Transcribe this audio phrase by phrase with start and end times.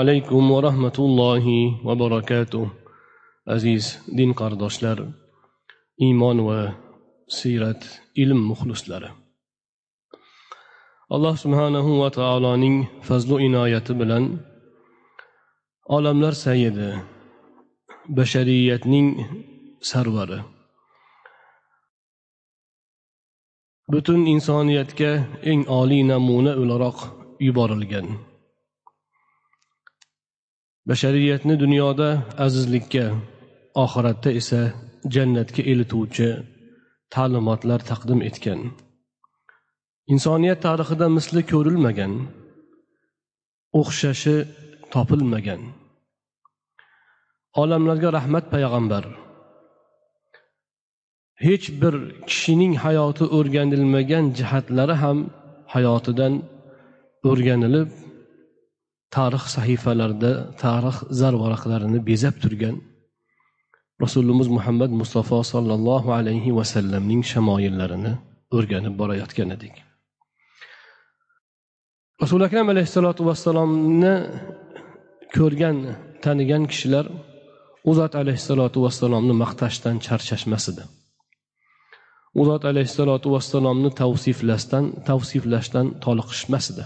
[0.00, 2.66] alaykum va rahmatullohi va barakatuh.
[3.46, 3.84] Aziz
[4.16, 4.98] din qardoshlar
[6.00, 6.58] iymon va
[7.28, 7.82] siyrat
[8.22, 9.10] ilm muxlislari.
[11.14, 12.76] Alloh subhanahu va taoloning
[13.08, 14.24] fazlu inoyati bilan
[15.96, 16.90] olamlar sayyidi
[18.16, 19.08] bashariyatning
[19.90, 20.40] sarvari.
[23.92, 25.10] Butun insoniyatga
[25.50, 26.98] eng oliy namuna o'laroq
[27.46, 28.31] yuborilgan.
[30.88, 32.08] Bashariyatni dunyoda
[32.44, 33.04] azizlikka
[33.84, 34.60] oxiratda esa
[35.14, 36.28] jannatga elituvchi
[37.14, 38.60] ta'limotlar taqdim etgan.
[40.12, 42.12] Insoniyat tarixida misli ko'rilmagan
[43.80, 44.36] o'xshashi
[44.94, 45.62] topilmagan.
[47.62, 49.04] Olamlarga rahmat payg'ambar.
[51.46, 51.94] Hech bir
[52.30, 55.18] kishining hayoti o'rganilmagan jihatlari ham
[55.74, 56.34] hayotidan
[57.30, 57.88] o'rganilib
[59.16, 60.32] tarix sahifalarida
[60.64, 62.76] tarix zarvaraqlarini bezab turgan
[64.04, 68.12] rasulimiz muhammad mustafa sollallohu alayhi vasallamning shamoyillarini
[68.56, 69.74] o'rganib borayotgan edik.
[72.22, 74.14] Rasuli akram alayhissalotu vassalomni
[75.36, 75.76] ko'rgan
[76.24, 77.06] tanigan kishilar
[77.90, 80.84] u zot alayhissalotu vassalomni maqtashdan charchashmas edi.
[82.40, 86.84] U zot alayhissalotu vassalomni tavsiflashdan tavsiflashdan toliqishmas edi.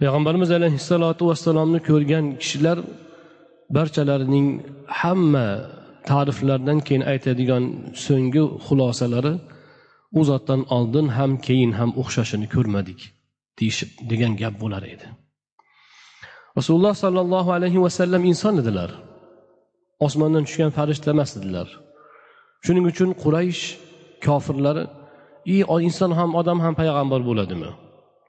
[0.00, 2.78] Payg'ambarimiz alayhissalotu vassalomni ko'rgan kishilar
[3.76, 4.48] barchalarining
[5.00, 5.46] hamma
[6.10, 7.64] ta'riflardan keyin aytadigan
[8.04, 9.34] so'nggi xulosalari
[10.18, 13.00] u zotdan oldin ham keyin ham o'xshashini ko'rmadik
[13.58, 15.06] deyishib degan gap bo'lar edi.
[16.58, 18.90] Rasululloh sollallohu alayhi vasallam inson edilar.
[20.06, 21.68] Osmondan tushgan farishta emas edilar.
[22.64, 23.62] Shuning uchun quraysh
[24.26, 24.84] kofirlari
[25.54, 25.56] i
[25.88, 27.70] inson ham odam ham payg'ambar bo'ladimi?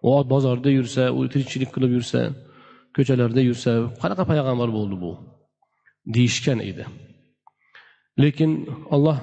[0.03, 2.19] Bozorda yursa u tirikchilik qilib yursa
[2.95, 5.11] ko'chalarda yursa qanaqa payg'ambar bo'ldi bu?
[6.15, 6.83] Deyishgan edi.
[8.23, 8.51] Lekin
[8.95, 9.17] olloh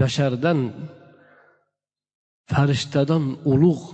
[0.00, 0.58] bashardan
[2.52, 3.84] farishtadan ulug'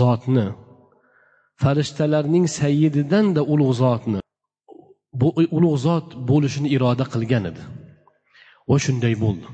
[0.00, 0.46] zotni
[1.62, 4.20] farishtalarning sayyididan-da ulug' zotni
[5.20, 7.62] bu ulug' zot bo'lishini iroda qilgan edi.
[8.68, 9.46] Va shunday bo'ldi.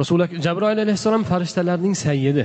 [0.00, 2.44] Rasuli jabroil alayhissalom farishtalarning sayyidi.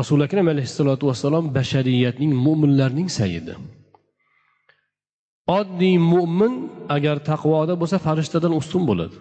[0.00, 3.54] Rasuli akram alayhissalotu vassalom bashariyatning mo'minlarning sayyidi
[5.46, 6.54] oddiy mo'min
[6.96, 9.16] agar taqvoda bo'lsa farishtadan ustun bo'ladi.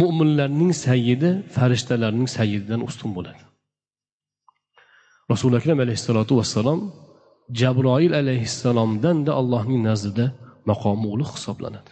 [0.00, 3.42] Mo'minlarning sayyidi farishtalarning sayididan ustun bo'ladi.
[5.32, 6.80] Rasuli akram alayhissalotu vassalom
[7.60, 10.26] jabroil alayhissalomdanda allohning nazdida
[10.70, 11.90] maqomi ulug' hisoblanadi.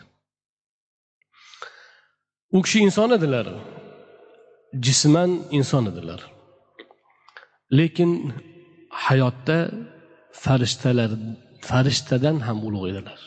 [2.56, 3.46] U kishi inson edilar.
[4.72, 6.20] Jisman inson edilar.
[7.78, 8.12] Lekin
[8.90, 9.58] hayotda
[10.42, 11.10] farishtalar
[11.68, 13.20] farishtadan ham ulug' edilar.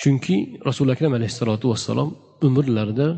[0.00, 0.36] Chunki
[0.68, 2.10] rasuli akram alayhissalotu vassalom
[2.46, 3.08] umrlarida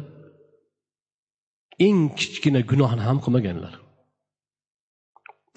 [1.86, 3.74] eng kichkina gunohni ham qilmaganlar.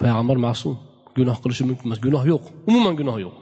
[0.00, 0.74] Payg'ambar ma'sum
[1.16, 2.00] gunoh qilishi mumkin emas.
[2.06, 3.36] Gunoh yo'q umuman gunoh yo'q.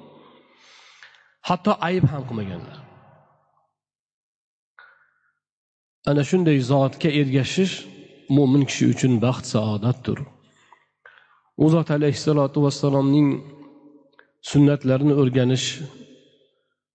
[1.48, 2.87] Hatto ayb ham qilmaganlar.
[6.08, 7.74] Ana shunday zotga ergashish
[8.36, 10.18] mo'min kishi uchun baxt saodatdir.
[11.64, 13.28] U zot alayhissalotu vassalomning
[14.50, 15.66] sunnatlarini o'rganish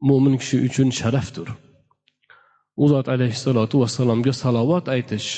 [0.09, 1.47] mo'min kishi uchun sharafdir.
[2.83, 5.29] U zot alayhissalotu vassalomga salovat aytish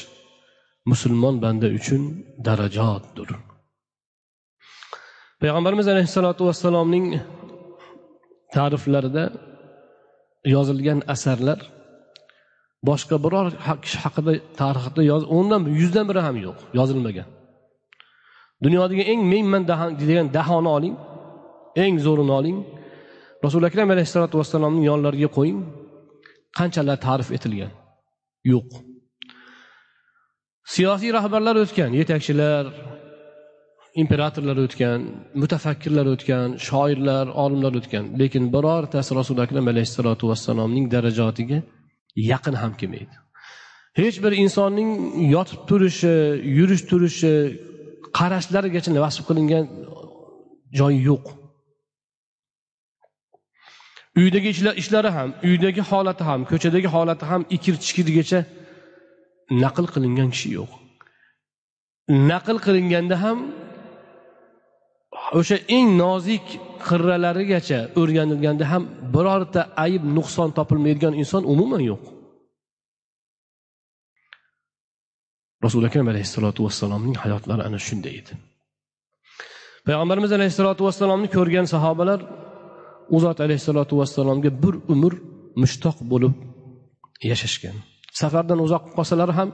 [0.91, 2.01] musulmon banda uchun
[2.47, 3.29] darajotdir
[5.41, 7.07] payg'ambarimiz alayhissalotu vassalomning
[8.55, 9.23] ta'riflarida
[10.55, 11.59] yozilgan asarlar
[12.89, 13.45] boshqa biror
[13.83, 15.01] kishi haqida tarixda
[15.37, 17.27] o'ndan yuzdan biri ham yo'q yozilmagan.
[18.63, 19.63] Dunyodagi eng menman
[20.01, 20.95] degan dahoni oling
[21.83, 22.57] eng zo'rini oling.
[23.45, 25.59] Rasuli akram alayhissalotu vassalomni yonlariga qo'ying.
[26.57, 27.71] Qanchalar ta'rif etilgan?
[28.51, 28.69] Yo'q.
[30.73, 32.63] Siyosiy rahbarlar o'tgan yetakchilar
[34.01, 34.99] imperatorlar o'tgan
[35.41, 38.05] mutafakkirlar o'tgan shoirlar olimlar o'tgan.
[38.21, 41.59] Lekin birortasi rasuli akram alayhissalotu vassalomning darajotiga
[42.15, 43.15] yaqin ham kelmaydi.
[44.01, 44.91] Hech bir insonning
[45.35, 46.13] yotib turishi
[46.57, 47.33] yurish turishi
[48.17, 49.65] qarashlarigacha vasf qilingan
[50.79, 51.25] joyi yo'q.
[54.21, 54.49] Uydagi
[54.81, 58.39] ishlari ham uydagi holati ham ko'chadagi holati ham ikir chikirgacha
[59.63, 60.71] naql qilingan kishi yo'q.
[62.31, 63.37] Naql qilinganda ham
[65.39, 66.45] o'sha eng nozik
[66.87, 68.83] qirralarigacha o'rganilganda ham
[69.15, 72.03] birorta ayb nuqson topilmaydigan inson umuman yo'q.
[75.65, 78.33] Rasuli akram alayhissalotu vassalomning hayotlari ana shunday edi.
[79.87, 82.19] Payg'ambarimiz alayhissalotu vassalomni ko'rgan sahobalar
[83.15, 85.13] u zot alayhissalotu vassalomga bir umr
[85.61, 86.33] mushtoq bo'lib
[87.31, 87.75] yashashgan.
[88.21, 89.49] Safardan uzoq qolsalar ham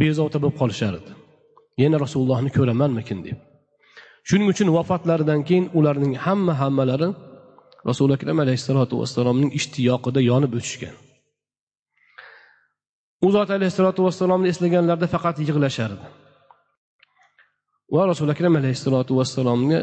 [0.00, 1.12] bezovta bo'lib qolishar edi.
[1.82, 3.38] Yana rasulullohni ko'ramanmikin deb.
[4.28, 7.08] Shuning uchun vafotlaridan keyin ularning hamma hammalari
[7.88, 10.94] rasuli akram alayhissalotu vassalomning ishtiyoqida yonib o'tishgan.
[13.26, 16.06] U zot alayhissalotu vassalomni eslaganlarida faqat yig'lashardi.
[17.94, 19.80] Va rasuli akram alayhissalotu vassalomga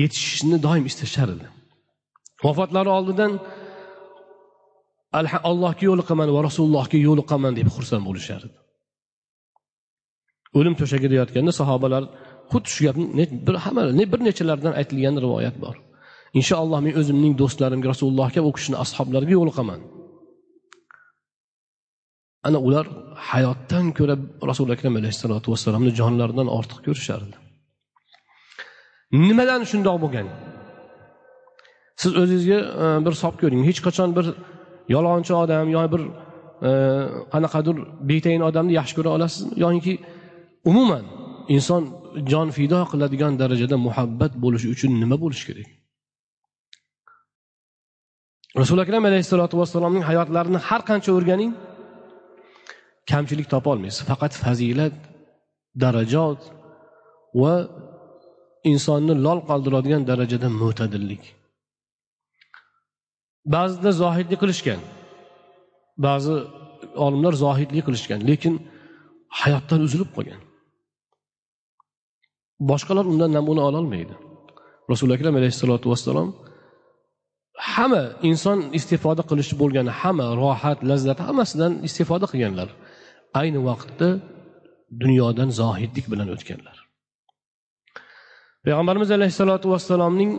[0.00, 1.46] yetishishni doim istashardi
[2.46, 3.32] vafotlari oldidan
[5.50, 8.54] allohga yo'liqaman va rasulullohga yo'liqaman deb xursand bo'lishardi.
[10.58, 12.02] O'lim to'shagida yotganda sahobalar
[12.52, 13.82] xuddi shu gapni bir hamma
[14.12, 15.76] bir nechalaridan aytilgan rivoyat bor.
[16.38, 19.80] Inshaalloh men o'zimning do'stlarimga rasulullohga u kishini ashoblariga yo'liqaman.
[22.46, 22.86] Ana ular
[23.30, 24.14] hayotdan ko'ra
[24.50, 27.36] rasuli akram alayhissalotu vassalomni jonlaridan ortiq ko'rishardi.
[29.26, 30.26] Nimadan shundoq bo'lgan?
[32.02, 33.62] Siz o'zingizga e, bir solib ko'ring.
[33.68, 34.26] Hech qachon bir
[34.94, 36.02] yolg'onchi odam yo bir
[36.68, 36.70] e,
[37.32, 37.76] qanaqadir
[38.10, 39.52] betayin odamni yaxshi ko'ra olasizmi?
[39.64, 39.94] Yoki
[40.70, 41.04] umuman
[41.56, 41.82] inson
[42.30, 45.68] jon fido qiladigan darajada muhabbat bo'lishi uchun nima bo'lishi kerak?
[48.60, 51.52] Rasuli akram alayhissalotu vassalomning hayotlarini har qancha o'rganing
[53.10, 54.94] kamchilik topolmaysiz faqat fazilat
[55.82, 56.40] darajot
[57.42, 57.54] va
[58.72, 61.22] insonni lol qoldiradigan darajada mo'tadillik.
[63.54, 64.80] Ba'zida zohidlik qilishgan
[66.06, 66.34] ba'zi
[67.06, 68.54] olimlar zohidlik qilishgan lekin
[69.40, 70.40] hayotdan uzilib qolgan.
[72.60, 74.14] Boshqalar undan namuna ololmaydi.
[74.90, 76.28] Rasuli akram alayhissalotu vassalom
[77.74, 82.68] hamma inson istifoda qilishi bo'lgan hamma rohat lazzat hammasidan istifoda qilganlar.
[83.40, 84.08] Ayni vaqtda
[85.02, 86.76] dunyodan zohidlik bilan o'tganlar.
[88.64, 90.32] Payg'ambarimiz alayhissalotu vassalomning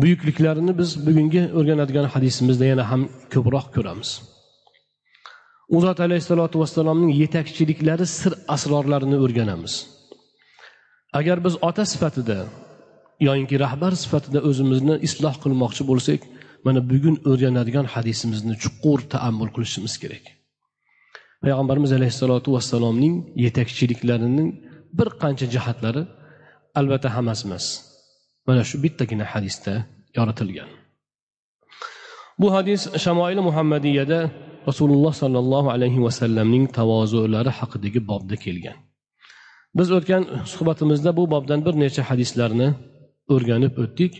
[0.00, 3.02] buyukliklarini biz bugungi o'rganadigan hadisimizda yana ham
[3.34, 4.10] ko'proq ko'ramiz.
[5.74, 9.74] U zot alayhissalotu vassalomning yetakchiliklari sir asrorlarini o'rganamiz.
[11.18, 12.38] Agar biz ota sifatida
[13.26, 16.20] yoyinki rahbar sifatida o'zimizni isloh qilmoqchi bo'lsak
[16.66, 20.24] mana bugun o'rganadigan hadisimizni chuqur taammul qilishimiz kerak.
[21.42, 23.14] Payg'ambarimiz alayhissalotu vassalomning
[23.44, 24.48] yetakchiliklarining
[24.98, 26.02] bir qancha jihatlari
[26.80, 27.66] albatta hammasi emas
[28.46, 29.74] mana shu bittagina hadisda
[30.18, 30.70] yoritilgan.
[32.40, 34.20] Bu hadis shamoili muhammadiyada
[34.68, 38.76] rasululloh sollallohu alayhi vasallamning tavozulari haqidagi bobda kelgan.
[39.78, 42.68] Biz o'tgan suhbatimizda bu bobdan bir necha hadislarni
[43.34, 44.12] o'rganib o'tdik.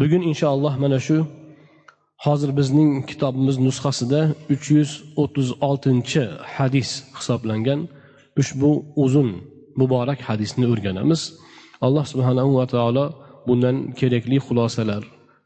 [0.00, 1.16] Bugun inshaalloh mana shu
[2.26, 4.20] hozir bizning kitobimiz nusxasida
[4.54, 4.90] uch yuz
[5.22, 6.22] o'ttiz oltinchi
[6.56, 7.80] hadis hisoblangan
[8.40, 8.70] ushbu
[9.04, 9.28] uzun
[9.80, 11.20] muborak hadisni o'rganamiz.
[11.86, 13.04] Alloh subhanahu va taolo
[13.48, 15.02] bundan kerakli xulosalar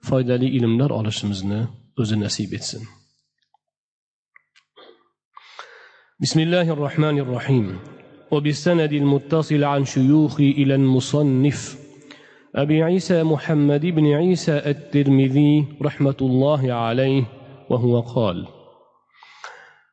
[0.08, 1.60] foydali ilmlar olishimizni
[2.00, 2.82] o'zi nasib etsin.
[6.20, 7.78] بسم الله الرحمن الرحيم.
[8.30, 11.78] وبالسند المتصل عن شيوخي إلى المصنف
[12.54, 17.24] أبي عيسى محمد بن عيسى الترمذي رحمة الله عليه
[17.70, 18.46] وهو قال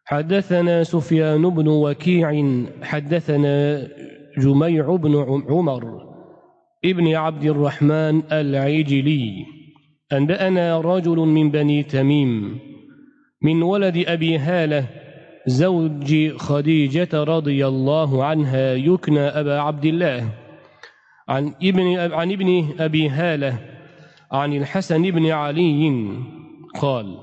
[0.06, 3.88] حدثنا سفيان بن وكيع حدثنا
[4.38, 5.84] جميع بن عمر
[6.86, 9.46] ابن عبد الرحمن العجلي
[10.14, 12.60] أنبأنا رجل من بني تميم
[13.42, 15.01] من ولد أبي هالة
[15.48, 20.30] زوج خديجة رضي الله عنها يكنى أبا عبد الله.
[21.32, 23.58] عن ابن عن ابن أبي هالة
[24.32, 26.10] عن الحسن بن علي
[26.82, 27.18] قال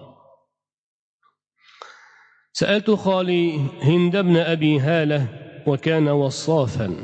[2.52, 5.26] سألت خالي هند بن أبي هالة
[5.66, 6.94] وكان وصافا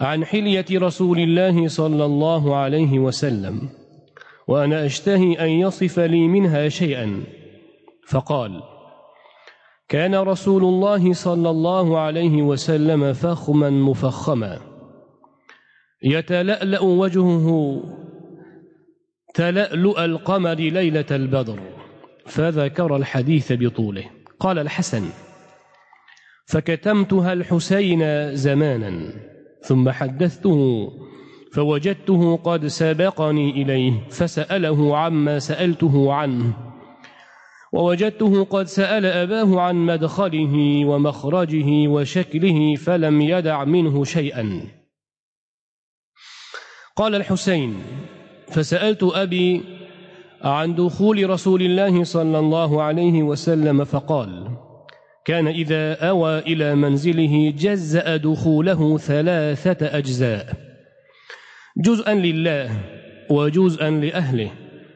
[0.00, 3.68] عن حلية رسول الله صلى الله عليه وسلم
[4.48, 7.24] وأنا أشتهي أن يصف لي منها شيئا
[8.08, 8.62] فقال
[9.88, 14.60] كان رسول الله صلى الله عليه وسلم فخما مفخما.
[16.02, 17.80] يتلألأ وجهه
[19.34, 21.60] تلألؤ القمر ليلة البدر
[22.26, 24.04] فذكر الحديث بطوله.
[24.40, 25.04] قال الحسن
[26.46, 29.12] فكتمتها الحسين زمانا
[29.62, 30.90] ثم حدثته
[31.52, 36.67] فوجدته قد سبقني إليه فسأله عما سألته عنه
[37.72, 44.62] ووجدته قد سأل أباه عن مدخله ومخرجه وشكله فلم يدع منه شيئا.
[46.96, 47.82] قال الحسين
[48.48, 49.62] فسألت أبي
[50.42, 54.48] عن دخول رسول الله صلى الله عليه وسلم فقال
[55.24, 60.56] كان إذا أوى إلى منزله جزأ دخوله ثلاثة أجزاء
[61.76, 62.70] جزءا لله
[63.30, 64.50] وجزءا لأهله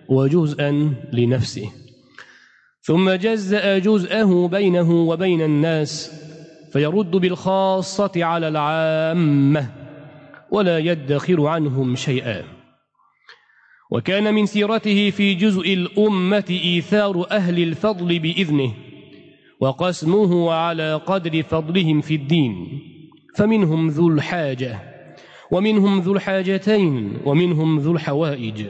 [0.08, 1.81] وجزءا لنفسه.
[2.84, 6.12] ثم جزأ جزءه بينه وبين الناس
[6.72, 9.70] فيرد بالخاصة على العامة
[10.50, 12.42] ولا يدخر عنهم شيئا.
[13.90, 18.72] وكان من سيرته في جزء الأمة إيثار أهل الفضل بإذنه
[19.60, 22.80] وقسمه على قدر فضلهم في الدين
[23.36, 24.78] فمنهم ذو الحاجة
[25.50, 28.66] ومنهم ذو الحاجتين ومنهم ذو الحوائج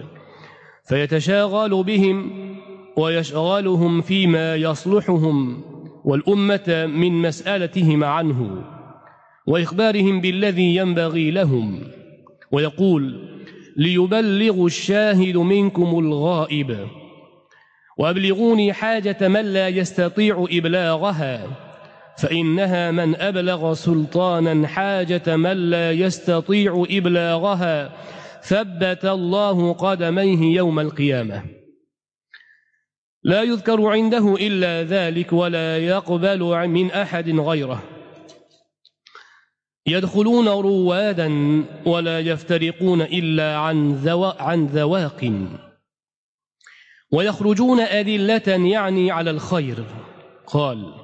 [0.88, 2.51] فيتشاغل بهم
[2.96, 5.62] ويشغلهم فيما يصلحهم
[6.04, 8.64] والأمة من مسألتهم عنه
[9.46, 11.80] وإخبارهم بالذي ينبغي لهم.
[12.52, 13.28] ويقول
[13.76, 16.86] ليبلغ الشاهد منكم الغائب.
[17.98, 21.46] وأبلغوني حاجة من لا يستطيع إبلاغها
[22.18, 27.92] فإنها من أبلغ سلطانا حاجة من لا يستطيع إبلاغها
[28.42, 31.61] ثبت الله قدميه يوم القيامة.
[33.24, 37.82] لا يذكر عنده إلا ذلك ولا يقبل من أحد غيره.
[39.86, 41.30] يدخلون روادا
[41.86, 45.32] ولا يفترقون إلا عن, ذو عن ذواق.
[47.12, 49.84] ويخرجون أدلة يعني على الخير.
[50.46, 50.94] قال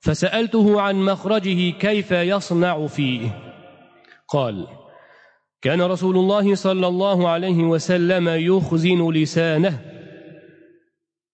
[0.00, 3.38] فسألته عن مخرجه كيف يصنع فيه.
[4.28, 4.66] قال
[5.62, 9.91] كان رسول الله صلى الله عليه وسلم يخزن لسانه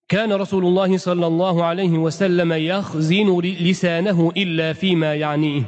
[0.08, 5.62] كان رسول الله صلى الله عليه وسلم يخزن لسانه إلا فيما يعنيه.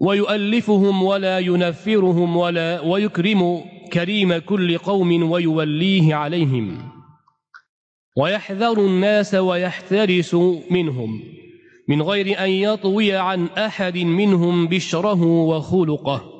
[0.00, 6.92] ويؤلفهم ولا ينفرهم ولا ويكرم كريم كل قوم ويوليه عليهم.
[8.16, 10.34] ويحذر الناس ويحترس
[10.70, 11.22] منهم
[11.88, 16.32] من غير أن يطوي عن أحد منهم بشره وخلقه.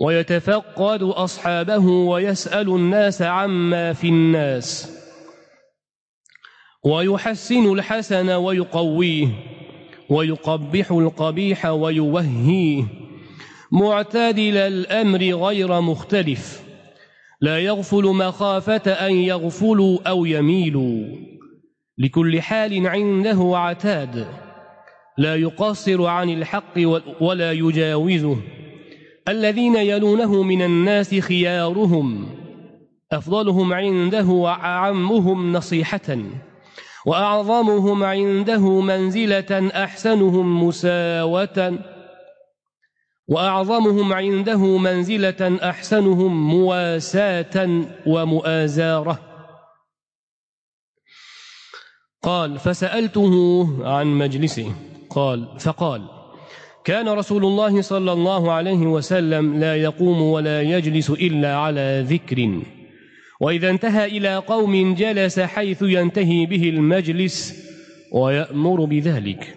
[0.00, 4.93] ويتفقد أصحابه ويسأل الناس عما في الناس.
[6.84, 9.28] ويحسن الحسن ويقويه
[10.10, 12.84] ويقبح القبيح ويوهيه.
[13.72, 16.62] معتدل الأمر غير مختلف.
[17.40, 21.04] لا يغفل مخافة أن يغفلوا أو يميلوا.
[21.98, 24.26] لكل حال عنده عتاد.
[25.18, 26.78] لا يقصر عن الحق
[27.20, 28.36] ولا يجاوزه.
[29.28, 32.26] الذين يلونه من الناس خيارهم.
[33.12, 36.18] أفضلهم عنده وأعمهم نصيحة.
[37.06, 41.78] وأعظمهم عنده منزلة أحسنهم مساوة.
[43.28, 49.18] وأعظمهم عنده منزلة أحسنهم مواساة ومؤازارة.
[52.22, 54.74] قال فسألته عن مجلسه.
[55.10, 56.02] قال فقال
[56.84, 62.62] كان رسول الله صلى الله عليه وسلم لا يقوم ولا يجلس إلا على ذكر.
[63.40, 67.64] وإذا انتهى إلى قوم جلس حيث ينتهي به المجلس
[68.12, 69.56] ويأمر بذلك.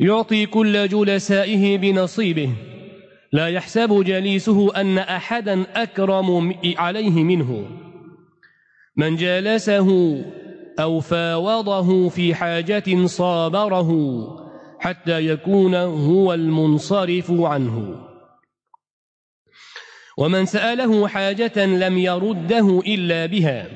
[0.00, 2.50] يعطي كل جلسائه بنصيبه.
[3.32, 7.64] لا يحسب جليسه أن أحدا أكرم عليه منه.
[8.96, 10.18] من جالسه
[10.80, 13.90] أو فاوضه في حاجة صابره
[14.78, 18.07] حتى يكون هو المنصرف عنه.
[20.18, 23.66] ومن سأله حاجة لم يرده إلا بها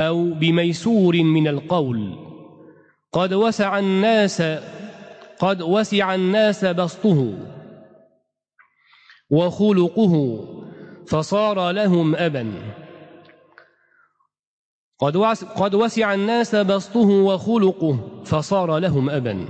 [0.00, 2.14] أو بميسور من القول.
[3.12, 4.42] قد وسع الناس
[5.38, 7.34] قد وسع الناس بسطه
[9.30, 10.44] وخلقه
[11.06, 12.52] فصار لهم أبا.
[15.56, 19.46] قد وسع الناس بسطه وخلقه فصار لهم أبا.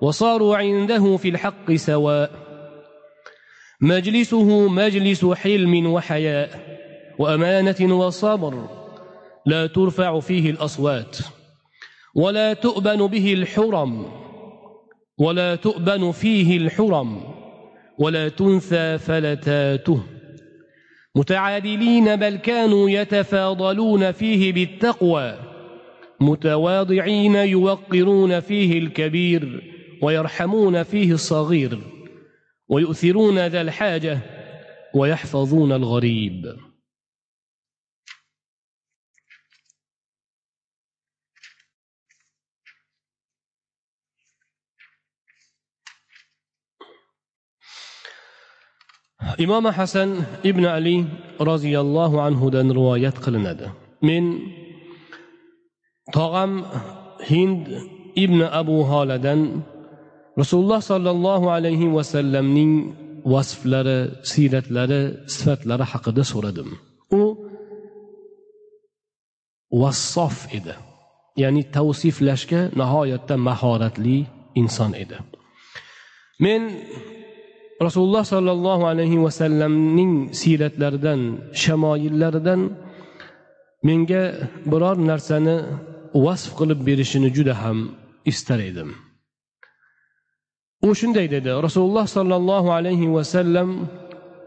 [0.00, 2.43] وصاروا عنده في الحق سواء.
[3.80, 6.50] مجلسه مجلس حلم وحياء
[7.18, 8.68] وأمانة وصبر
[9.46, 11.18] لا ترفع فيه الأصوات
[12.14, 14.06] ولا تؤبن به الحرم
[15.18, 17.20] ولا تؤبن فيه الحرم
[17.98, 20.00] ولا تنثى فلتاته
[21.16, 25.38] متعادلين بل كانوا يتفاضلون فيه بالتقوى
[26.20, 31.78] متواضعين يوقرون فيه الكبير ويرحمون فيه الصغير
[32.68, 34.18] ويؤثرون ذا الحاجة
[34.94, 36.56] ويحفظون الغريب.
[49.40, 51.04] إمام حسن ابن علي
[51.40, 54.38] رضي الله عنه دان روايات قلند من
[56.12, 56.64] طغم
[57.30, 57.68] هند
[58.18, 59.62] ابن أبو هالدن
[60.40, 62.72] rasululloh sollallohu alayhi vasallamning
[63.32, 63.98] vasflari
[64.32, 65.00] siyratlari
[65.34, 66.68] sifatlari haqida so'radim.
[67.18, 67.22] U
[69.82, 70.74] vassof edi.
[71.42, 74.18] Ya'ni tavsiflashga nihoyatda mahoratli
[74.60, 75.16] inson edi.
[76.44, 76.60] Men
[77.86, 81.20] rasululloh sollallohu alayhi vasallamning siyratlaridan
[81.62, 82.60] shamoyillaridan
[83.86, 84.22] menga
[84.72, 85.56] biror narsani
[86.24, 87.78] vasf qilib berishini juda ham
[88.32, 88.90] istar edim.
[90.86, 93.70] U shunday dedi rasululloh sollallohu alayhi vasallam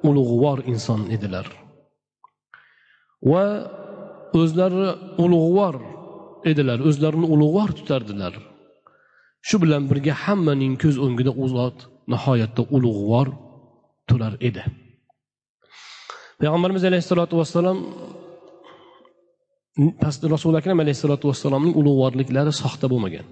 [0.10, 1.48] ulug'vor inson edilar.
[3.32, 3.46] Va
[4.41, 4.88] o'zlari
[5.24, 5.75] ulug'vor
[6.51, 8.34] edilar o'zlarini ulug'vor tutardilar.
[9.48, 11.77] Shu bilan birga hammaning ko'z o'ngida u zot
[12.13, 13.27] nihoyatda ulug'vor
[14.10, 14.63] turar edi.
[16.39, 17.77] Payg'ambarimiz alayhissalotu vassalom
[20.01, 23.25] pastda rasuli akram alayhissalotu vassalomning ulug'vorliklari soxta bo'lmagan.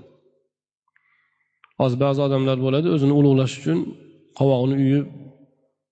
[1.79, 3.79] Hozir ba'zi odamlar bo'ladi o'zini ulug'lash uchun
[4.39, 5.05] qovog'ini uyib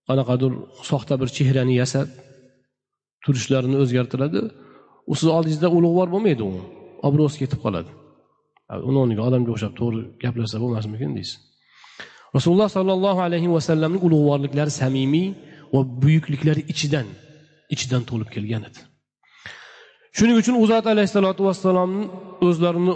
[0.07, 0.51] qanaqadir
[0.89, 2.07] soxta bir chehrani yasab
[3.25, 4.41] turishlarini o'zgartiradi.
[5.11, 6.51] U sizni oldingizda ulug'vor bo'lmaydi u.
[7.07, 7.91] Obro'si ketib qoladi.
[8.89, 11.37] Uni o'rniga odamga o'xshab to'g'ri gaplashsa bo'lmasmikin deysiz.
[12.35, 15.27] Rasululloh sollallohu alayhi vasallamni ulug'vorliklari samimiy
[15.73, 17.07] va buyukliklari ichidan
[17.75, 18.79] ichidan to'lib kelgan edi.
[20.17, 22.03] Shuning uchun u zot alayhissalotu vassalomni
[22.47, 22.93] o'zlarini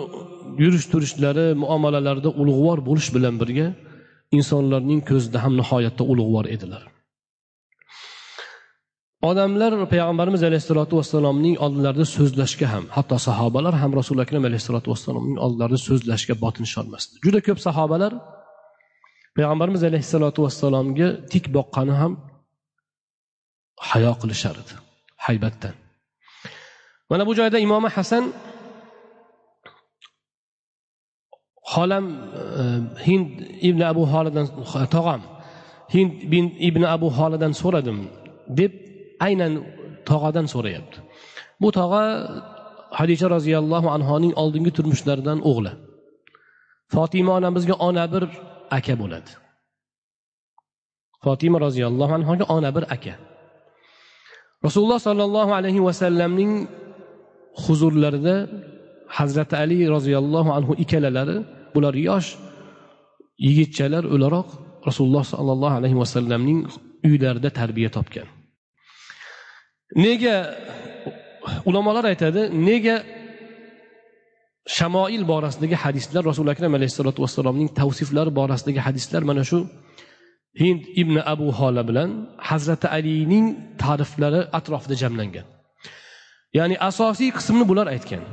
[0.63, 3.67] yurish turishlari muomalalarida ulug'vor bo'lish bilan birga
[4.38, 6.84] insonlarning ko'zida ham nihoyatda ulug'vor edilar.
[9.30, 15.80] Odamlar payg'ambarimiz alayhissalotu vassalomning oldilarida so'zlashga ham hatto sahobalar ham rasuli akram alayhissalotu vassalomning oldinlarida
[15.88, 18.13] so'zlashga botinisholmasdi juda ko'p sahobalar
[19.38, 22.13] payg'ambarimiz alayhissalotu vassalomga tik boqqani ham
[23.89, 24.74] hayo qilishar edi
[25.26, 25.76] haybatdan.
[27.10, 28.24] Mana bu joyda imomi hasan
[31.73, 32.06] xolam
[32.62, 32.63] e,
[33.06, 33.30] hind
[33.69, 34.45] ibn abu holidan
[34.95, 35.21] tog'am
[35.93, 36.12] hind
[36.69, 37.97] ibn abu holidan so'radim
[38.60, 38.71] deb
[39.27, 39.53] aynan
[40.10, 40.97] tog'adan so'rayapti.
[41.62, 42.03] Bu tog'a
[42.99, 45.71] hadisha roziyallohu anhoning oldingi turmushlaridan o'g'li.
[46.93, 48.23] Fotima onamizga ona bir
[48.77, 49.32] aka bo'ladi.
[51.23, 53.15] Fotima roziyallohu anhoga ona bir aka.
[54.65, 56.51] Rasululloh sollallohu alayhi vasallamning
[57.63, 58.36] huzurlarida
[59.17, 61.38] hazrati ali roziyallohu anhu ikkalalari
[61.78, 62.30] bular yosh
[63.46, 64.50] yigitchalar o'laroq
[64.88, 66.60] rasululloh sollallohu alayhi vasallamning
[67.08, 68.28] uylarida tarbiya topgan.
[70.06, 70.36] Nega
[71.70, 72.96] ulamolar aytadi nega
[74.78, 79.60] shamoil borasidagi hadislar rasuli akram alayhissalotu vassalomning tavsiflari borasidagi hadislar mana shu
[80.62, 82.10] hind ibn abu hola bilan
[82.50, 83.46] hazrati alining
[83.84, 85.46] ta'riflari atrofida jamlangan.
[86.58, 88.24] Ya'ni asosiy qismni bular aytgan.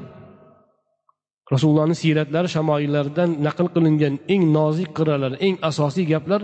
[1.55, 6.41] Rasulullohni siyratlari shamoillaridan naql qilingan eng nozik qirralar eng asosiy gaplar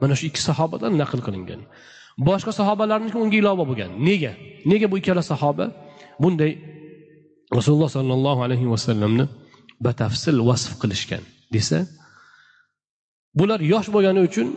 [0.00, 1.60] mana shu ikki sahobadan naql qilingan.
[2.28, 3.90] Boshqa sahobalarniki unga ilova bo'lgan.
[4.08, 4.32] Nega?
[4.70, 5.64] Nega bu ikkala sahoba?
[6.22, 6.52] Bunday
[7.58, 9.24] rasululloh sollallohu alayhi vasallamni
[9.86, 11.22] batafsil vasf qilishgan
[11.54, 11.78] desa
[13.38, 14.48] bular yosh bo'lgani uchun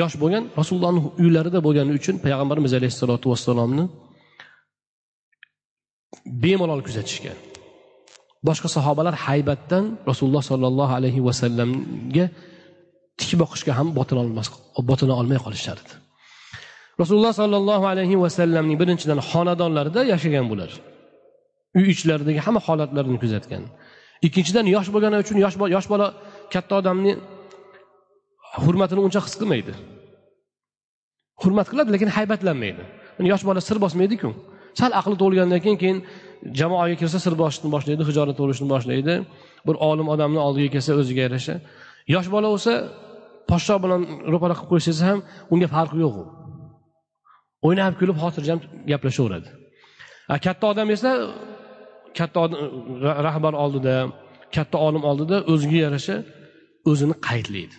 [0.00, 3.84] yosh bo'lgan rasulullohni uylarida bo'lgani uchun payg'ambarimiz alayhissalotu vassalomni
[6.42, 7.49] bemalol kuzatishgan.
[8.48, 12.26] Boshqa sahobalar haybatdan rasululloh sollallohu alayhi vasallamga
[13.20, 13.88] tik boqishga ham
[14.90, 15.90] botina olmay qolishardi.
[17.02, 20.70] Rasululloh sollallohu alayhi vasallamning birinchidan xonadonlarida yashagan bular.
[21.78, 23.62] Uy ichlaridagi hamma holatlarini kuzatgan.
[24.26, 26.06] Ikkinchidan yosh bo'lgani uchun yosh yosh bola
[26.52, 27.12] katta odamni
[28.62, 29.72] hurmatini uncha his qilmaydi.
[31.42, 32.82] Hurmat qiladi lekin haybatlanmaydi.
[33.32, 34.30] Yosh bola sir bosmaydiku.
[34.80, 35.98] Sal aqli to'lgandan keyin keyin
[36.60, 39.14] jamoaga kirsa sir boshlaydi hijolat bo'lishni boshlaydi.
[39.66, 41.54] Bir olim odamni oldiga kelsa o'ziga yarasha.
[42.14, 42.72] Yosh bola bo'lsa
[43.50, 44.00] poshsho bilan
[44.32, 45.18] ro'para qilib qo'ysangiz ham
[45.52, 46.24] unga farqi yo'q u.
[47.66, 48.58] O'ynab kulib xotirjam
[48.90, 49.48] gaplashaveradi.
[50.44, 51.10] Katta odam esa
[52.18, 52.40] katta
[53.28, 53.94] rahbar oldida
[54.56, 56.16] katta olim oldida o'ziga yarasha
[56.90, 57.76] o'zini qaydlaydi.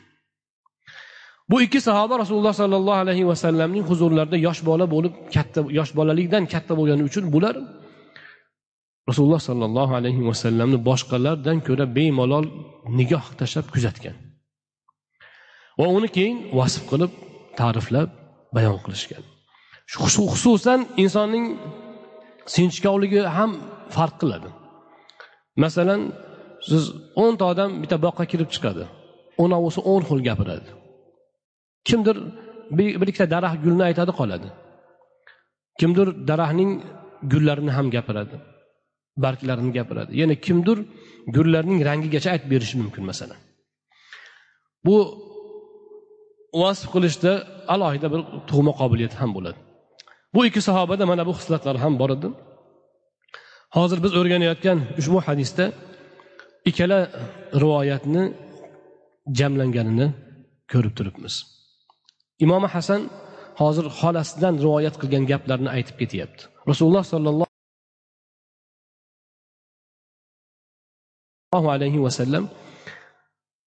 [1.50, 6.74] Bu ikki sahoba rasululloh sollallohu alayhi vasallamning huzurlarida yosh bola bo'lib katta yosh bolalikdan katta
[6.80, 7.56] bo'lgani uchun bular
[9.10, 12.46] rasululloh sollallohu alayhi vasallamni boshqalardan ko'ra bemalol
[13.00, 14.16] nigoh tashlab kuzatgan.
[15.80, 17.12] Va uni keyin vasf qilib
[17.60, 18.10] ta'riflab
[18.56, 19.24] bayon qilishgan.
[20.34, 21.46] Xususan insonning
[22.54, 23.52] sinchkovligi ham
[23.96, 24.50] farq qiladi.
[25.64, 26.02] Masalan
[26.70, 26.84] siz
[27.24, 28.84] o'nta odam bitta boqqa kirib chiqadi.
[29.44, 30.70] O'novisi o'n xil gapiradi.
[31.88, 32.16] Kimdir
[32.78, 34.50] bir ikkita daraxt gulni aytadi qoladi.
[35.80, 36.72] Kimdir daraxtning
[37.32, 38.36] gullarini ham gapiradi.
[39.18, 40.12] Barglarini gapiradi.
[40.22, 40.78] Yana kimdir
[41.36, 43.40] gullarning rangigacha aytib berishi mumkin masalan.
[44.86, 44.98] Bu
[46.62, 47.32] vasf qilishda
[47.74, 49.60] alohida bir tug'ma qobiliyati ham bo'ladi.
[50.34, 52.28] Bu ikki sahobada mana bu xislatlar ham bor edi.
[53.78, 55.66] Hozir biz o'rganayotgan ushbu hadisda
[56.70, 57.00] ikkala
[57.64, 58.24] rivoyatni
[59.40, 60.08] jamlanganini
[60.72, 61.36] ko'rib turibmiz.
[62.46, 63.02] Imom hasan
[63.62, 66.42] hozir xolasidan rivoyat qilgan gaplarni aytib ketyapti.
[66.70, 67.51] Rasululloh sollallohu
[71.52, 72.46] alayhi vasallam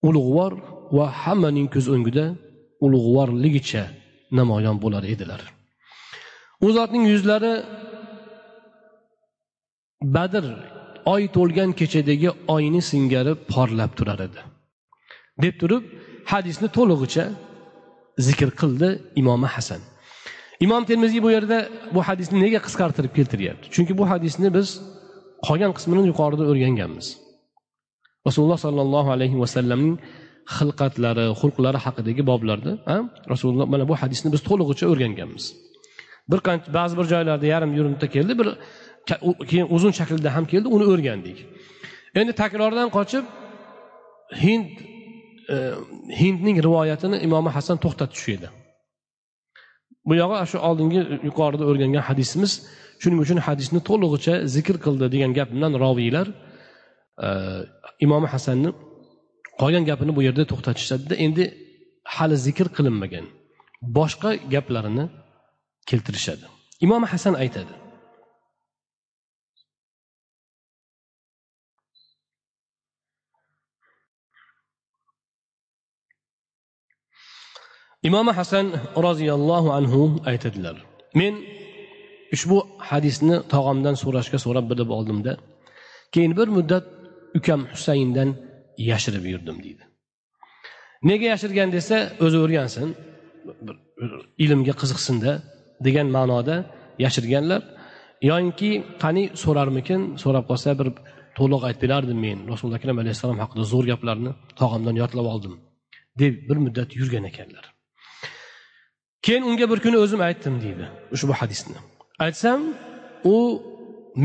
[0.08, 0.52] ulug'vor
[0.96, 2.24] va hammaning ko'z o'ngida
[2.84, 3.84] ulug'vorligicha
[4.38, 5.40] namoyon bo'lar edilar.
[6.64, 7.54] U zotning yuzlari
[10.16, 10.44] badr
[11.14, 14.40] oy to'lgan kechadagi oyni singari porlab turar edi.
[15.44, 15.84] Deb turib
[16.32, 17.24] hadisni to'lig'icha
[18.26, 18.88] zikr qildi
[19.20, 19.80] imomi hasan.
[20.64, 21.58] Imom termiziy bu yerda
[21.94, 23.66] bu hadisni nega qisqartirib keltiryapti?
[23.74, 24.68] Chunki bu hadisni biz
[25.46, 27.06] qolgan qismini yuqorida o'rganganmiz.
[28.26, 29.96] Rasululloh sollallohu alayhi vasallamning
[30.56, 32.72] xilqatlari xulqlari haqidagi boblarda
[33.32, 35.44] rasululloh mana bu hadisni biz to'lig'icha o'rganganmiz.
[36.30, 38.48] Bir qancha ba'zi bir joylarda yarim yurimta keldi bir
[39.50, 41.38] keyin uzun shaklda ham keldi uni o'rgandik.
[42.20, 43.24] Endi takrordan qochib
[44.44, 44.68] hind
[45.54, 45.56] e,
[46.20, 48.48] hindning rivoyatini imomi hasan to'xtatib tushirdi
[50.08, 52.52] bu yog'i shu oldingi yuqorida o'rgangan hadisimiz
[53.02, 56.26] shuning uchun hadisni to'lig'icha zikr qildi degan gap bilan roviylar.
[58.04, 58.70] Imom hasanni
[59.60, 61.44] qolgan gapini bu yerda to'xtatishadida endi
[62.14, 63.26] hali zikr qilinmagan
[63.98, 65.04] boshqa gaplarini
[65.90, 66.44] keltirishadi.
[66.84, 67.74] Imom hasan aytadi
[78.08, 78.66] imom hasan
[79.06, 80.00] roziyallohu anhu
[80.30, 80.76] aytadilar
[81.20, 81.34] men
[82.34, 82.58] ushbu
[82.90, 85.32] hadisni tog'amdan so'rashga so'rab bilib oldimda
[86.14, 86.84] keyin bir muddat
[87.38, 88.30] ukam husayndan
[88.90, 89.84] yashirib yurdim deydi.
[91.08, 92.88] Nega yashirgan desa o'zi o'rgansin
[94.44, 95.32] ilmga qiziqsinda
[95.86, 96.56] degan ma'noda
[97.04, 97.62] yashirganlar
[98.30, 98.70] yoyinki
[99.02, 100.88] qani so'rarmikin so'rab qolsa bir
[101.38, 105.54] to'liq aytib berardim men rasululloh akram alayhissalom haqida zo'r gaplarni tog'amdan yodlab oldim
[106.20, 107.64] deb bir muddat yurgan ekanlar.
[109.24, 111.78] Keyin unga bir kuni o'zim aytdim deydi ushbu hadisni.
[112.24, 112.60] Aytsam
[113.34, 113.36] u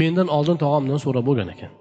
[0.02, 1.72] mendan oldin tog'amdan so'rab bo'lgan ekan.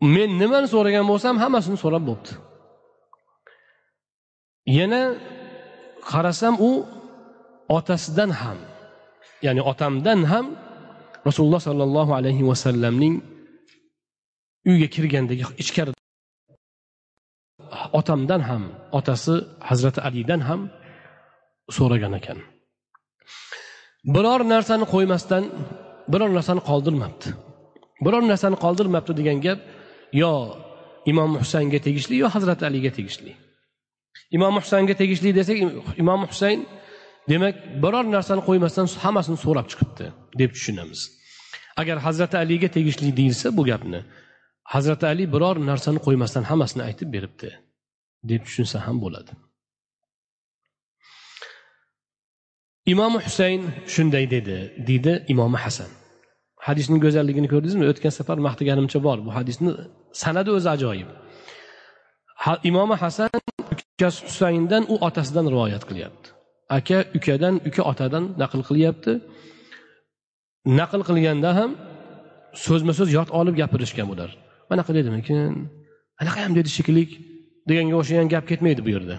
[0.00, 2.32] Men nimani so'ragan bo'lsam hammasini so'rab bo'libdi
[4.78, 5.02] yana
[6.10, 6.70] qarasam u
[7.78, 8.58] otasidan ham
[9.46, 10.46] ya'ni otamdan ham
[11.28, 13.14] rasululloh sollallohu alayhi vasallamning
[14.70, 15.92] uyga kirgandagi ichkari
[17.98, 18.62] otamdan ham
[18.98, 19.34] otasi
[19.68, 20.60] hazrati alidan ham
[21.76, 22.38] so'ragan ekan.
[24.14, 25.44] Biror narsani qo'ymasdan
[26.12, 27.26] biror narsani qoldirmabdi.
[28.04, 29.58] Biror narsani qoldirmabdi degan gap
[30.12, 30.32] yo
[31.06, 33.32] imom husaynga tegishli yo hazrati aliga tegishli.
[34.36, 35.58] Imom husaynga tegishli desak
[36.02, 36.66] imom husayn
[37.30, 40.06] demak biror narsani qo'ymasdan hammasini so'rab chiqibdi
[40.40, 41.00] deb tushunamiz.
[41.80, 44.00] Agar hazrati aliga tegishli deyilsa bu gapni
[44.74, 47.50] hazrati ali biror narsani qo'ymasdan hammasini aytib beribdi
[48.30, 49.32] deb tushunsa ham bo'ladi.
[52.92, 53.62] Imom husayn
[53.94, 55.90] shunday dedi deydi imomi hasan.
[56.68, 59.70] Hadisning go'zalligini ko'rdingizmi o'tgan safar maqtaganimcha bor bu hadisni.
[60.22, 61.08] Sanadi o'zi ajoyib.
[62.70, 63.30] Imomi hasan
[63.74, 66.28] ukasi husayndan u otasidan rivoyat qilyapti.
[66.78, 69.12] Aka ukadan uka otadan naql qilyapti.
[70.80, 71.70] Naql qilganda ham
[72.66, 74.30] so'zma so'z yod olib gapirishgan bular.
[74.70, 75.38] Manaqa dedimikin
[76.22, 77.04] anaqa ham dedi shekilli
[77.68, 79.16] deganga o'xshagan gap ketmaydi bu yerda.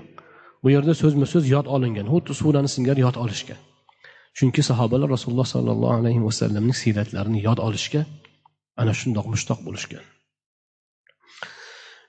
[0.63, 3.59] Bu yerda so'zma so'z yod olingan xuddi surani singari yod olishgan.
[4.37, 8.01] Chunki sahobalar rasululloh sollallohu alayhi vasallamning siyratlarini yod olishga
[8.81, 10.03] ana shundoq mushtoq bo'lishgan.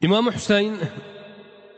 [0.06, 0.74] Imom husayn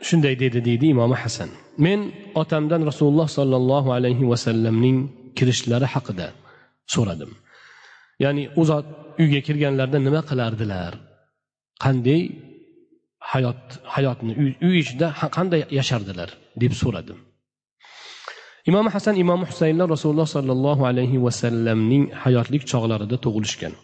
[0.09, 1.51] shunday dedi deydi imom hasan.
[1.87, 2.01] Men
[2.43, 4.99] otamdan rasululloh sollallohu alayhi vasallamning
[5.37, 6.27] kirishlari haqida
[6.95, 7.31] so'radim.
[8.25, 8.87] Ya'ni u zot
[9.23, 10.93] uyga kirganlarida nima qilardilar?
[11.85, 12.23] Qanday
[13.33, 13.63] hayot
[13.95, 14.33] hayotni
[14.67, 16.31] uy ichida qanday yashardilar?
[16.63, 17.19] deb so'radim.
[18.71, 23.75] Imom hasan imom husaynlar rasululloh sollallohu alayhi vasallamning hayotlik chog'larida tug'ilishgan.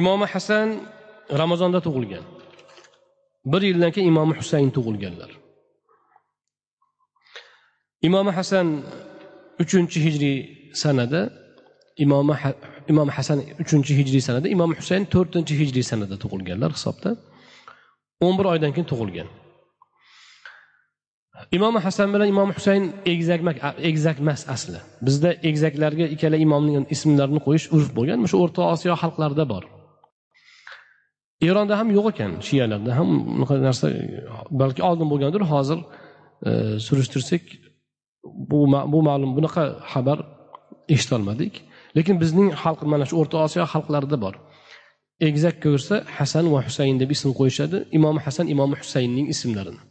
[0.00, 0.68] Imom hasan
[1.40, 2.24] ramazonda tug'ilgan.
[3.52, 5.30] Bir yildan keyin imom husayn tug'ilganlar.
[8.08, 8.66] Imom hasan
[9.62, 10.38] uchinchi hijriy
[10.82, 11.20] sanada
[12.04, 12.28] imom
[12.92, 17.10] imom hasan uchinchi hijriy sanada imom husayn to'rtinchi hijriy sanada tug'ilganlar hisobda.
[18.26, 19.28] o'n bir oydan keyin tug'ilgan.
[21.56, 23.56] Imom hasan bilan imom husayn egzakmak
[23.90, 24.80] egzak emas asli.
[25.06, 28.26] Bizda egzaklarga ikkala imomning ismlarini qo'yish urf bo'lgan.
[28.30, 29.64] Shu o'rta osiyo xalqlarida bor.
[31.48, 32.90] Eronda ham yo'q ekan shiyalarda.
[32.98, 33.86] Ham unaqa narsa
[34.60, 35.42] balki oldin bo'lgandir.
[35.52, 35.78] Hozir
[36.48, 36.50] e,
[36.86, 37.44] surishtirsak
[38.50, 38.60] bu
[38.92, 40.18] bu ma'lum bunaqa xabar
[40.94, 41.54] eshitolmadik
[41.96, 44.34] lekin bizning xalq mana shu o'rta osiyo xalqlarida bor.
[45.28, 47.78] Egizak ko'rsa hasan va husayn deb ism qo'yishadi.
[47.98, 49.82] Imom hasan imom husaynning ismlarini.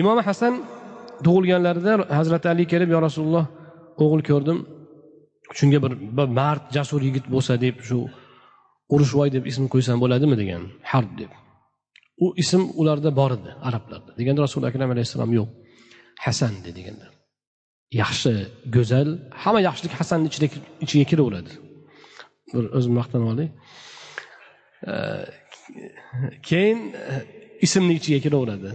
[0.00, 0.54] Imom hasan
[1.26, 3.44] tug'ilganlarida hazrati ali kelib yo rasululloh
[4.04, 4.58] o'g'il ko'rdim
[5.58, 5.92] shunga bir,
[6.40, 7.98] mard jasur yigit bo'lsa deb shu
[8.94, 10.36] urushvoy deb ism qo'ysam bo'ladimi?
[10.42, 11.30] degan harb deb.
[12.24, 14.10] U ism ularda bor edi arablarda.
[14.18, 15.48] Deganda rasuli akram alayhissalom yo'q
[16.24, 17.06] hasan de deganda.
[18.02, 18.32] Yaxshi
[18.76, 19.08] go'zal
[19.42, 20.28] hamma yaxshilik hasanni
[20.84, 21.52] ichiga kiraveradi.
[22.54, 23.48] Bir o'zim maqtanib olay.
[26.48, 26.78] Keyin
[27.12, 27.14] e,
[27.66, 28.70] ismni ichiga kiraveradi.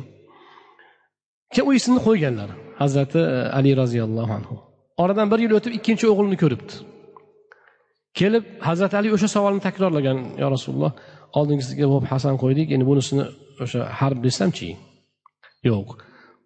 [1.56, 2.50] Keyin u qo'yganlar.
[2.82, 4.56] Hazrati e, ali roziyallohu anhu.
[5.04, 6.74] Oradan bir yil o'tib ikkinchi o'g'lini ko'ribdi.
[8.20, 10.92] Kelib hazrati ali o'sha savolni takrorlagan yo rasululloh
[11.40, 13.26] oldingisiga bo'lib hasan qo'ydik endi bunisini
[13.64, 14.70] o'sha harb desamchi
[15.70, 15.88] yo'q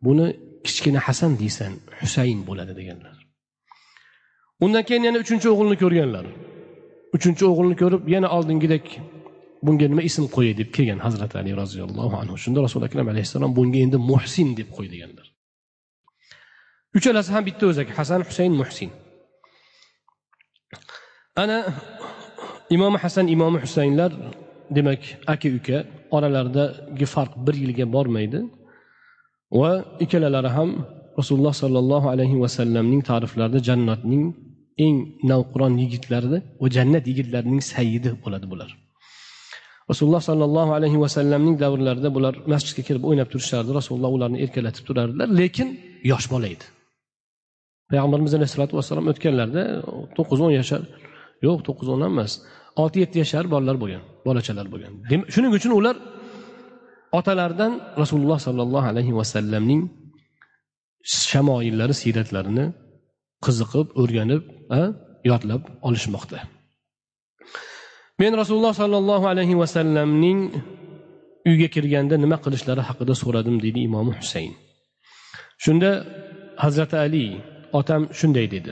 [0.05, 0.27] buni
[0.65, 3.15] kichkina hasan deysan husayn bo'ladi deganlar.
[4.65, 6.25] Undan keyin yana uchinchi o'g'ilni ko'rganlar.
[7.15, 8.85] Uchinchi o'g'ilni ko'rib yana oldingidek
[9.65, 12.35] bunga nima ism qo'yay deb kelgan hazrati ali roziyallohu anhu.
[12.43, 15.27] Shunda rasuli akram alayhissalom bunga endi muhsin deb qo'y deganlar.
[16.97, 18.89] Uchalasi ham bitta o'zak hasan husayn muhsin.
[21.43, 21.57] Ana
[22.75, 24.11] imom hasan imom husaynlar
[24.77, 25.01] demak
[25.33, 25.77] aka uka
[26.15, 28.39] oralaridagi farq bir yilga bormaydi.
[29.59, 29.71] Va
[30.03, 30.69] ikkalalari ham
[31.19, 34.23] rasululloh sollallohu alayhi vasallamning ta'riflarida jannatning
[34.85, 34.95] eng
[35.31, 38.69] navqiron yigitlari va jannat yigitlarining sayyidi bo'ladi bular.
[39.91, 43.71] Rasululloh sollallohu alayhi vasallamning davrlarida bular masjidga kirib o'ynab turishardi.
[43.79, 45.67] Rasululloh ularni erkalatib turardilar lekin
[46.11, 46.65] yosh bola edi.
[47.91, 49.63] Payg'ambarimiz alayhissalotu vassalom o'tganlarida
[50.17, 50.81] to'qqiz o'n yashar.
[51.45, 52.31] Yo'q to'qqiz o'n ham emas
[52.81, 54.91] olti yetti yashar bolalar bo'lgan bolachalar bo'lgan.
[55.33, 55.95] Shuning uchun ular
[57.19, 57.71] otalaridan
[58.01, 59.81] rasululloh sollallohu alayhi vasallamning
[61.31, 62.65] shamoillari siyratlarini
[63.45, 64.43] qiziqib o'rganib
[65.29, 66.39] yodlab olishmoqda.
[68.21, 70.39] Men rasululloh sollallohu alayhi vasallamning
[71.49, 74.51] uyga kirganda nima qilishlari haqida so'radim deydi imomi husayn.
[75.63, 75.91] Shunda
[76.63, 77.25] hazrati ali
[77.79, 78.71] otam shunday dedi.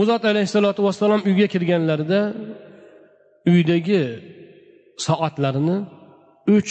[0.00, 2.20] U zot alayhissalotu vassalom uyga kirganlarida
[3.52, 4.00] uydagi
[5.06, 5.76] soatlarini
[6.56, 6.70] uch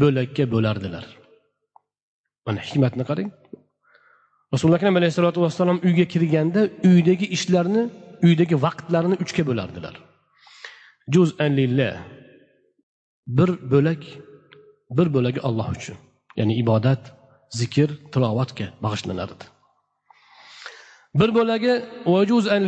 [0.00, 1.04] bo'lakka bo'lardilar.
[2.46, 3.30] Mana hikmatni qarang.
[4.52, 7.82] Rasululloh akram alayhissalotu vassalom uyga kirganda uydagi ishlarni
[8.26, 9.94] uydagi vaqtlarini uchga bo'lardilar.
[11.14, 11.94] Juz lillah.
[13.26, 14.02] Bir bo'lak
[14.98, 15.96] bir bo'lagi olloh uchun.
[16.38, 17.02] Ya'ni ibodat
[17.60, 19.44] zikr tilovatga bag'ishlanardi.
[21.20, 21.72] Bir bo'lagi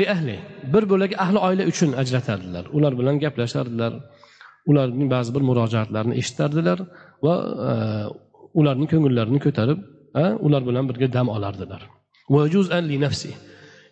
[0.01, 0.37] li ahli.
[0.75, 2.65] Bir bo'lagi ahli oila uchun ajratardilar.
[2.77, 3.93] Ular bilan gaplashardilar.
[4.71, 6.79] Ularning ba'zi bir murojaatlarini eshitardilar
[7.25, 7.35] va
[7.69, 7.71] e,
[8.61, 9.79] ularning ko'ngillarini ko'tarib
[10.23, 11.83] e, ular bilan birga dam olardilar.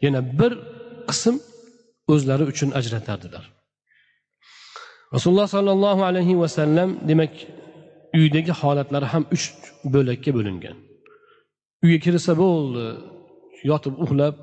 [0.05, 0.53] Yana bir
[1.11, 1.37] qism
[2.12, 3.45] o'zlari uchun ajratardilar.
[5.14, 7.33] Rasululloh sollallohu alayhi vasallam demak
[8.19, 9.45] uydagi holatlari ham uch
[9.95, 10.77] bo'lakka bo'lingan.
[11.85, 12.85] Uyga kirsa bo'ldi
[13.71, 14.37] yotib uxlab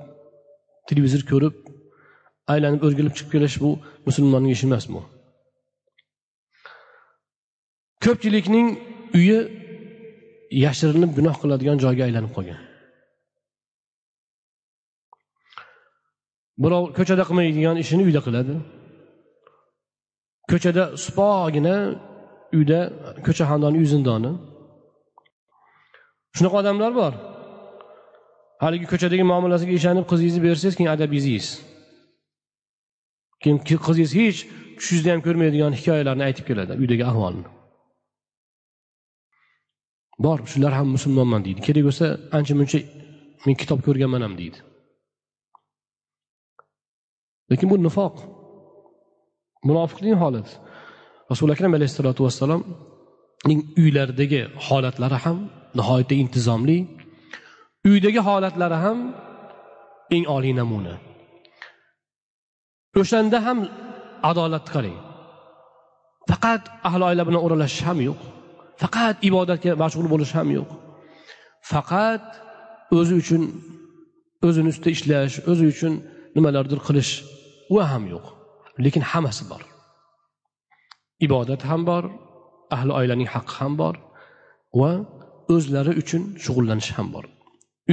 [0.90, 1.56] televizor ko'rib
[2.54, 3.70] aylanib o'rgilib chiqib kelish bu
[4.08, 5.02] musulmonning ishi emas bu.
[8.04, 8.68] Ko'pchilikning
[9.20, 9.40] uyi
[10.66, 12.60] yashirinib gunoh qiladigan joyga aylanib qolgan.
[16.62, 18.56] Birov ko'chada qilmaydigan ishini uyda qiladi.
[20.52, 21.76] Ko'chada supogina
[22.58, 22.80] uyda
[23.26, 24.32] ko'cha xandoni uy zindoni.
[26.36, 27.14] Shunaqa odamlar bor.
[28.64, 31.54] Haligi ko'chadagi muomalasiga ishonib qizingizni bersangiz keyin adabingizni yeysiz
[33.44, 34.40] keyin qizingiz hech
[34.78, 37.46] tushingizda ham ko'rmaydigan hikoyalarni aytib keladi uydagi ahvolni.
[40.26, 41.60] Bor shular ham musulmonman deydi.
[41.68, 42.06] Kerak bo'lsa
[42.38, 42.80] ancha muncha
[43.46, 44.60] men kitob ko'rganman ham deydi.
[47.52, 48.16] Lekin bu nifoq.
[49.68, 50.52] Munofiqlik holati.
[51.32, 55.38] Rasuli akram alayhissalotu vassalomning uylaridagi holatlari ham
[55.78, 56.78] nihoyatda intizomli.
[57.90, 58.98] Uydagi holatlari ham
[60.16, 60.96] eng oliy namuna.
[63.00, 63.58] O'shanda ham
[64.30, 64.98] adolatni qarang.
[66.30, 68.22] Faqat ahli oila bilan o'ralashish ham yo'q.
[68.82, 70.70] Faqat ibodatga mashg'ul bo'lish ham yo'q.
[71.72, 72.26] Faqat
[72.98, 73.44] o'zi uchun
[74.48, 75.94] o'zini ustida ishlash o'zi uchun
[76.36, 77.12] nimalardir qilish
[77.74, 78.26] u ham yo'q
[78.84, 79.62] lekin hammasi bor.
[81.26, 82.04] Ibodat ham bor
[82.76, 83.96] ahli oilaning haqqi ham bor
[84.80, 84.92] va
[85.56, 87.26] o'zlari uchun shug'ullanish ham bor.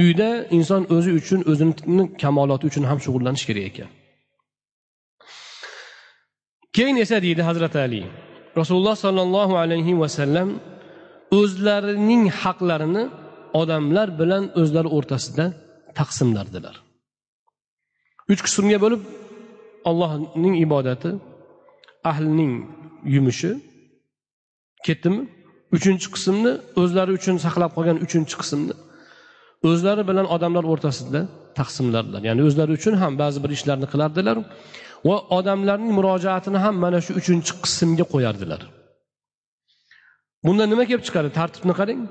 [0.01, 3.89] Uyda inson o'zi uchun o'zini kamoloti uchun ham shug'ullanish kerak ekan.
[6.75, 8.01] Keyin esa deydi hazrati ali
[8.59, 10.49] rasululloh sollallohu alayhi vasallam
[11.39, 13.03] o'zlarining haqlarini
[13.61, 15.45] odamlar bilan o'zlari o'rtasida
[15.99, 16.75] taqsimlardilar.
[18.31, 19.01] Uch qismga bo'lib
[19.89, 21.11] allohning ibodati
[22.11, 22.53] ahlining
[23.15, 23.51] yumushi
[24.87, 25.23] ketdimi?
[25.77, 28.73] Uchinchi qismni o'zlari uchun saqlab qolgan uchinchi qismni
[29.69, 31.21] o'zlari bilan odamlar o'rtasida
[31.59, 32.21] taqsimlardilar.
[32.29, 34.37] Ya'ni o'zlari uchun ham ba'zi bir ishlarni qilardilar
[35.07, 38.61] va odamlarning murojaatini ham mana shu uchinchi qismga qo'yardilar.
[40.45, 41.29] Bundan nima kelib chiqadi?
[41.39, 42.01] Tartibni qarang.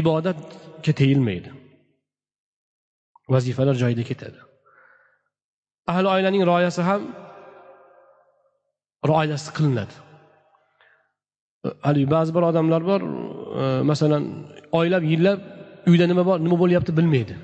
[0.00, 1.50] Ibodatga tegilmaydi
[3.34, 4.38] vazifalar joyida ketadi.
[5.90, 7.02] Ahli oilaning rioyasi ham
[9.10, 9.94] rioyasi qilinadi.
[11.86, 13.00] Haligi ba'zi bir odamlar bor
[13.60, 14.22] e, masalan
[14.78, 15.38] oylab yillab
[15.90, 17.34] uyda nima bor nima bo'lyapti bilmaydi.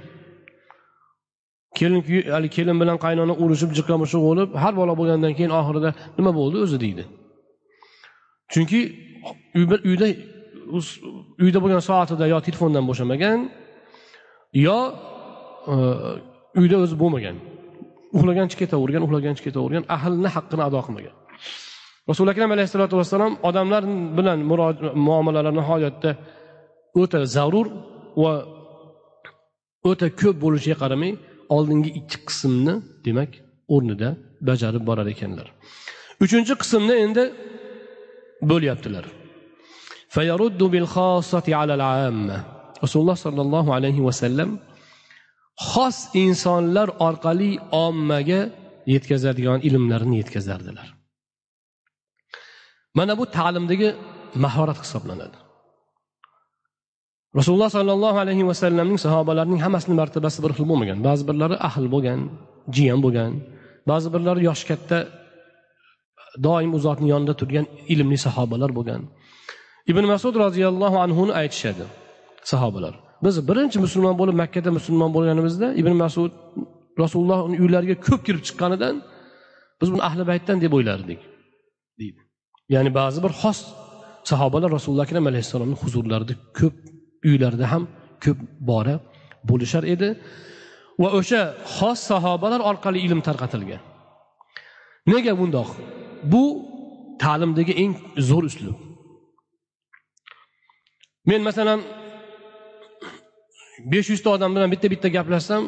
[1.79, 2.01] Kelin
[2.35, 6.57] haligi kelin bilan qaynona urushib jiqqa mushuq bo'lib har bola bo'lgandan keyin oxirida nima bo'ldi
[6.65, 7.05] o'zi deydi.
[8.53, 8.81] Chunki
[9.91, 10.07] uyda
[11.45, 13.39] uyda bo'lgan soatida yo telefondan bo'shamagan
[14.67, 14.79] yo
[15.73, 15.75] e,
[16.61, 17.37] uyda o'zi bo'lmagan.
[18.17, 21.15] Uxlagancha ketavergan uxlagancha ketavergan ahlni haqqini ado qilmagan.
[22.11, 23.83] Rasuli akram alayhissalotu vassalom odamlar
[24.19, 24.39] bilan
[25.07, 26.11] muomalalar nihoyatda
[27.01, 27.67] o'ta zarur
[28.23, 28.33] va
[29.91, 31.13] o'ta ko'p bo'lishiga qaramay
[31.57, 32.75] oldingi ikki qismni
[33.07, 33.31] demak
[33.75, 34.09] o'rnida
[34.49, 35.47] bajarib borar ekanlar.
[36.25, 37.25] Uchinchi qismni endi
[38.51, 39.05] bo'lyaptilar.
[42.85, 44.51] Rasululloh sollallohu alayhi vasallam
[45.71, 47.51] xos insonlar orqali
[47.87, 48.41] ommaga
[48.93, 50.89] yetkazadigan ilmlarni yetkazardilar.
[52.99, 53.89] Mana bu ta'limdagi
[54.45, 55.39] mahorat hisoblanadi.
[57.39, 60.99] Rasululloh sollallohu alayhi vasallamning sahobalarining hammasini martabasi bir xil bo'lmagan.
[61.09, 62.21] Ba'zi birlari ahl bo'lgan
[62.77, 63.33] jiyan bo'lgan.
[63.91, 64.99] Ba'zi birlari yoshi katta
[66.47, 69.03] doim u zotni yonida turgan ilmli sahobalar bo'lgan.
[69.91, 71.85] Ibn masud roziyallohu anhuni aytishadi
[72.53, 72.95] sahobalar.
[73.25, 76.33] Biz birinchi musulmon bo'lib makkada musulmon bo'lganimizda ibn masud
[77.03, 78.95] rasululloh uylariga ko'p kirib chiqqanidan
[79.81, 81.21] biz buni ahli baytdan deb o'ylardik
[82.01, 82.21] deydi.
[82.75, 83.59] Ya'ni ba'zi bir xos
[84.31, 86.77] sahobalar rasululloh akram alayhissalomni huzurlarida ko'p
[87.29, 87.83] uylarida ham
[88.25, 88.39] ko'p
[88.71, 88.97] bora
[89.51, 90.09] bo'lishar edi.
[91.03, 91.41] Va o'sha
[91.77, 93.83] xos sahobalar orqali ilm tarqatilgan.
[95.13, 95.69] Nega bundoq?
[96.33, 96.43] Bu
[97.23, 97.93] ta'limdagi eng
[98.29, 98.77] zo'r uslub.
[101.31, 101.81] Men masalan
[103.93, 105.63] besh yuzta odam bilan bitta bitta gaplashsam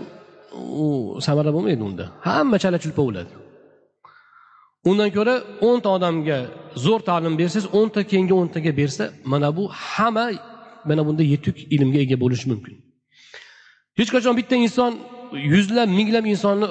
[0.84, 0.86] u
[1.26, 2.04] samara bo'lmaydi unda.
[2.28, 3.32] Hamma chala chulpa bo'ladi.
[4.90, 5.34] Undan ko'ra
[5.68, 6.38] o'nta odamga
[6.84, 10.26] zo'r ta'lim bersangiz o'nta keyingi o'ntaga bersa mana bu hamma
[10.88, 12.74] mana bunda yetuk ilmga ega bo'lishi mumkin.
[13.98, 14.92] Hech qachon bitta inson
[15.52, 16.68] yuzlab minglab insonni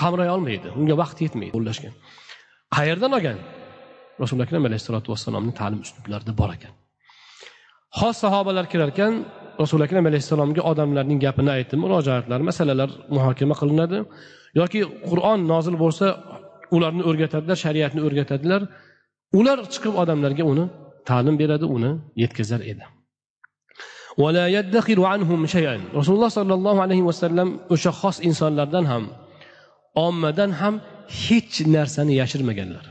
[0.00, 1.90] qamray olmaydi unga vaqt yetmaydi qo'llashga
[2.76, 3.38] qayerdan olgan?
[4.22, 6.72] Rasuli akram alayhissalotu vassalomni ta'lim uslublarida bor ekan.
[7.98, 9.12] Xos sahobalar kirar ekan
[9.62, 13.98] rasuli akram alayhissalomga odamlarning gapini aytdi murojaatlar masalalar muhokama qilinadi.
[14.60, 16.06] Yoki qur'on nozil bo'lsa
[16.76, 18.62] ularni o'rgatadilar shariatni o'rgatadilar.
[19.38, 20.64] Ular chiqib odamlarga uni
[21.08, 21.90] ta'lim beradi uni
[22.22, 22.84] yetkazar edi.
[25.98, 29.04] Rasululloh sollallohu alayhi vasallam o'sha xos insonlardan ham
[30.06, 30.74] ommadan ham
[31.22, 32.84] hech narsani yashirmaganlar.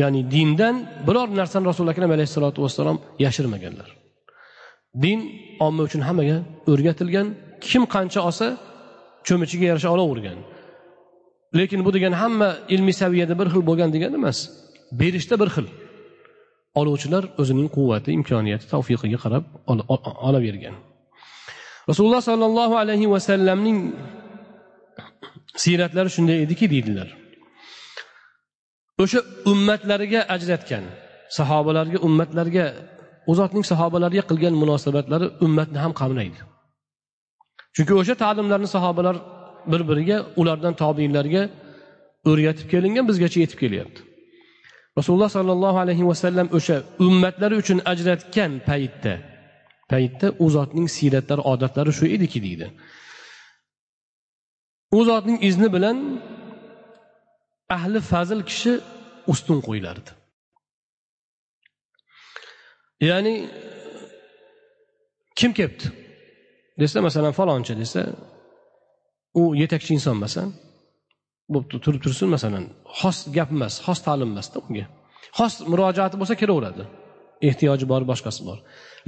[0.00, 0.74] Ya'ni dindan
[1.06, 3.88] biror narsani rasuli akram alayhissalotu vassalom yashirmaganlar.
[5.04, 5.20] Din
[5.66, 6.38] omma uchun hammaga
[6.72, 7.26] o'rgatilgan.
[7.66, 8.46] Kim qancha olsa
[9.26, 10.38] cho'michiga yarasha olavergan.
[11.58, 14.38] Lekin bu degani hamma ilmiy saviyada bir xil bo'lgan degani emas.
[15.00, 15.66] Berishda bir xil.
[16.80, 19.44] Oluvchilar o'zining quvvati imkoniyati tavfiqiga qarab
[20.28, 20.74] olavergan.
[21.90, 23.78] Rasululloh sollallohu alayhi vasallamning
[25.64, 27.08] siyratlari shunday ediki deydilar.
[29.02, 29.20] O'sha
[29.52, 30.84] ummatlariga ajratgan
[31.38, 32.64] sahobalarga ummatlarga
[33.30, 36.40] u zotning sahobalarga qilgan munosabatlari ummatni ham qamraydi.
[37.74, 39.16] Chunki o'sha ta'limlarni sahobalar
[39.72, 41.42] bir biriga ulardan tobiinlarga
[42.30, 44.00] o'rgatib kelingan bizgacha yetib kelyapti.
[44.98, 49.14] Rasululloh sollallohu alayhi vasallam o'sha ummatlari uchun ajratgan paytda
[49.92, 52.66] paytda u zotning siyratlari odatlari shu ediki deydi.
[54.96, 55.98] U zotning izni bilan
[57.76, 58.72] ahli fazil kishi
[59.32, 60.10] ustun qo'yilardi
[63.00, 63.34] ya'ni
[65.38, 65.86] kim kelibdi
[66.80, 68.00] desa masalan falonchi desa
[69.40, 70.34] u yetakchi inson emas
[71.54, 72.64] bo'pti turib tursin masalan
[73.00, 74.86] xos gap emas xos ta'lim emasda unga.
[75.38, 76.84] Xos murojaati bo'lsa kiraveradi
[77.48, 78.58] ehtiyoji bor boshqasi bor.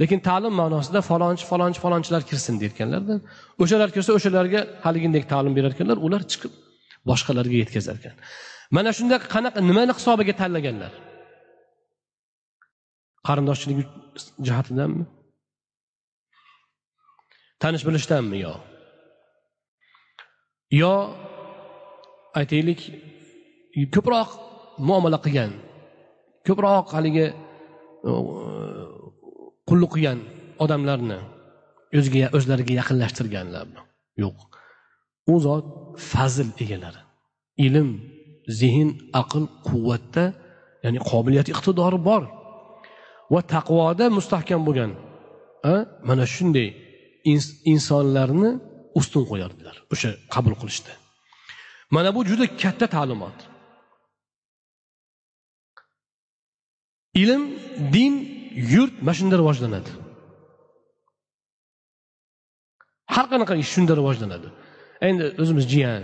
[0.01, 3.15] Lekin ta'lim ma'nosida falonchi falonchi falonchilar kirsin deyotganlarda
[3.63, 6.53] o'shalar kirsa o'shalarga haligidek ta'lim berar ekanlar ular chiqib
[7.09, 8.15] boshqalarga yetkazar ekan
[8.75, 10.91] mana shunda qanaqa nimani hisobiga tanlaganlar?
[13.27, 13.87] Qarindoshchilik
[14.47, 15.05] jihatidanmi?
[17.61, 18.53] Tanish bilishdanmi yo?
[20.81, 20.93] Yo
[22.39, 22.81] aytaylik
[23.95, 24.29] ko'proq
[24.87, 25.51] muomala qilgan
[26.47, 27.27] ko'proq haligi
[28.09, 28.11] e,
[29.69, 30.19] qulluq qilgan
[30.63, 31.19] odamlarni
[31.97, 33.81] o'ziga o'zlariga yaqinlashtirganlarmi
[34.23, 34.37] yo'q.
[35.31, 35.65] U zot
[36.11, 37.01] fazl egalari.
[37.65, 37.89] Ilm
[38.61, 38.89] zehn
[39.21, 40.25] aql quvvatda
[40.83, 42.23] ya'ni qobiliyat iqtidori bor.
[43.33, 44.91] Va taqvoda mustahkam bo'lgan
[46.09, 46.69] mana shunday
[47.73, 48.51] insonlarni
[48.99, 49.75] ustun qo'yardilar.
[49.93, 50.91] O'sha qabul qilishda.
[51.95, 53.37] Mana bu juda katta ta'limot.
[57.21, 57.43] Ilm
[57.95, 58.13] din
[58.73, 59.91] yurt mana shunda rivojlanadi.
[63.15, 64.49] Har qanaqa ish shunda rivojlanadi.
[65.07, 66.03] Endi o'zimiz jiyan.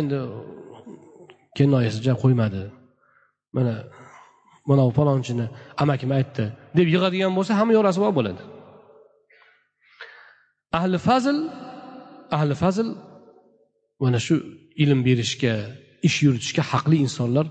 [0.00, 0.18] Endi
[1.56, 2.62] kennoyisiga qo'ymadi.
[3.56, 3.74] Mana
[4.68, 5.46] mana palonchini
[5.82, 6.44] amakim aytdi
[6.78, 8.42] deb yig'adigan bo'lsa hamma yoq rasvo bo'ladi.
[10.78, 11.36] Ahli fazl
[12.36, 12.88] ahli fazl
[14.02, 14.34] mana shu
[14.82, 15.54] ilm berishga
[16.08, 17.46] ish yuritishga haqli insonlar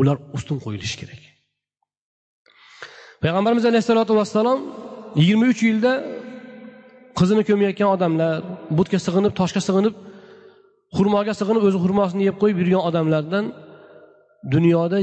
[0.00, 1.22] ular ustun qo'yilishi kerak.
[3.22, 4.60] Payg'ambarimiz alayhissalotu vassalom
[5.20, 5.92] yigirma uch yilda
[7.18, 8.32] qizini ko'mayotgan odamlar
[8.78, 9.94] butga sig'inib toshga sig'inib
[10.96, 13.44] xurmoga sig'inib o'zi xurmosini yeb qo'yib yurgan odamlardan
[14.54, 14.98] dunyoda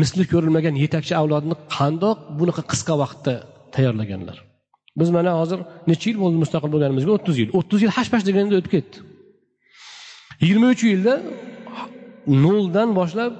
[0.00, 3.34] misli ko'rilmagan yetakchi avlodni qandoq bunaqa qisqa vaqtda
[3.74, 4.36] tayyorlaganlar.
[5.00, 5.58] Biz mana hozir
[5.90, 7.12] necha yil bo'ldi mustaqil bo'lganimizga?
[7.18, 7.48] o'ttiz yil.
[7.58, 8.96] o'ttiz yil hash pash deganda o'tib ketdi.
[10.42, 11.14] Yigirma uch yilda
[12.44, 13.32] noldan boshlab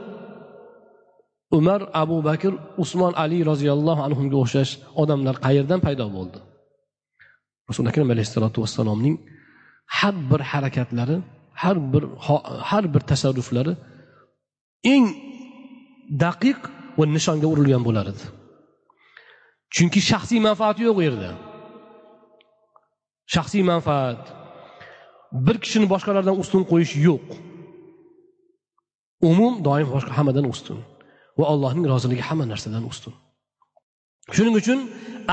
[1.59, 4.73] umar abu bakr usmon ali roziyallohu anhuga o'xshash
[5.03, 6.39] odamlar qayerdan paydo bo'ldi?
[7.69, 9.17] Rasuli akram alayhissalotu vassalomning
[9.99, 11.17] har bir harakatlari
[11.63, 12.05] har bir
[12.71, 13.73] har bir tasarruflari
[14.95, 15.07] eng
[16.25, 16.61] daqiq
[16.99, 18.25] va nishonga urilgan bo'lar edi.
[19.75, 21.31] Chunki shaxsiy manfaati yo'q u yerda.
[23.35, 24.23] Shaxsiy manfaat.
[25.47, 27.27] Bir kishini boshqalardan ustun qo'yish yo'q.
[29.31, 30.79] Umum doim boshqa hammadan ustun
[31.39, 33.15] va allohning roziligi hamma narsadan ustun.
[34.37, 34.79] Shuning uchun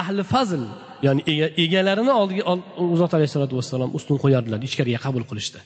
[0.01, 0.63] ahli fazl
[1.05, 1.21] ya'ni
[1.65, 2.43] egalarini oldiga
[3.01, 5.59] zot alayhissalotu vassalom ustun qo'yardilar ichkariga qabul qilishda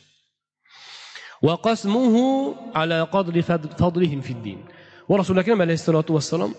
[5.10, 6.52] va rasuli akram alayhissalotu vassalom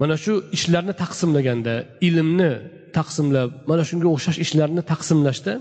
[0.00, 1.74] mana shu ishlarni taqsimlaganda
[2.08, 2.50] ilmni
[2.98, 5.54] taqsimlab mana shunga o'xshash ishlarni taqsimlashda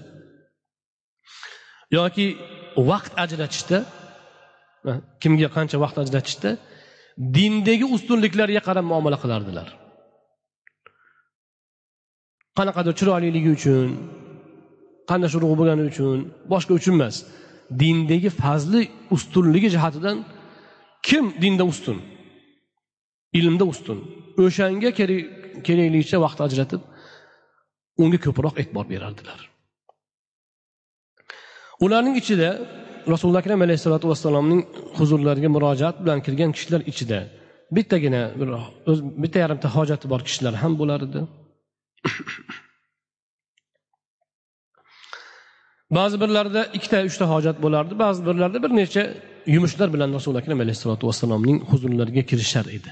[1.97, 2.25] yoki
[2.91, 3.77] vaqt ajratishda
[5.21, 6.51] kimga qancha vaqt ajratishda
[7.37, 9.67] dindagi ustunliklarga qarab muomala qilardilar.
[12.57, 13.87] Qanaqadir chiroyliligi uchun
[15.09, 16.17] qanday urug' bo'lgani uchun
[16.51, 17.15] boshqa uchun emas
[17.81, 18.81] dindagi fazli
[19.15, 20.17] ustunligi jihatidan
[21.07, 21.97] kim dinda ustun?
[23.37, 23.99] Ilmda ustun.
[24.43, 26.81] O'shanga kerakligicha vaqt ajratib
[28.03, 29.39] unga ko'proq e'tibor berardilar.
[31.85, 32.49] Ularning ichida
[33.13, 34.61] rasululloh akram alayhissalotu vassalomning
[34.99, 37.19] huzurlariga murojaat bilan kirgan kishilar ichida
[37.75, 38.47] bittagina bir
[38.91, 41.21] o'z bitta yarimta hojati bor kishilar ham bo'lar edi.
[45.97, 49.03] Ba'zi birlarida ikkita uchta hojat bo'lardi ba'zi birlarida bir necha
[49.55, 52.89] yumushlar bilan rasuli akram alayhissalotu vassalomning huzurlariga kirishar edi.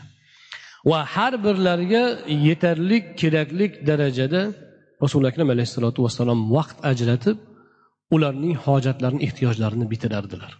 [0.90, 2.02] va har birlariga
[2.46, 4.42] yetarli kerakli darajada
[5.04, 7.36] rasuli akram alayhissalotu vassalom vaqt ajratib
[8.14, 10.52] ularning hojatlarini ehtiyojlarini bitirardilar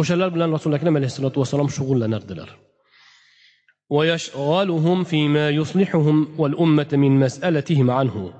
[0.00, 2.50] o'shalar bilan rasuli akram alayhissalotu vassalom shug'ullanardilar
[3.96, 8.32] ويشغلهم فيما يصلحهم والأمة من مسألتهم عنه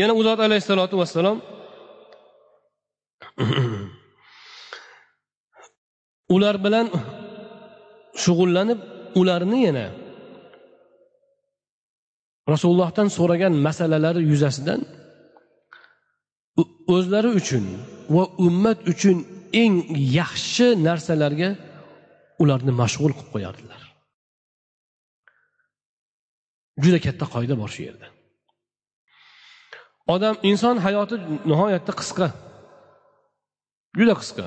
[0.00, 1.36] yana u zot alayhissalotu vassalom
[6.35, 6.87] ular bilan
[8.23, 8.79] shug'ullanib
[9.19, 9.85] ularni yana
[12.53, 14.81] rasulullohdan so'ragan masalalari yuzasidan
[16.95, 17.65] o'zlari uchun
[18.15, 19.17] va ummat uchun
[19.63, 19.75] eng
[20.19, 21.49] yaxshi narsalarga
[22.41, 23.81] ularni mashg'ul qilib qo'yardilar.
[26.83, 28.07] Juda katta qoida bor shu yerda.
[30.15, 31.15] Odam inson hayoti
[31.49, 32.27] nihoyatda qisqa.
[33.97, 34.45] Juda qisqa.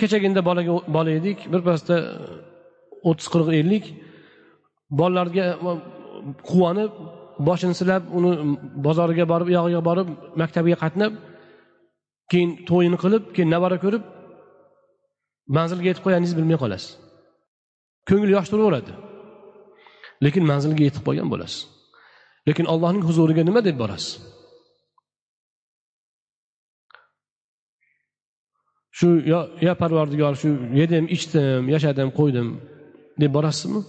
[0.00, 2.06] Kechaginda bolaga bola edik birpasda e,
[3.08, 3.84] o'ttiz qirq ellik.
[5.00, 5.44] Bolalarga
[6.48, 6.92] quvonib
[7.48, 8.30] boshini silab uni
[8.86, 10.08] bozoriga borib u yog'iga borib
[10.40, 11.12] maktabiga qatnab
[12.30, 14.04] keyin to'yini qilib keyin navara ko'rib
[15.56, 16.90] manzilga yetib qo'yganingizni bilmay qolasiz.
[18.08, 18.92] Ko'ngil yosh turaveradi.
[20.24, 21.58] Lekin manzilga yetib qolgan bo'lasiz.
[22.48, 24.10] Lekin allohning huzuriga nima deb borasiz?
[28.98, 30.48] Shu yo yo parvardigor shu
[30.80, 32.48] yedim ichdim yashadim qo'ydim
[33.20, 33.80] deb borasizmi?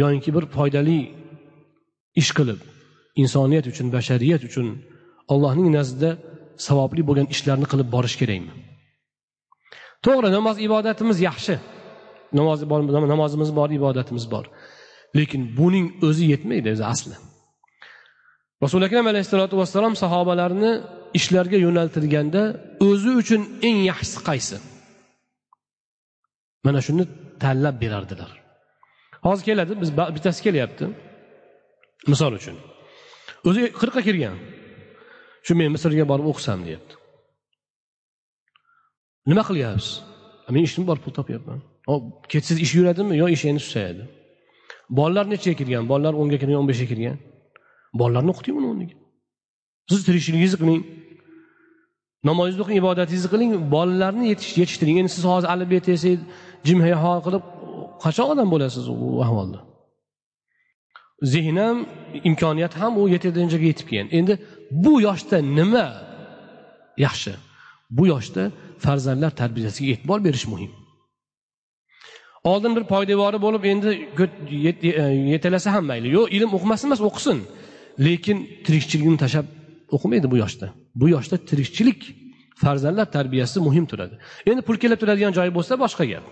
[0.00, 0.98] Yoinki bir foydali
[2.20, 2.60] ish qilib
[3.22, 4.66] insoniyat uchun bashariyat uchun
[5.32, 6.10] allohning nazdida
[6.66, 8.52] savobli bo'lgan ishlarni qilib borish kerakmi?
[10.04, 11.54] To'g'ri namoz ibodatimiz yaxshi.
[12.38, 12.80] Namoz bor
[13.14, 14.44] namozimiz bor ibodatimiz bor.
[15.18, 17.16] Lekin buning o'zi yetmaydi o'zi asli.
[18.62, 20.72] Rasuli akram alayhissalotu vassalom sahobalarni
[21.18, 22.42] ishlarga yo'naltirganda
[22.88, 24.56] o'zi uchun eng yaxshisi qaysi?
[26.66, 27.04] Mana shuni
[27.42, 28.30] tanlab berardilar.
[29.26, 30.84] Hozir keladi biz bittasi kelyapti.
[32.12, 32.56] Misol uchun
[33.48, 34.36] o'zi qirqqa kirgan.
[35.46, 36.94] Shu men misrga borib o'qisam deyapti.
[39.30, 39.88] Nima qilyapsiz?
[40.54, 41.58] Men ishim bor pul topyapman.
[42.32, 44.04] Ketsiz ish yuradimi yo eshakni susayadi?
[44.98, 45.84] Bolalar nechaga kirgan?
[45.92, 47.16] Bolalar o'nga kirgan o'n beshga kirgan?
[48.00, 48.96] Bolalarni o'qiting uni o'rniga
[49.90, 50.82] siz tirikchiligingizni qiling.
[52.28, 53.50] Namozingizni o'qing ibodatingizni qiling.
[53.74, 54.96] Bolalarni yetishtiring.
[55.00, 56.20] Endi siz hozir alib yetsangiz
[56.68, 57.44] jim hayho qilib
[58.04, 59.60] qachon odam bo'lasiz u ahvolda?
[61.32, 61.78] Zehn ham
[62.30, 64.08] imkoniyat ham u yetadigan joyga yetib kelgan.
[64.18, 64.34] Endi
[64.84, 65.86] bu yoshda nima
[67.06, 67.32] yaxshi?
[67.96, 68.42] Bu yoshda
[68.84, 70.72] farzandlar tarbiyasiga e'tibor berish muhim.
[72.50, 73.90] Oldin bir poydevori bo'lib endi
[75.34, 76.08] yetalasa ham mayli.
[76.18, 77.38] Yo'q ilm o'qimasin emas o'qisin.
[78.06, 79.46] Lekin tirikchiligini tashlab
[79.96, 80.66] o'qimaydi bu yoshda.
[81.00, 82.00] Bu yoshda tirikchilik
[82.62, 84.14] farzandlar tarbiyasi muhim turadi.
[84.50, 86.24] Endi pul kelib turadigan joyi bo'lsa boshqa gap.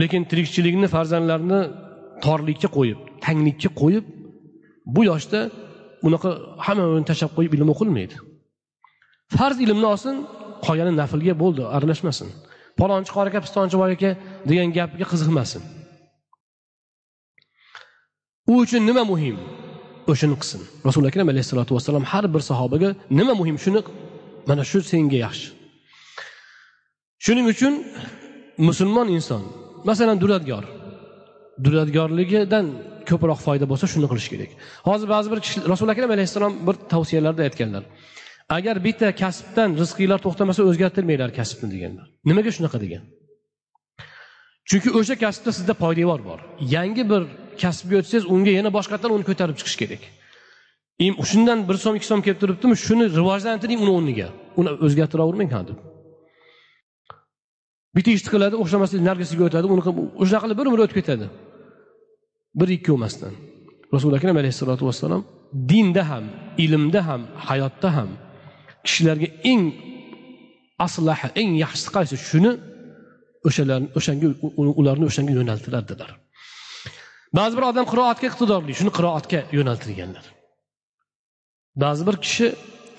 [0.00, 1.60] Lekin tirikchilikni farzandlarni
[2.24, 4.04] torlikka qo'yib tanglikka qo'yib
[4.94, 5.40] bu yoshda
[6.04, 6.30] bunaqa
[6.96, 8.16] uni tashlab qo'yib ilm o'qilmaydi.
[9.36, 10.14] Farz ilmni olsin
[10.66, 12.28] qolgani naflga bo'ldi aralashmasin.
[12.80, 14.10] Palonchi qori aka pistonchi boy aka
[14.50, 15.62] degan gapga qiziqmasin.
[18.50, 19.36] U uchun nima muhim?
[20.14, 20.60] O'shani qilsin.
[20.88, 23.80] Rasuli akram alayhissalotu vassalom har bir sahobaga nima muhim shuni
[24.48, 25.48] mana shu senga yaxshi.
[27.24, 27.74] Shuning uchun
[28.68, 29.42] musulmon inson
[29.88, 30.64] masalan duradgor.
[31.64, 32.66] Duradgorligidan
[33.10, 34.50] ko'proq foyda bo'lsa shuni qilish kerak.
[34.88, 37.82] Hozir ba'zi bir kishi rasuli akram alayhissalom bir tavsiyalarda aytganlar.
[38.56, 42.06] Agar bitta kasbdan rizqinglar to'xtamasa o'zgartirmanglar kasbni deganlar.
[42.28, 43.02] Nimaga shunaqa degan?
[44.70, 46.38] Chunki o'sha kasbda sizda poydevor bor.
[46.76, 47.22] Yangi bir
[47.62, 50.02] kasbga o'tsangiz unga yana boshqatdan uni ko'tarib chiqish kerak.
[51.30, 54.28] Shundan bir so'm ikki so'm kelib turibdimi shuni rivojlantiring uni o'rniga.
[54.60, 55.78] Uni o'zgartiravermang ha deb.
[57.96, 61.26] Bitta ishni qiladi o'xshamaslik narigisiga o'tadi uni shunaqa qilib bir umr o'tib ketadi.
[62.60, 63.32] Bir ikki bo'lmasdan
[63.94, 65.22] rasuli akram alayhissalotu vassalom
[65.70, 66.24] dinda ham
[66.64, 68.10] ilmda ham hayotda ham
[68.86, 69.64] kishilarga eng
[70.86, 72.52] aslahi eng yaxshisi qaysi shuni
[73.48, 74.28] o'shalarni o'shanga
[74.80, 76.10] ularni o'shanga yo'naltiradilar
[77.38, 80.24] ba'zi bir odam qiroatga iqtidorli shuni qiroatga yo'naltirganlar.
[81.82, 82.46] Ba'zi bir kishi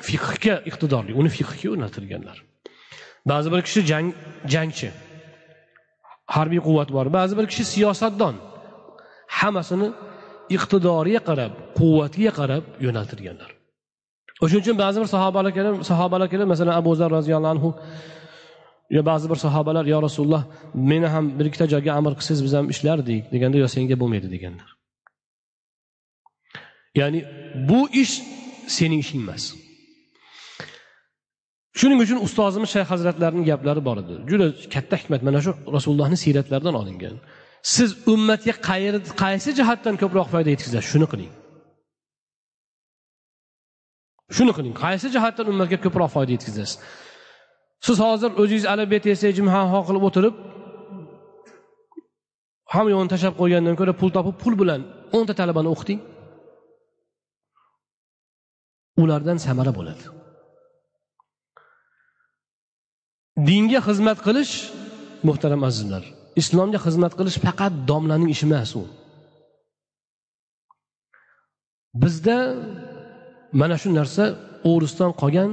[0.08, 2.38] fiqhga iqtidorli uni fiqhga yo'naltirganlar.
[3.32, 4.08] Ba'zi bir kishi jang
[4.54, 4.90] jangchi
[6.36, 7.06] harbiy quvvat bor.
[7.18, 8.36] Ba'zi bir kishi siyosatdon
[9.40, 9.90] hammasini
[10.56, 13.50] iqtidoriga qarab quvvatiga qarab yo'naltirganlar.
[14.44, 17.70] O'shuning uchun ba'zi bir sahobalar kelib sahobalar kelib masalan abu zar roziyallohu anhu
[18.96, 20.44] yo ba'zi bir sahobalar yo rasululloh
[20.92, 24.70] meni ham bir ikkita joyga amr qilsangiz biz ham ishlardik deganda yo senga bo'lmaydi deganlar.
[27.00, 27.20] Ya'ni
[27.70, 28.14] bu ish
[28.78, 29.44] sening ishing emas.
[31.80, 34.16] Shuning uchun ustozimiz shayx hazratlarining gaplari bor edi.
[34.32, 35.22] Juda katta hikmat.
[35.28, 37.16] Mana shu rasulullohni siyratlaridan olingan.
[37.76, 38.54] Siz ummatga
[39.22, 40.88] qaysi jihatdan ko'proq foyda yetkazasiz?
[40.94, 41.32] Shuni qiling.
[44.38, 44.76] Shuni qiling.
[44.84, 46.74] Qaysi jihatdan ummatga ko'proq foyda yetkazasiz?
[47.86, 49.04] Siz hozir o'zingiz alibet
[49.38, 50.36] jim ha ho qilib o'tirib
[52.74, 54.82] hamma yo'lni tashlab qo'ygandan ko'ra pul topib pul bilan
[55.18, 56.00] o'nta talabani o'qiting.
[59.02, 60.04] Ulardan samara bo'ladi.
[63.48, 64.54] Dinga xizmat qilish
[65.28, 66.04] muhtaram azizlar
[66.42, 68.84] islomga xizmat qilish faqat domlaning ishi emas u.
[72.02, 72.38] Bizda
[73.60, 74.24] mana shu narsa
[74.72, 75.52] o'risdan qolgan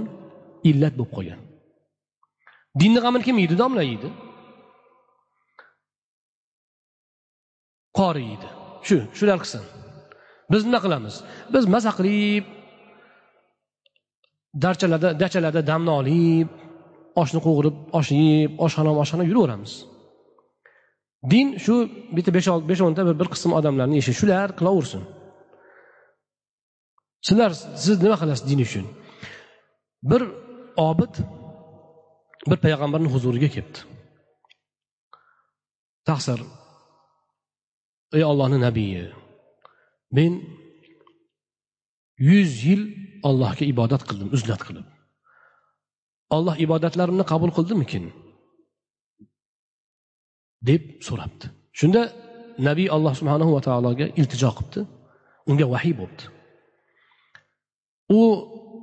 [0.70, 1.40] illat bo'lib qolgan.
[2.80, 3.54] Dinni g'amini kim yeydi?
[3.62, 4.08] Domla yeydi.
[7.98, 8.48] Qori yeydi.
[8.86, 9.62] Shu shular qilsin.
[10.52, 11.14] Biz nima qilamiz?
[11.54, 12.44] Biz maza qilib
[14.64, 16.48] darchalarda dachalarda damni olib
[17.22, 19.72] oshni qo'g'irib oshni yeb oshxona oshxona yuraveramiz.
[21.32, 21.74] Din shu
[22.16, 22.30] bitta
[22.70, 25.02] besh o'nta bir qism odamlarni ishi shular qilaversin.
[27.26, 27.50] Sizlar
[27.84, 28.86] siz nima qilasiz din uchun?
[30.10, 30.22] Bir
[30.88, 31.14] obid
[32.50, 33.80] bir payg'ambarni huzuriga kelibdi.
[36.08, 36.38] Taqsir
[38.16, 39.04] ey ollohni nabiyi
[40.16, 40.32] men
[42.28, 42.82] yuz yil
[43.28, 44.86] allohga ibodat qildim uzlat qilib
[46.36, 48.04] olloh ibodatlarimni qabul qildimikin?
[50.68, 51.46] deb so'rabdi.
[51.78, 52.02] Shunda
[52.68, 54.80] nabiy alloh subhanahu va taologa iltijo qilibdi.
[55.50, 56.24] Unga vahiy bo'libdi.
[58.18, 58.20] U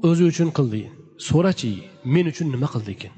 [0.09, 0.82] o'zi uchun qildi.
[1.30, 1.72] So'rachi
[2.13, 3.13] men uchun nima qildi ekan?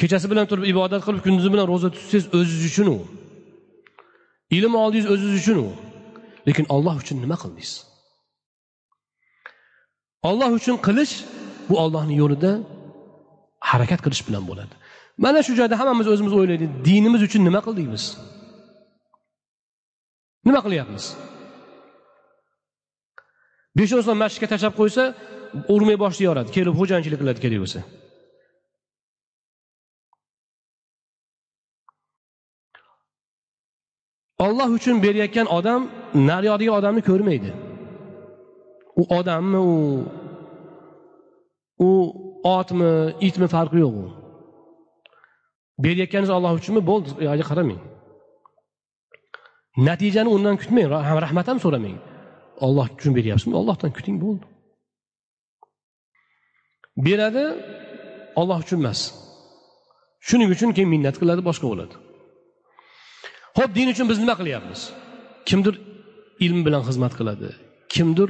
[0.00, 2.98] Kechasi bilan turib ibodat qilib kunduzi bilan ro'za tutsangiz o'zingiz uchun u.
[4.56, 5.68] Ilm oldingiz o'zingiz uchun u.
[6.46, 7.72] Lekin olloh uchun nima qildingiz?
[10.28, 11.14] Olloh uchun qilish
[11.68, 12.52] bu ollohni yo'lida
[13.70, 14.74] harakat qilish bilan bo'ladi.
[15.24, 18.04] Mana shu joyda hammamiz o'zimiz o'ylaylik dinimiz uchun nima qildik biz
[20.46, 21.04] nima qilyapmiz?
[23.78, 25.02] Besh o'n so'm masjidga tashlab qo'ysa
[25.74, 27.80] urmay boshlayaveradi kelib xo'jayinchilik qiladi kerak bo'lsa.
[34.38, 35.82] Olloh uchun berayotgan odam
[36.14, 37.50] naryoqdagi odamni ko'rmaydi.
[39.00, 39.74] U odammi u
[41.88, 41.90] u
[42.58, 42.92] otmi
[43.28, 44.06] itmi farqi yo'q u.
[45.84, 46.82] Berayotganingiz olloh uchunmi?
[46.90, 47.80] Bo'ldi e, uyoqga qaramang.
[49.88, 50.86] Natijani undan kutmang
[51.24, 51.96] rahmat ham so'ramang.
[52.66, 53.54] Olloh uchun beryapsizmi?
[53.60, 54.44] Ollohdan kuting bo'ldi.
[57.06, 57.44] Beradi
[58.40, 59.00] olloh uchun emas.
[60.28, 61.94] Shuning uchun keyin minnat qiladi boshqa bo'ladi.
[63.58, 64.80] Ho'p din uchun biz nima qilyapmiz?
[65.48, 65.74] Kimdir
[66.44, 67.48] ilm bilan xizmat qiladi
[67.94, 68.28] kimdir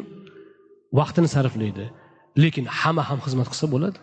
[0.99, 1.87] vaqtini sarflaydi
[2.43, 3.99] lekin hamma ham xizmat qilsa bo'ladi.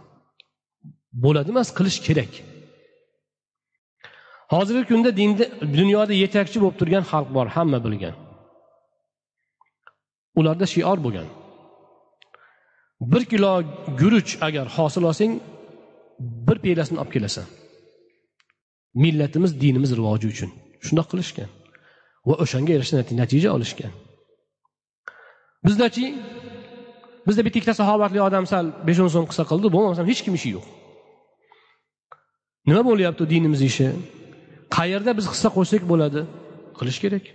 [1.24, 2.32] Bo'ladi emas qilish kerak.
[4.54, 5.46] Hozirgi kunda dinda
[5.78, 8.16] dunyoda yetakchi bo'lib turgan xalq bor hamma bilgan.
[10.40, 11.28] Ularda shior bo'lgan.
[13.12, 13.52] Bir kilo
[14.02, 15.32] guruch agar hosil olsang
[16.48, 17.48] bir piylasini olib kelasan.
[19.04, 20.52] Millatimiz dinimiz rivoji uchun.
[20.86, 21.50] Shundoq qilishgan.
[22.28, 23.94] Va o'shanga yarasha natija olishgan.
[25.66, 26.06] Bizdachi
[27.28, 30.50] bizda bitta ikkita sahobatli odam sal besh o'n so'm qilsa qildi bo'lmasam hech kim ishi
[30.56, 30.66] yo'q.
[32.70, 33.88] Nima bo'lyapti dinimiz ishi?
[34.78, 36.22] Qayerda biz hissa qo'shsak bo'ladi?
[36.78, 37.26] Qilish kerak.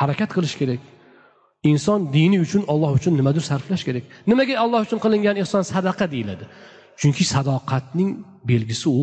[0.00, 0.82] Harakat qilish kerak.
[1.70, 4.04] Inson dini uchun olloh uchun nimadir sarflash kerak.
[4.30, 6.44] Nimaga olloh uchun qilingan ehson sadaqa deyiladi?
[7.00, 8.10] Chunki sadoqatning
[8.50, 9.02] belgisi u.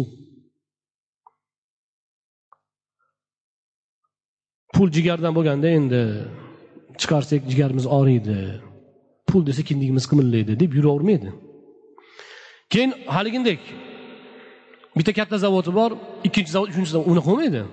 [4.80, 6.01] pul jigardan bo'lganda endi
[7.01, 8.38] chiqarsak jigarimiz og'riydi
[9.30, 11.30] pul desa kindigimiz qimirlaydi deb yuravermaydi.
[12.73, 13.61] Keyin haligindek
[14.97, 15.91] bitta katta zavodi bor
[16.27, 17.63] ikkinchi zavod uchinchi zavod unaqa bo'lmaydi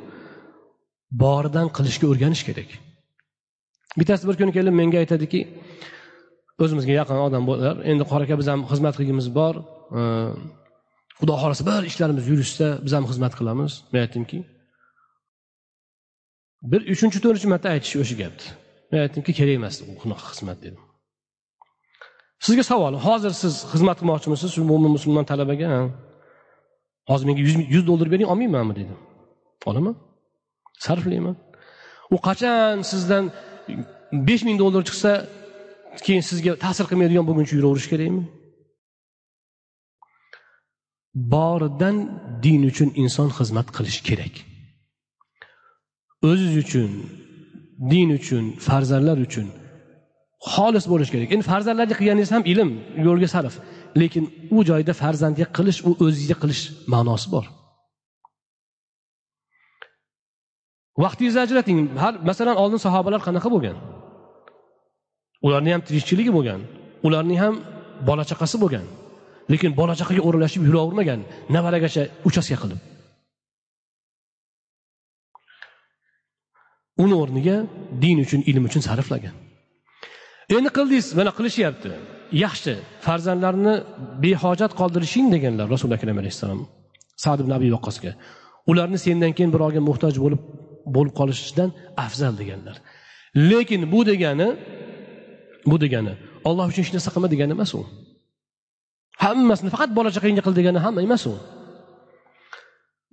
[1.23, 2.71] boridan qilishga o'rganish kerak.
[3.99, 5.41] Bittasi bir kuni kelib menga aytadiki
[6.63, 7.75] o'zimizga yaqin odam bo'lar.
[7.91, 9.55] Endi qori aka biz ham xizmat qilgimiz bor.
[11.21, 13.73] Xudo xohlasa bir ishlarimiz yurishsa biz ham xizmat qilamiz.
[13.93, 14.39] Men aytdimki
[16.71, 18.49] bir uchinchi to'rtinchi marta aytish o'sha gapni
[18.91, 20.83] men aytdimki kerak emas unaqa xizmat dedim.
[22.47, 24.51] Sizga savol hozir siz xizmat qilmoqchimisiz?
[24.55, 25.69] Shu mo'min musulmon talabaga
[27.11, 27.43] hozir menga
[27.75, 28.99] yuz dollar bering olmaymanmi dedim.
[29.71, 29.95] Olaman.
[30.85, 31.37] Sarflayman.
[32.15, 33.25] U qachon sizdan
[34.29, 35.13] besh ming dollar chiqsa
[36.07, 38.25] keyin sizga ta'sir qilmaydigan bo'lguncha yuraverish kerakmi?
[41.35, 41.97] Boridan
[42.45, 44.35] din uchun inson xizmat qilishi kerak.
[46.31, 46.91] O'ziz uchun
[47.91, 49.47] din uchun farzandlar uchun
[50.53, 51.29] xolis bo'lishi kerak.
[51.35, 52.71] Endi farzandlarga qilganingiz ham ilm
[53.07, 53.55] yo'lga sarf.
[54.01, 54.25] Lekin
[54.57, 56.63] u joyda farzandga qilish u o'zingizga qilish
[56.93, 57.45] ma'nosi bor.
[61.03, 61.79] Vaqtingizni ajrating.
[62.03, 63.77] Har masalan oldin sahobalar qanaqa bo'lgan?
[65.47, 66.61] Ularni ham tirikchiligi bo'lgan.
[67.07, 67.55] Ularning ham
[68.09, 68.85] bola chaqasi bo'lgan.
[69.53, 71.21] Lekin bola chaqaga o'ralashib yuravermagan.
[71.55, 72.81] Nevaragacha uchastka qilib.
[77.03, 77.57] Uni o'rniga
[78.03, 79.35] din uchun ilm uchun sarflagan.
[80.57, 81.91] Endi qildingiz mana qilishyapti.
[82.45, 82.75] Yaxshi
[83.07, 83.75] farzandlarni
[84.25, 86.61] behojat qoldirishing deganlar rasuli akram alayhissalom
[87.25, 88.13] sad ibn abi vaqqosga
[88.71, 90.41] ularni sendan keyin birovga muhtoj bo'lib
[90.97, 91.71] bo'lib qolishdan
[92.07, 92.77] afzal deganlar.
[93.51, 94.49] Lekin bu degani
[95.71, 96.15] bu degani
[96.49, 97.81] olloh uchun hech narsa qilma degani emas u.
[99.25, 101.35] Hammasini faqat bola chaqangga qil degani hamma emas u.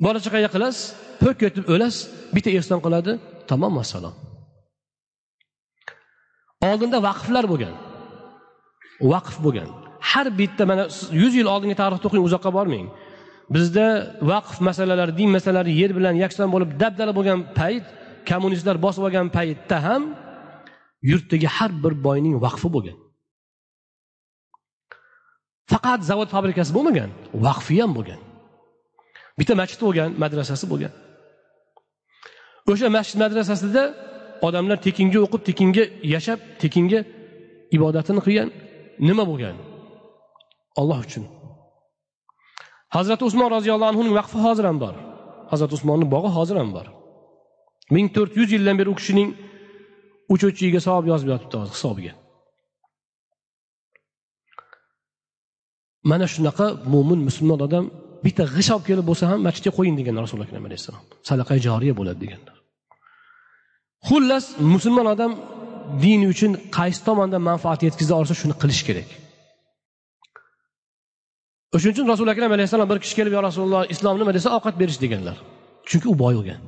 [0.05, 0.83] Bola chaqangga qilasiz
[1.21, 2.01] po'k etib o'lasiz
[2.35, 3.13] bitta ehson qiladi
[3.49, 4.15] tamom vassalom
[6.69, 7.73] oldinda vaqflar bo'lgan.
[9.13, 9.69] Vaqf bo'lgan.
[10.11, 10.83] Har bitta mana
[11.21, 12.87] yuz yil oldingi tarixni o'qing uzoqqa bormang.
[13.55, 13.87] Bizda
[14.31, 17.85] vaqf masalalari din masalalari yer bilan yakson bo'lib dabdala bo'lgan payt
[18.29, 20.03] kommunistlar bosib olgan paytda ham
[21.09, 22.97] yurtdagi har bir boyning vaqfi bo'lgan.
[25.71, 27.09] Faqat zavod fabrikasi bo'lmagan
[27.47, 28.19] vaqfi ham bo'lgan.
[29.39, 30.93] Bitta masjid bo'lgan madrasasi bo'lgan.
[32.71, 33.83] O'sha masjid madrasasida
[34.47, 35.83] odamlar tekinga o'qib tekinga
[36.13, 36.99] yashab tekinga
[37.75, 38.49] ibodatini qilgan
[39.07, 39.55] nima bo'lgan?
[40.79, 41.23] Olloh uchun.
[42.95, 44.95] Hazrati usmon roziyallohu anhuning vaqfi hozir ham bor.
[45.51, 46.87] Hazrati usmonni bog'i hozir ham bor.
[47.91, 49.29] ming to'rt yuz yildan beri u kishining
[50.33, 52.13] uch uchiga savob yozib yotibdi hozir hisobiga.
[56.09, 57.85] Mana shunaqa mo'min musulmon odam
[58.25, 62.19] bitta g'isht olib kelib bo'lsa ham masjidga qo'ying deganlar rasululloh akram alayhissalom sadaqa joriya bo'ladi
[62.25, 62.55] deganlar.
[64.07, 65.31] Xullas musulmon odam
[66.03, 69.09] dini uchun qaysi tomondan manfaat yetkaza olsa shuni qilish kerak.
[71.75, 74.31] O'shaning uchun rasuli akram alayhissalom bir kishi kelib yo rasululloh islom nima?
[74.37, 75.37] desa ovqat berish deganlar.
[75.89, 76.59] Chunki u boy bo'lgan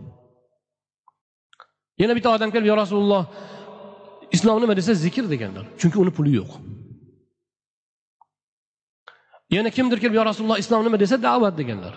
[2.01, 3.23] yana bitta odam kelib yo rasululloh
[4.35, 4.73] islom nima?
[4.79, 5.65] desa zikr deganlar.
[5.79, 6.51] Chunki uni puli yo'q.
[9.57, 10.97] Yana kimdir kelib yo rasululloh islom nima?
[11.03, 11.93] desa da'vat deganlar.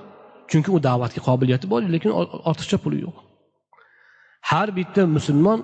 [0.51, 2.11] Chunki u da'vatga qobiliyati bor lekin
[2.51, 3.17] ortiqcha puli yo'q.
[4.51, 5.61] Har bitta musulmon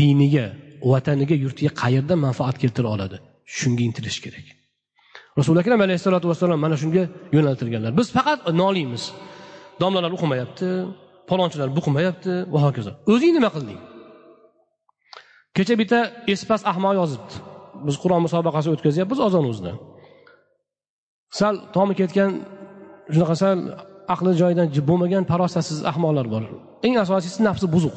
[0.00, 0.46] diniga
[0.92, 3.16] vataniga yurtiga qayerda manfaat keltira oladi?
[3.58, 4.46] Shunga intilish kerak.
[5.38, 7.02] Rasuli akram alayhissalotu vassalom mana shunga
[7.36, 7.92] yo'naltirganlar.
[7.98, 9.04] Biz faqat noliymiz.
[9.82, 10.68] Domlalar o'qimayapti
[11.30, 12.92] palonchilar buqimayapti va hokazo.
[13.12, 13.78] O'zing nima qilding?
[15.56, 15.98] Kecha bitta
[16.34, 17.34] espas ahmoq yozibdi.
[17.86, 19.72] Biz qur'on musobaqasi o'tkazyapmiz ozon o'zida.
[21.38, 22.30] Sal tomi ketgan
[23.14, 23.58] shunaqa sal
[24.14, 26.44] aqli joyidan bo'lmagan farosatsiz ahmoqlar bor.
[26.86, 27.96] Eng asosiysi nafsi buzuq.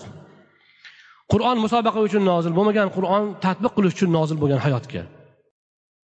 [1.32, 5.04] Qur'on musobaqa uchun nozil bo'lmagan qur'on tadbiq qilish uchun nozil bo'lgan hayotga.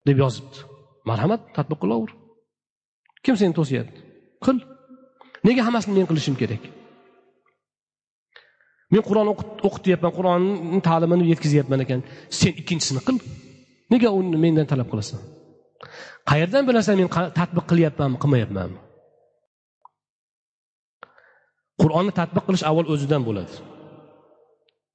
[0.08, 0.58] Deb yozibdi.
[1.10, 2.12] Marhamat tadbiq qilaver.
[3.26, 4.00] Kim seni to'syapti
[4.46, 4.58] qil.
[5.48, 6.64] Nega hammasini men qilishim kerak?
[8.94, 9.28] Men qur'on
[9.68, 12.00] o'qityapman qur'onni ta'limini yetkazyapman ekan.
[12.40, 13.18] Sen ikkinchisini qil.
[13.94, 15.20] Nega uni mendan talab qilasan?
[16.30, 17.10] Qayerdan bilasan men
[17.40, 18.80] tadbiq qilyapmanmi qilmayapmanmi?
[21.82, 23.54] Qur'onni tadbiq qilish avval o'zidan bo'ladi.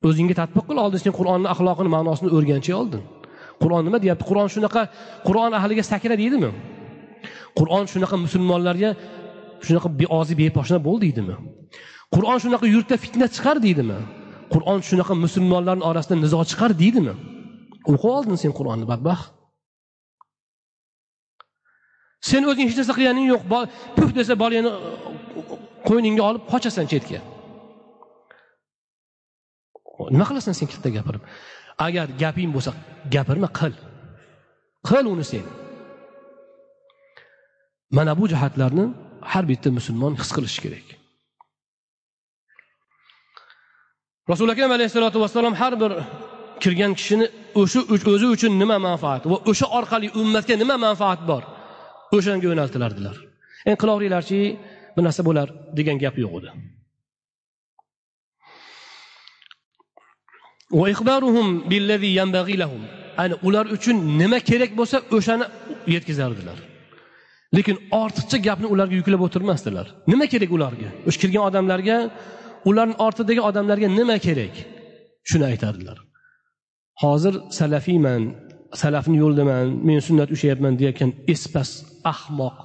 [0.08, 3.02] O'zingga tadbiq qil oldin sen qur'onni axloqini ma'nosini o'rganchi oldin.
[3.62, 4.24] Qur'on nima deyapti?
[4.30, 4.82] Qur'on shunaqa
[5.26, 6.50] qur'on ahliga sakra deydimi?
[7.58, 8.90] Qur'on shunaqa musulmonlarga
[9.66, 11.36] shunaqa beozi beposhna bo'l deydimi?
[12.14, 13.98] Qur'on shunaqa yurtda fitna chiqar deydimi?
[14.54, 17.14] Qur'on shunaqa musulmonlarni orasida nizo chiqar deydimi?
[17.90, 19.39] O'qib oldin sen qur'onni badbaxt.
[22.28, 23.42] Sen o'zing hech narsa qilganing yo'q.
[23.96, 24.78] Puf desa bolangni uh,
[25.88, 27.20] qo'yningga olib qochasan chetga.
[30.14, 31.22] Nima qilasan sen katta gapirib
[31.86, 32.72] agar gaping bo'lsa
[33.14, 33.74] gapirma qil.
[34.88, 35.44] Qil uni sen.
[37.96, 38.84] Mana bu jihatlarni
[39.32, 40.86] har bitta musulmon his qilishi kerak.
[44.30, 45.92] Rasuli akram alayhissalotu vassalom har bir
[46.62, 47.26] kirgan kishini
[47.60, 47.80] o'sha
[48.14, 51.42] o'zi uchun nima manfaat va o'sha orqali ummatga nima manfaat bor?
[52.16, 53.16] O'shanga yo'naltilardilar.
[53.68, 54.40] Endi qilaveringlarchi
[54.96, 55.48] bir narsa bo'lar
[55.78, 56.50] degan gap yo'q edi.
[63.22, 65.46] Ana ular uchun nima kerak bo'lsa o'shani
[65.94, 66.58] yetkazardilar.
[67.56, 69.86] Lekin ortiqcha gapni ularga yuklab o'tirmasdilar.
[70.12, 70.88] Nima kerak ularga?
[71.08, 71.96] O'sha kirgan odamlarga
[72.70, 74.54] ularni ortidagi odamlarga nima kerak?
[75.30, 75.98] Shuni aytardilar
[77.02, 78.22] hozir salafiyman
[78.74, 81.70] salafni yo'lidaman men sunnat ushlayapman deyayotgan espas
[82.12, 82.56] ahmoq.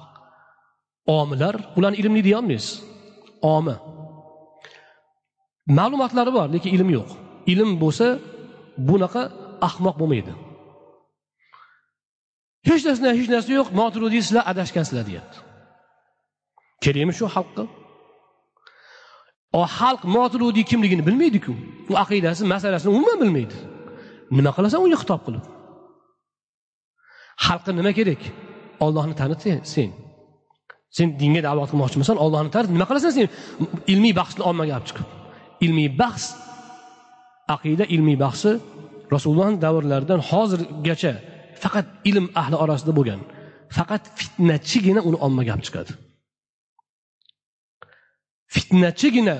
[1.06, 2.82] Omilar ularni ilmli deyolmaysiz.
[3.54, 3.76] Omi.
[5.78, 7.10] Ma'lumotlari bor lekin ilm yo'q.
[7.52, 8.06] Ilm bo'lsa
[8.88, 9.22] bunaqa
[9.68, 10.32] ahmoq bo'lmaydi.
[12.68, 15.36] Hech narsa hech narsa yo'q noturudiy sizlar adashgansizlar deyapti.
[16.84, 17.64] Kerakmi shu xalqqa.
[19.78, 21.52] Xalq moturudiy kimligini bilmaydiku.
[21.90, 23.56] U aqidasi masalasini umuman bilmaydi.
[24.36, 25.44] Nima qilasan unga xitob qilib?
[27.44, 28.22] Xalqqa nima kerak?
[28.84, 29.90] Ollohni tanit sen
[30.96, 31.08] sen.
[31.20, 33.26] Dinga da'vat qilmoqchimisan ollohni tanit nima qilasan sen?
[33.92, 35.08] Ilmiy bahsni ommaga olib chiqib.
[35.64, 36.24] Ilmiy bahs
[37.54, 38.52] aqida ilmiy bahsi
[39.14, 41.12] rasululloh davrlaridan hozirgacha
[41.62, 43.20] faqat ilm ahli orasida bo'lgan.
[43.76, 45.92] Faqat fitnachigina uni ommaga olib chiqadi.
[48.54, 49.36] Fitnachigina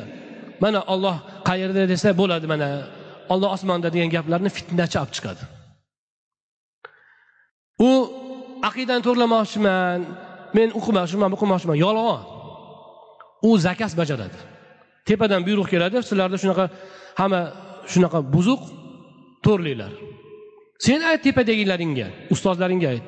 [0.65, 1.17] mana olloh
[1.49, 2.69] qayerda desa bo'ladi mana
[3.33, 5.43] olloh osmonda degan gaplarni fitnachi olib chiqadi.
[7.81, 7.91] U
[8.69, 10.01] aqidani to'g'irlamoqchiman
[10.57, 12.21] men o'qimoqchiman o'qimoqchiman yolg'on.
[13.49, 14.39] U zakas bajaradi.
[15.09, 15.97] Tepadan buyruq keladi.
[16.09, 16.65] Sizlarda shunaqa
[17.21, 17.41] hamma
[17.93, 18.63] shunaqa buzuq
[19.47, 19.93] to'rlinglar
[20.79, 23.05] sen ayt tepadagilaringga ustozlaringga ayt.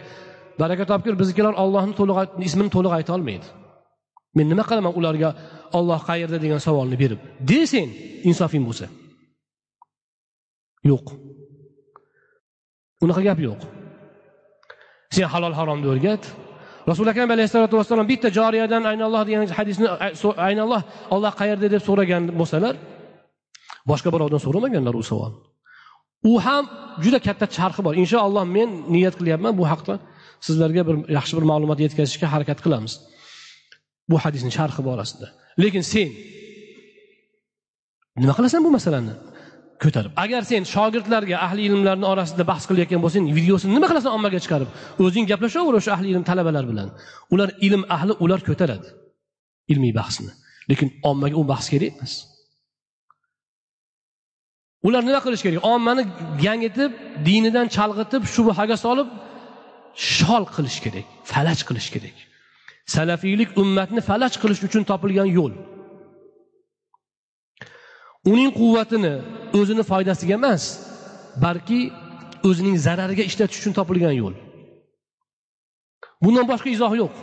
[0.58, 3.46] Baraka topgir biznikilar ollohni to'liq ismini to'liq ayta olmaydi.
[4.36, 5.30] Men nima qilaman ularga
[5.78, 7.20] olloh qayerda degan savolni berib?
[7.50, 7.88] De sen
[8.30, 8.86] insofing bo'lsa.
[10.90, 11.06] Yo'q.
[13.04, 13.60] Unaqa gap yo'q.
[15.16, 16.22] Sen halol haromni o'rgat.
[16.90, 19.86] Rasuli akram alayhissalotu vassalom bitta joriyadan aynalloh degan hadisni
[20.48, 20.82] aynalloh
[21.14, 22.74] olloh qayerda deb so'ragan bo'lsalar
[23.90, 25.32] boshqa birovdan so'ramaganlar u savol.
[26.30, 26.64] U ham
[27.04, 27.94] juda katta charxi bor.
[28.02, 29.94] Inshaalloh men niyat qilyapman bu haqda
[30.46, 32.92] sizlarga bir yaxshi bir ma'lumot yetkazishga harakat qilamiz.
[34.10, 35.26] Bu hadisni sharhi borasida
[35.62, 36.08] lekin sen
[38.22, 39.14] nima qilasan bu masalani?
[39.82, 40.12] Ko'tarib.
[40.24, 44.68] Agar sen shogirdlarga ahli ilmlarni orasida bahs qilayotgan bo'lsang videosini nima qilasan ommaga chiqarib?
[45.04, 46.88] O'zing gaplashaver o'sha ahli ilm talabalar bilan.
[47.34, 48.88] Ular ilm ahli ular ko'taradi
[49.72, 50.32] ilmiy bahsni.
[50.70, 52.12] Lekin ommaga u bahs kerak emas.
[54.86, 55.60] Ular nima qilish kerak?
[55.74, 56.02] Ommani
[56.44, 56.92] gangitib
[57.28, 59.08] dinidan chalg'itib shubhaga solib
[60.16, 62.16] shol qilish kerak falaj qilish kerak.
[62.94, 65.52] Salafiylik ummatni falaj qilish uchun topilgan yo'l.
[68.32, 69.14] Uning quvvatini
[69.58, 70.62] o'zini foydasiga emas
[71.44, 71.80] balki
[72.48, 74.34] o'zining zarariga ishlatish uchun topilgan yo'l.
[76.24, 77.14] Bundan boshqa izoh yo'q.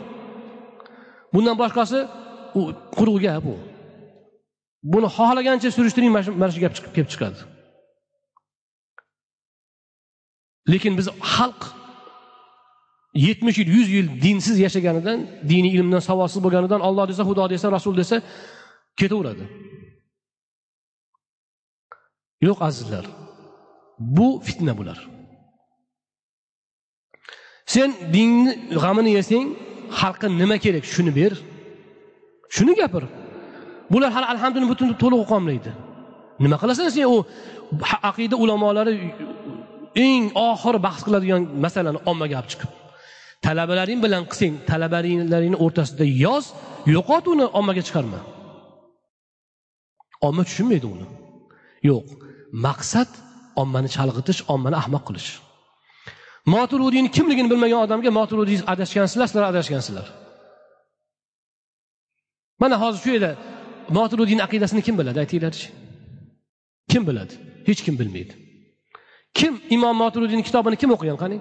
[1.34, 1.98] Bundan boshqasi
[2.58, 2.60] u
[2.96, 3.56] quruq gap u.
[4.92, 6.12] Buni xohlagancha surishtiring
[6.42, 7.40] mana shu gap chiqib kelib chiqadi.
[10.72, 11.60] Lekin biz xalq
[13.26, 15.18] yetmish yil yuz yil dinsiz yashaganidan
[15.50, 18.16] diniy ilmdan savodsiz bo'lganidan olloh desa xudo desa rasul desa
[19.00, 19.44] ketaveradi.
[22.46, 23.04] Yo'q azizlar.
[23.98, 24.98] Bu fitna bular
[27.74, 29.46] sen dinni g'amini yesang
[30.00, 30.84] xalqqa nima kerak?
[30.94, 31.32] Shuni ber.
[32.56, 33.04] Shuni gapir.
[33.92, 35.72] Bular hali alhamdulillah butun to'liq o'qolmaydi
[36.42, 37.16] nima qilasan sen u
[38.10, 38.94] aqida ulamolari
[40.06, 42.70] eng oxiri bahs qiladigan masalani ommaga olib chiqib.
[43.46, 46.44] Talabalaring bilan qilsang talabalaringni o'rtasida yoz
[46.94, 48.20] yo'qot uni ommaga chiqarma.
[50.28, 51.06] Omma tushunmaydi uni.
[51.90, 52.06] Yo'q.
[52.64, 53.10] Maqsad
[53.62, 55.30] ommani chalg'itish ommani ahmoq qilish.
[56.54, 60.06] Moturudiyni kimligini bilmagan odamga moturudiy adashgansizlar sizlar adashgansizlar.
[62.62, 63.30] Mana hozir shu yerda
[63.98, 65.18] moturudiyni aqidasini kim biladi?
[65.24, 65.66] Aytinglarchi.
[66.90, 67.34] Kim biladi?
[67.68, 68.34] Hech kim bilmaydi.
[69.38, 71.38] Kim imom moturudiyni kitobini kim o'qigan qani?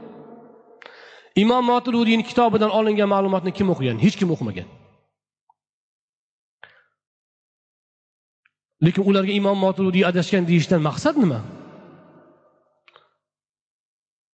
[1.44, 3.98] Imom moturudiyni kitobidan olingan ma'lumotni kim o'qigan?
[4.06, 4.68] Hech kim o'qimagan.
[8.84, 11.40] Lekin ularga imom moturudiy adashgan deyishdan maqsad nima?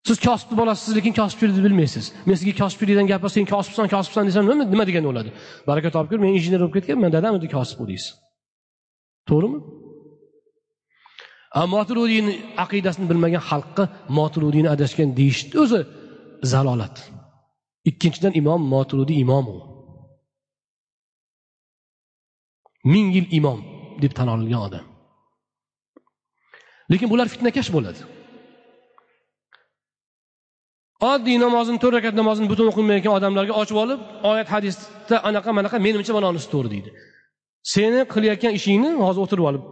[0.08, 2.06] Siz kosibni bolasisiz lekin kosibchilikni bilmaysiz.
[2.26, 5.30] Men sizga kosibchilikdan gapirsang kosibsan kosibsan desam nima nima degani bo'ladi
[5.70, 8.12] baraka topib ko'r men injener bo'lib ketganman dadam endi kosib bu deysiz.
[9.30, 9.60] To'g'rimi?
[11.76, 12.34] Moturudiyni
[12.64, 13.84] aqidasini bilmagan xalqqa
[14.18, 15.82] moturudiyni adashgan deyishni o'zi
[16.54, 16.96] zalolat.
[17.90, 19.58] Ikkinchidan imom moturudiy imom u.
[22.94, 23.60] Ming yil imom.
[24.04, 24.86] Deb tan olingan odam.
[26.92, 28.02] Lekin bular fitnakash bo'ladi.
[31.12, 36.14] Oddiy namozini to'rt rakat namozini butun o'qimayotgan odamlarga ochib olib oyat hadisda anaqa manaqa menimcha
[36.18, 36.90] manonisi to'g'ri deydi.
[37.74, 39.64] Seni qilayotgan ishingni hozir o'tirib olib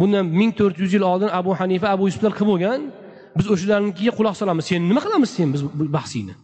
[0.00, 2.80] bundan ming to'rt yuz yil oldin abu hanifa abu yusuflar qilib bo'lgan?
[3.38, 4.64] Biz o'shalarnikiga quloq solamiz.
[4.70, 5.62] Sen nima qilamiz sen biz
[5.98, 6.34] bahsingni?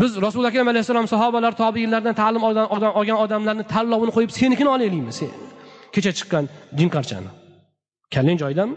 [0.00, 2.42] Biz rasuli akram alayhissalom sahobalar tobiinlardan ta'lim
[3.00, 5.30] olgan odamlarni tanlovini qo'yib senikini olaylikmi sen?
[5.94, 6.44] Kecha chiqqan
[6.78, 7.30] jinqarchani
[8.14, 8.74] kallang joyidami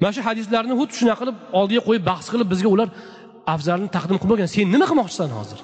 [0.00, 2.88] mana shu hadislarni xuddi shunaqa qilib oldiga qo'yib bahs qilib bizga ular
[3.54, 5.60] afzalni taqdim qilmagan sen nima qilmoqchisan hozir?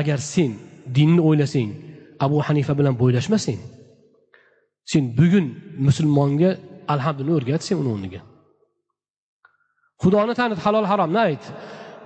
[0.00, 0.50] Agar sen
[0.96, 1.70] dinni o'ylasang
[2.24, 3.60] abu hanifa bilan bo'ylashmasang
[4.92, 5.46] sen bugun
[5.86, 6.50] musulmonga
[6.94, 8.20] alhamdulillah o'rgat sen uni o'rniga.
[10.02, 11.44] Xudoni tanit halol haromni ayt?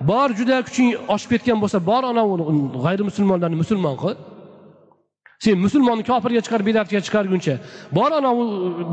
[0.09, 2.33] Bor juda kuching oshib ketgan bo'lsa bor anavi
[2.85, 4.15] g'ayrimusulmonlarni musulmon qil.
[5.43, 7.55] Sen musulmonni kofirga chiqar bidatga chiqarguncha.
[7.97, 8.43] Bor anavi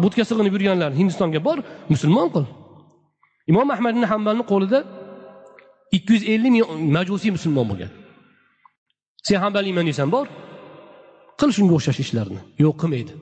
[0.03, 1.59] butga sig'inib yurganlar hindistonga bor
[1.93, 2.45] musulmon qil.
[3.51, 4.79] Imom ahmad ibn hambalni qo'lida
[5.97, 6.65] ikki yuz ellik ming
[6.97, 7.91] majusiy musulmon bo'lgan.
[9.27, 10.27] Sen hambaliyman deysan bor.
[11.41, 12.41] Qil shunga o'xshash ishlarni.
[12.65, 13.13] Yo'q qilmaydi.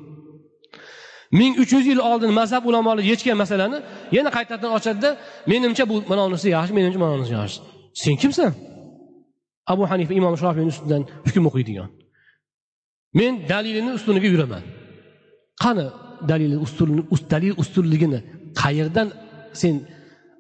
[1.41, 3.79] Ming uch yuz yil oldin mazhab ulamolari yechgan masalani
[4.17, 5.11] yana qaytadan ochadida
[5.51, 7.59] menimcha bu manonisi yaxshi menimcha manonisi yaxshi.
[8.03, 8.53] Sen kimsan?
[9.73, 11.89] Abu hanifa imom shofiyni ustidan hukm o'qiydigan.
[13.19, 14.63] Men dalilini ustuniga yuraman.
[15.63, 15.87] Qani
[16.31, 16.53] dalil
[17.35, 18.21] dalil ustunligini
[18.63, 19.09] qayerdan
[19.61, 19.75] sen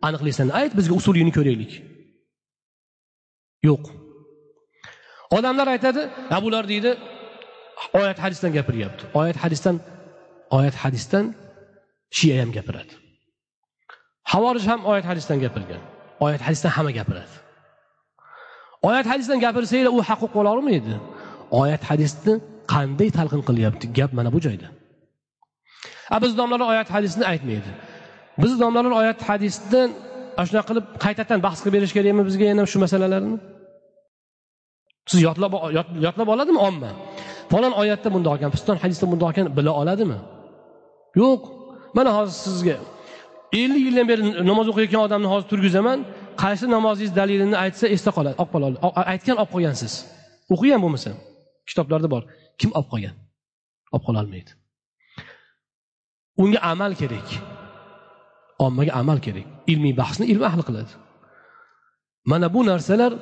[0.06, 0.46] aniqlaysan?
[0.60, 1.72] Ayt bizga usulingni ko'raylik.
[3.68, 3.84] Yo'q.
[5.36, 6.02] Odamlar aytadi
[6.44, 6.90] bular deydi
[8.00, 9.02] oyat hadisdan gapiryapti.
[9.20, 9.76] Oyat hadisdan
[10.56, 11.24] oyat hadisdan
[12.18, 12.94] shia ham gapiradi.
[14.32, 15.82] Havorij ham oyat hadisdan gapirgan.
[16.24, 17.34] Oyat hadisdan hamma gapiradi.
[18.88, 20.94] Oyat hadisdan gapirsanglar u haq qo'la olmaydi
[21.60, 22.34] oyat hadisni
[22.72, 23.84] qanday talqin qilyapti?
[23.98, 24.68] Gap mana bu joyda.
[26.14, 27.70] A biz domlalar oyat hadisni aytmaydi.
[28.42, 29.88] Biz domlalar oyat hadisdan
[30.48, 33.36] shunaqa qilib qaytadan bahs qilib berish kerakmi bizga yana shu masalalarni?
[35.10, 35.52] Siz yodlab
[36.06, 36.90] yodlab oladimi omma?
[37.52, 40.18] Falon oyatda bundoq ekan piston hadisda bundoq ekan bila oladimi?
[41.20, 41.40] Yo'q.
[41.96, 42.76] Mana hozir sizga.
[43.60, 45.98] Ellik yildan beri namoz o'qiyotgan odamni hozir turgizaman
[46.42, 48.34] qaysi namozingiz dalilini aytsa esda qoladi.
[48.42, 48.76] Olib qoladi.
[49.12, 49.92] Aytgan olib qolgansiz.
[50.54, 51.10] O'qigan bo'lmasa.
[51.68, 52.22] Kitoblarda bor.
[52.60, 53.14] Kim olib qolgan?
[53.94, 54.52] Olib qololmaydi
[56.36, 57.28] unga amal kerak.
[58.58, 59.46] Ommaga amal kerak.
[59.72, 60.92] Ilmiy bahsni ilm ahli qiladi.
[62.30, 63.12] Mana bu narsalar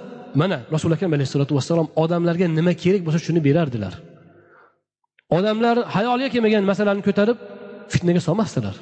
[0.40, 3.94] mana rasuli akram alayhissalotu vassalom odamlarga nima kerak bo'lsa shuni berardilar.
[5.36, 7.38] Odamlar hayoliga kelmagan masalalarni ko'tarib
[7.92, 8.76] fitnaga solmasdilar.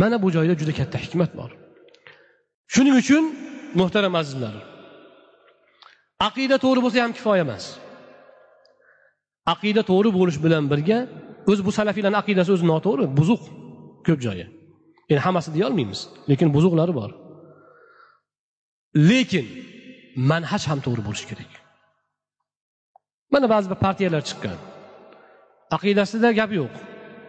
[0.00, 1.50] Mana bu joyda juda katta hikmat bor.
[2.74, 3.24] Shuning uchun
[3.80, 4.54] muhtaram azizlar
[6.28, 7.64] aqida to'g'ri bo'lsa ham kifoya emas.
[9.52, 10.98] Aqida to'g'ri bo'lish bilan birga
[11.50, 13.42] o'zi bu salafiylarni aqidasi o'zi noto'g'ri buzuq
[14.06, 14.46] ko'p joyi.
[15.10, 17.10] Endi hammasini deyolmaymiz lekin buzuqlari bor.
[19.10, 19.46] Lekin
[20.30, 21.52] manhaj ham to'g'ri bo'lishi kerak.
[23.32, 24.58] Mana ba'zi bir partiyalar chiqqan.
[25.76, 26.74] Aqidasida gap yo'q.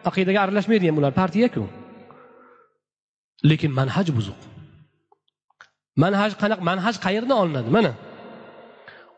[0.09, 1.63] Aqidaga aralashmaydi ham ular partiyaku
[3.49, 4.39] lekin manhaj buzuq.
[6.03, 7.69] Manhaj qanaqa manhaj qayerdan olinadi?
[7.77, 7.91] Mana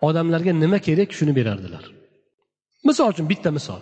[0.08, 1.84] odamlarga nima kerak shuni berardilar.
[2.88, 3.82] Misol uchun bitta misol.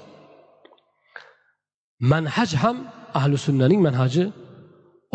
[2.12, 2.78] Manhaj ham
[3.20, 4.24] ahli sunnaning manhaji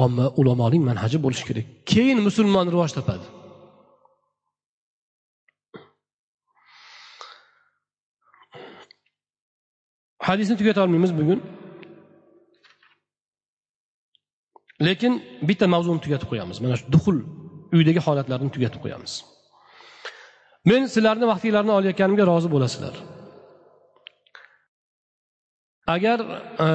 [0.05, 1.67] omma ulamoning manhaji bo'lishi kerak.
[1.93, 3.27] Keyin musulmon rivoj topadi.
[10.27, 11.41] Hadisni tugata olmaymiz bugun.
[14.81, 16.61] Lekin bitta mavzuni tugatib qo'yamiz.
[16.65, 17.19] Mana shu duxul
[17.77, 19.13] uydagi holatlarni tugatib qo'yamiz.
[20.71, 22.95] Men sizlarni vaqtinglarni olayotganimga rozi bo'lasizlar.
[25.95, 26.19] Agar
[26.65, 26.67] e,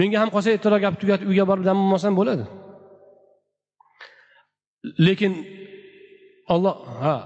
[0.00, 2.44] menga ham qolsa ertaroq gapni tugatib uyga borib dam olmasam bo'ladi.
[5.06, 5.32] Lekin
[6.54, 7.16] olloh ha.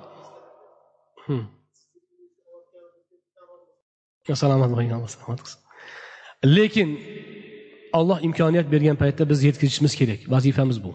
[4.43, 5.61] Salomat bo'ling alloh salomat qilsin.
[6.57, 6.89] Lekin
[7.99, 10.21] olloh imkoniyat bergan paytda biz yetkazishimiz kerak.
[10.33, 10.93] Vazifamiz bu.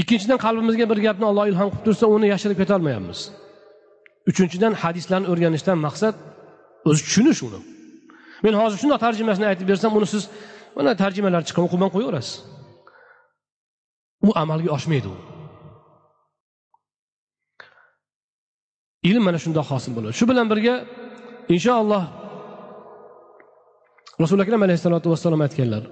[0.00, 3.20] Ikkinchidan qalbimizga bir gapni olloh ilhom qilib tursa uni yashirib ketolmayapmiz.
[4.30, 6.14] Uchinchidan hadislarni o'rganishdan maqsad
[6.88, 7.60] o'zi tushunish uni.
[8.44, 10.22] Men hozir shundoq tarjimasini aytib bersam uni siz
[10.76, 12.34] mana tarjimalar chiqqan o'qib qo'yaverasiz.
[14.28, 15.16] U amalga oshmaydi u.
[19.10, 20.14] Ilm mana shundoq hosil bo'ladi.
[20.18, 20.74] Shu bilan birga
[21.54, 22.02] inshaalloh
[24.20, 25.82] rasuli akram alayhissalotu vassalom aytganlar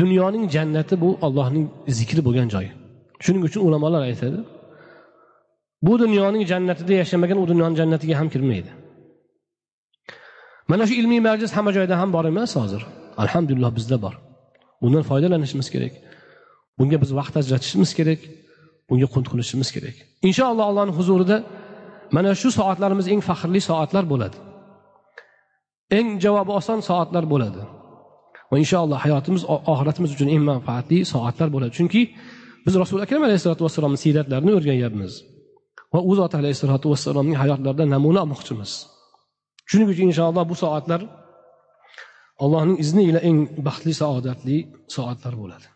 [0.00, 1.66] dunyoning jannati bu ollohning
[1.98, 2.66] zikri bo'lgan joy.
[3.24, 4.38] Shuning uchun ulamolar aytadi
[5.86, 8.70] bu dunyoning jannatida yashamagan u dunyoni jannatiga ham kirmaydi.
[10.70, 12.82] Mana shu ilmiy majlis hamma joyda ham bor emas hozir.
[13.22, 14.14] Alhamdulillah bizda bor.
[14.82, 15.94] Bundan foydalanishimiz kerak.
[16.78, 18.20] Bunga biz vaqt ajratishimiz kerak.
[18.88, 19.96] Bunga qunt qilishimiz kerak.
[20.28, 21.36] Inshaalloh allohni huzurida
[22.16, 24.36] mana shu soatlarimiz eng faxrli soatlar bo'ladi.
[25.96, 27.62] Eng javobi oson soatlar bo'ladi.
[28.50, 31.72] Va inshaalloh hayotimiz oxiratimiz uchun eng manfaatli soatlar bo'ladi.
[31.78, 32.02] Chunki
[32.64, 35.12] biz rasuli akram alayhissalotu vassalomni siyratlarini o'rganyapmiz.
[35.94, 38.70] Va u zot alayhissalotu vassalomning hayotlaridan namuna olmoqchimiz.
[39.70, 41.00] Shuning uchun inshaalloh bu soatlar
[42.44, 44.56] allohning izni ila eng baxtli saodatli
[44.96, 45.68] soatlar bo'ladi.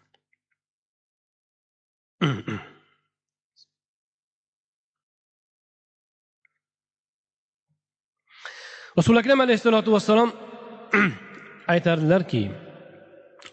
[8.98, 10.30] rasuli akram alayhissalotu vassalom
[11.74, 12.42] aytardilarki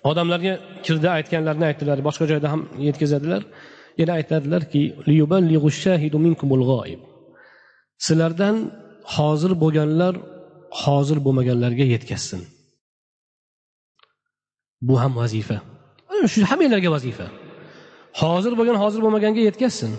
[0.10, 0.54] odamlarga
[0.86, 3.42] kirda aytganlarini aytdilar boshqa joyda ham yetkazadilar.
[4.00, 4.82] Yana aytadilarki
[8.06, 8.56] sizlardan
[9.16, 10.14] hozir bo'lganlar
[10.84, 12.42] hozir bo'lmaganlarga yetkazsin.
[14.88, 15.58] Bu ham vazifa.
[16.34, 17.28] Shu hammanglarga vazifa.
[18.22, 19.92] Hozir bo'lgan hozir bo'lmaganga yetkazsin.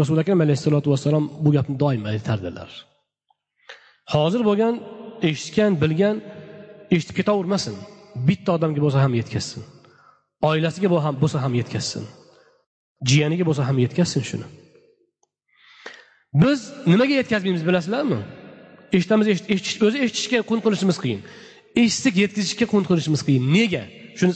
[0.00, 2.70] Rasuli akram alayhissalotu vassalom bu gapni doim aytardilar.
[4.14, 4.74] Hozir bo'lgan
[5.28, 6.16] eshitgan bilgan
[6.94, 7.74] eshitib ketavermasin.
[8.28, 9.62] Bitta odamga bo'lsa ham yetkazsin.
[10.48, 10.88] Oilasiga
[11.22, 12.04] bo'lsa ham yetkazsin.
[13.08, 14.46] Jiyaniga bo'lsa ham yetkazsin shuni.
[16.42, 18.20] Biz nimaga yetkazmaymiz bilasizlarmi?
[18.96, 19.26] Eshitamiz
[19.86, 21.20] o'zi eshitishga qunt qilishimiz qiyin.
[21.82, 23.42] Eshitsak yetkazishga qunt qilishimiz qiyin.
[23.56, 23.82] Nega?
[24.18, 24.34] Shuni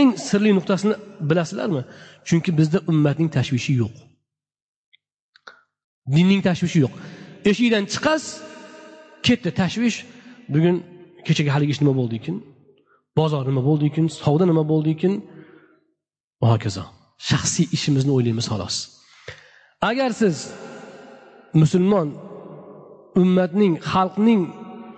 [0.00, 0.94] eng sirli nuqtasini
[1.30, 1.82] bilasizlarmi?
[2.28, 3.94] Chunki bizda ummatning tashvishi yo'q.
[6.14, 6.92] Dinning tashvishi yo'q.
[7.50, 8.51] Eshikdan chiqasiz
[9.26, 9.98] ketdi tashvish.
[10.54, 10.76] Bugun
[11.26, 12.36] kechagi haligi ish nima bo'ldi ekan?
[13.18, 14.06] Bozor nima bo'ldi ekan?
[14.20, 15.14] Savdo nima bo'ldi ekan?
[16.42, 16.84] Va hokazo.
[17.28, 18.76] Shaxsiy ishimizni o'ylaymiz xolos.
[19.90, 20.36] Agar siz
[21.62, 22.08] musulmon
[23.22, 24.42] ummatning xalqning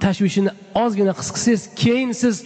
[0.05, 0.51] tashvishini
[0.85, 2.37] ozgina his qilsangiz keyin siz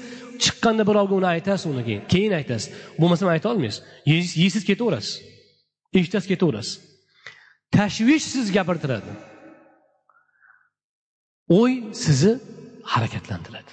[0.42, 2.68] chiqqanda birovga uni aytasiz uni keyin keyin aytasiz.
[3.00, 3.82] Bo'lmasam ayta olmaysiz.
[4.42, 5.14] Yeysiz ketaverasiz.
[5.98, 6.74] Eshitasiz ketaverasiz.
[7.76, 9.10] Tashvish sizni gapirtiradi.
[11.48, 11.72] O'y
[12.04, 12.32] sizni
[12.92, 13.72] harakatlantiradi.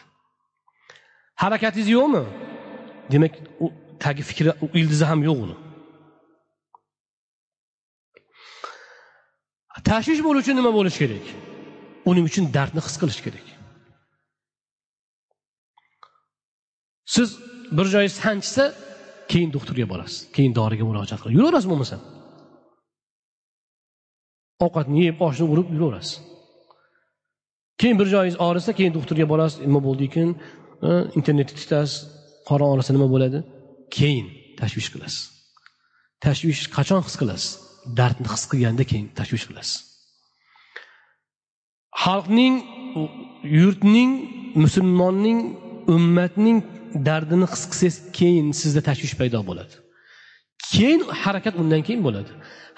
[1.41, 2.23] Harakatingiz yo'qmi?
[3.11, 3.65] Demak u
[3.99, 5.55] tagi fikri ildizi ham yo'q uni.
[9.89, 11.25] Tashvish bo'lish uchun nima bo'lishi kerak?
[12.09, 13.47] Uning uchun dardni his qilish kerak.
[17.15, 17.29] Siz
[17.77, 18.63] bir joyi sanchsa
[19.31, 21.97] keyin doktorga borasiz keyin doriga murojaat qilasiz yuraverasiz bo'lmasa.
[24.65, 26.34] Ovqatni yeb oshni urib yuraverasiz.
[27.79, 30.29] Keyin bir joyingiz og'risa keyin doktorga borasiz nima bo'ldi ekan?
[31.19, 31.95] Internetni titasiz
[32.49, 33.39] qorin og'risa nima bo'ladi?
[33.97, 34.27] Keyin
[34.59, 35.21] tashvish qilasiz.
[36.25, 37.49] Tashvish qachon his qilasiz?
[37.99, 39.75] Dardni his qilganda keyin tashvish qilasiz.
[42.03, 42.55] Xalqning
[43.59, 44.11] yurtning
[44.63, 45.39] musulmonning
[45.95, 46.57] ummatning
[47.07, 49.75] dardini his qilsangiz keyin sizda tashvish paydo bo'ladi.
[50.75, 52.31] Keyin harakat undan keyin bo'ladi.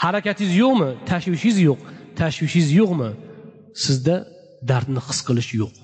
[0.03, 0.89] Harakatingiz yo'qmi?
[1.09, 1.79] Tashvishingiz yo'q.
[2.19, 3.09] Tashvishingiz yo'qmi?
[3.85, 4.15] Sizda
[4.70, 5.74] dardni his qilish yo'q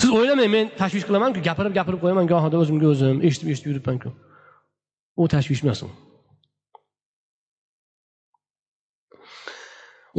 [0.00, 4.08] siz o'ylamang men tashvish qilamanku gapirib gapirib qo'yaman gohida o'zimga o'zim eshitib eshitib yuribmanku
[5.22, 5.90] u tashvish emas u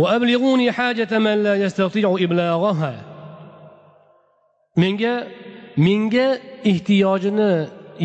[0.01, 3.16] وأبلغوني حاجة من لا يستطيع إبلاغها
[4.78, 5.28] menga
[5.78, 6.28] menga
[6.72, 7.51] ehtiyojini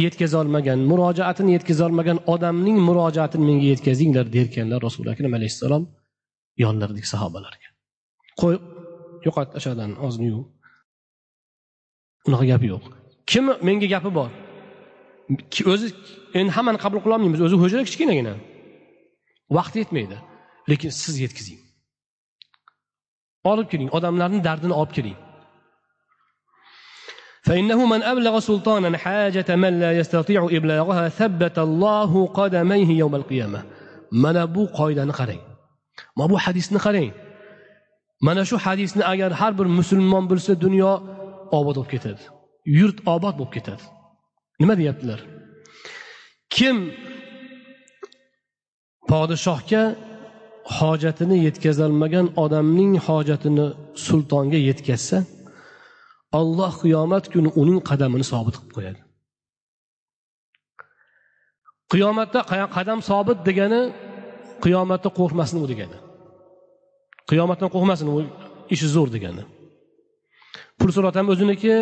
[0.04, 5.82] yetkazolmagan murojaatini yetkazolmagan odamning murojaatini menga yetkazinglar derkanlar rasuli akram alayhissalom
[6.64, 7.68] yonlaridagi sahobalarga
[8.40, 8.54] qo'y
[9.26, 10.44] yo'qot o'shadan og'zini yuv
[12.28, 12.84] unaqa gapi yo'q
[13.30, 14.30] kim menga gapi bor
[15.72, 15.88] o'zi
[16.38, 18.34] endi hammani qabul qilolmaymiz o'zi hujra kichkinagina
[19.56, 20.18] vaqt yetmaydi
[20.70, 21.60] lekin siz yetkazing
[23.50, 25.18] olib keling odamlarni dardini olib keling
[27.48, 33.62] فإنه من أبلغ سلطانا حاجة من لا يستطيع إبلاغها ثبت الله قدميه يوم القيامة
[34.22, 35.42] mana bu qoidani qarang
[36.17, 37.11] Mana bu hadisni qarang.
[38.27, 40.91] Mana shu hadisni agar har bir musulmon bilsa dunyo
[41.59, 42.23] obod bo'lib ketadi.
[42.79, 43.83] Yurt obod bo'lib ketadi.
[44.61, 45.19] Nima deyaptilar?
[46.55, 46.77] Kim
[49.09, 49.83] podshohga
[50.77, 53.67] hojatini yetkazolmagan odamning hojatini
[54.05, 55.17] sultonga yetkazsa
[56.39, 58.99] olloh qiyomat kuni uning qadamini sobit qilib qo'yadi.
[61.91, 62.39] Qiyomatda
[62.77, 63.81] qadam sobit degani
[64.63, 65.97] qiyomatdan qo'rqmasin u degani.
[67.29, 68.15] Qiyomatdan qo'rqmasin u
[68.73, 69.43] ishi zo'r degani.
[70.79, 71.75] Pul so'rat ham o'ziniki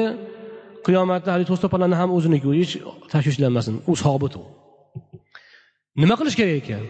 [0.86, 2.74] qiyomatda haligi to'stopalani ham o'ziniki u hech
[3.12, 4.44] tashvishlanmasin u sobit u.
[6.02, 6.84] Nima qilish kerak ekan?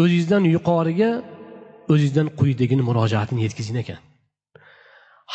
[0.00, 1.10] O'zingizdan yuqoriga
[1.92, 4.00] o'zingizdan quyidagini murojaatini yetkazing ekan.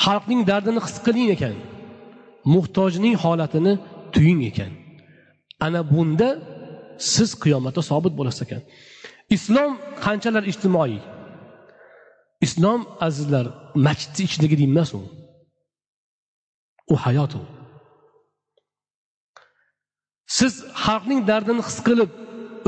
[0.03, 1.55] Xalqning dardini his qiling ekan.
[2.53, 3.73] Muhtojning holatini
[4.13, 4.71] tuying ekan.
[5.65, 6.29] Ana bunda
[7.13, 8.61] siz qiyomatda sobit bo'lasiz ekan.
[9.35, 9.71] Islom
[10.05, 10.99] qanchalar ijtimoiy?
[12.45, 13.45] Islom azizlar
[13.85, 15.01] masjidni ichidagi din emas u.
[16.93, 17.41] U hayot u.
[20.37, 20.53] Siz
[20.83, 22.11] xalqning dardini his qilib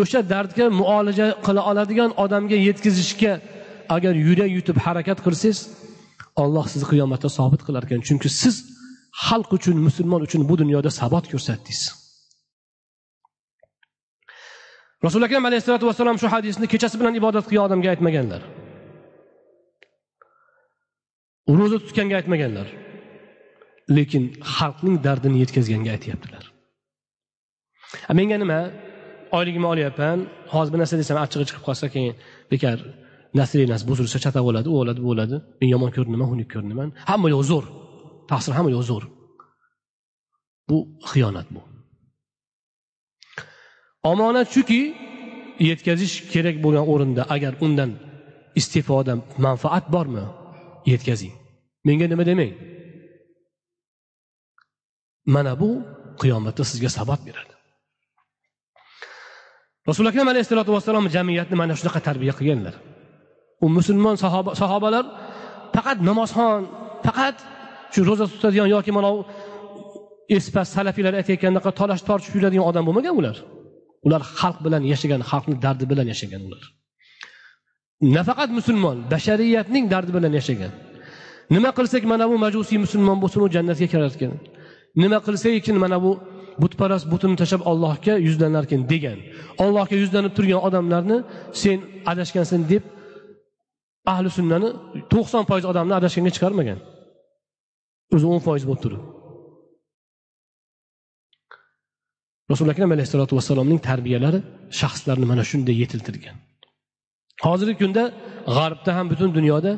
[0.01, 3.33] o'sha dardga muolaja qila oladigan odamga yetkazishga
[3.95, 5.59] agar yurak yutib harakat qilsangiz
[6.43, 8.01] olloh sizni qiyomatda sobit qilar ekan.
[8.07, 8.55] Chunki siz
[9.25, 11.81] xalq uchun musulmon uchun bu dunyoda sabot ko'rsatdingiz.
[15.05, 18.41] Rasuli akram alayhissalotu vassalom shu hadisni kechasi bilan ibodat qilgan odamga aytmaganlar.
[21.57, 22.67] Ro'za tutganga aytmaganlar.
[23.97, 24.23] Lekin
[24.55, 26.43] xalqning dardini yetkazganga aytyaptilar.
[28.19, 28.59] Menga nima?
[29.37, 30.17] Oyligimni olyapman.
[30.53, 32.13] Hozir bir narsa desam achchig'i chiqib qolsa keyin
[32.51, 32.77] bekor
[33.39, 35.35] nasirinasi buzilsa chata bo'ladi u bo'ladi bu bo'ladi.
[35.59, 37.65] Men yomon ko'rinaman xunuk ko'rinaman hamma yoq zo'r.
[38.31, 39.03] Taqsir hamma yoq zo'r.
[40.69, 40.77] Bu
[41.11, 41.61] xiyonat bu.
[44.03, 44.81] Omonat shuki
[45.59, 47.91] yetkazish kerak bo'lgan o'rinda agar undan
[48.59, 49.13] istifoda
[49.45, 50.25] manfaat bormi
[50.91, 51.33] yetkazing.
[51.87, 52.53] Menga nima demang.
[55.35, 55.69] Mana bu
[56.21, 57.53] qiyomatda sizga sabab beradi.
[59.87, 62.75] Rasuli akram alayhissalotu vassalom jamiyatni mana shunaqa tarbiya qilganlar.
[63.63, 65.05] U musulmon sahoba sahobalar
[65.75, 66.61] faqat namozxon
[67.05, 67.37] faqat
[67.93, 69.09] shu ro'za tutadigan yoki mana
[70.37, 73.37] espas salafiylar aytayotgandaqa tolash tortishib yuradigan odam bo'lmagan ular.
[74.05, 76.63] Ular xalq bilan yashagan xalqni dardi bilan yashagan ular.
[78.15, 80.71] Nafaqat musulmon bashariyatning dardi bilan yashagan.
[81.55, 84.33] Nima qilsak mana bu majusiy musulmon bo'lsin u jannatga kirar ekan.
[85.01, 85.17] Nima
[85.59, 86.11] ekan mana bu
[86.61, 89.19] butparast butini tashlab ollohga yuzlanarkan degan.
[89.63, 91.17] Ollohga yuzlanib turgan odamlarni
[91.61, 91.77] sen
[92.11, 92.83] adashgansan deb
[94.11, 94.69] ahli sunnani
[95.13, 96.79] to'qson foiz odamni adashganga chiqarmagan.
[98.15, 99.01] O'zi o'n foiz bo'lib turib.
[102.51, 104.39] Rasuli akram alayhissalotu vassalomning tarbiyalari
[104.79, 106.35] shaxslarni mana shunday yetiltirgan.
[107.45, 108.03] Hozirgi kunda
[108.57, 109.71] g'arbda ham butun dunyoda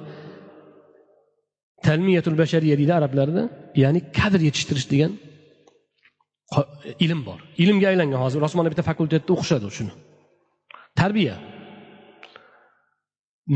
[1.88, 3.44] talmiyatul bashariya deydi arablarda
[3.84, 5.12] ya'ni kadr yetishtirish degan
[7.06, 7.40] ilm bor.
[7.64, 9.94] Ilmga aylangan hozir osmonda bitta fakultetda o'qishadi shuni.
[11.00, 11.36] Tarbiya.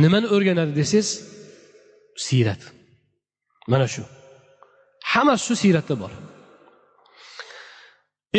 [0.04, 1.10] Nimani o'rganadi desangiz
[2.26, 2.62] siyrat.
[3.72, 4.04] Mana shu.
[5.14, 6.12] Hammasi shu siyratda bor.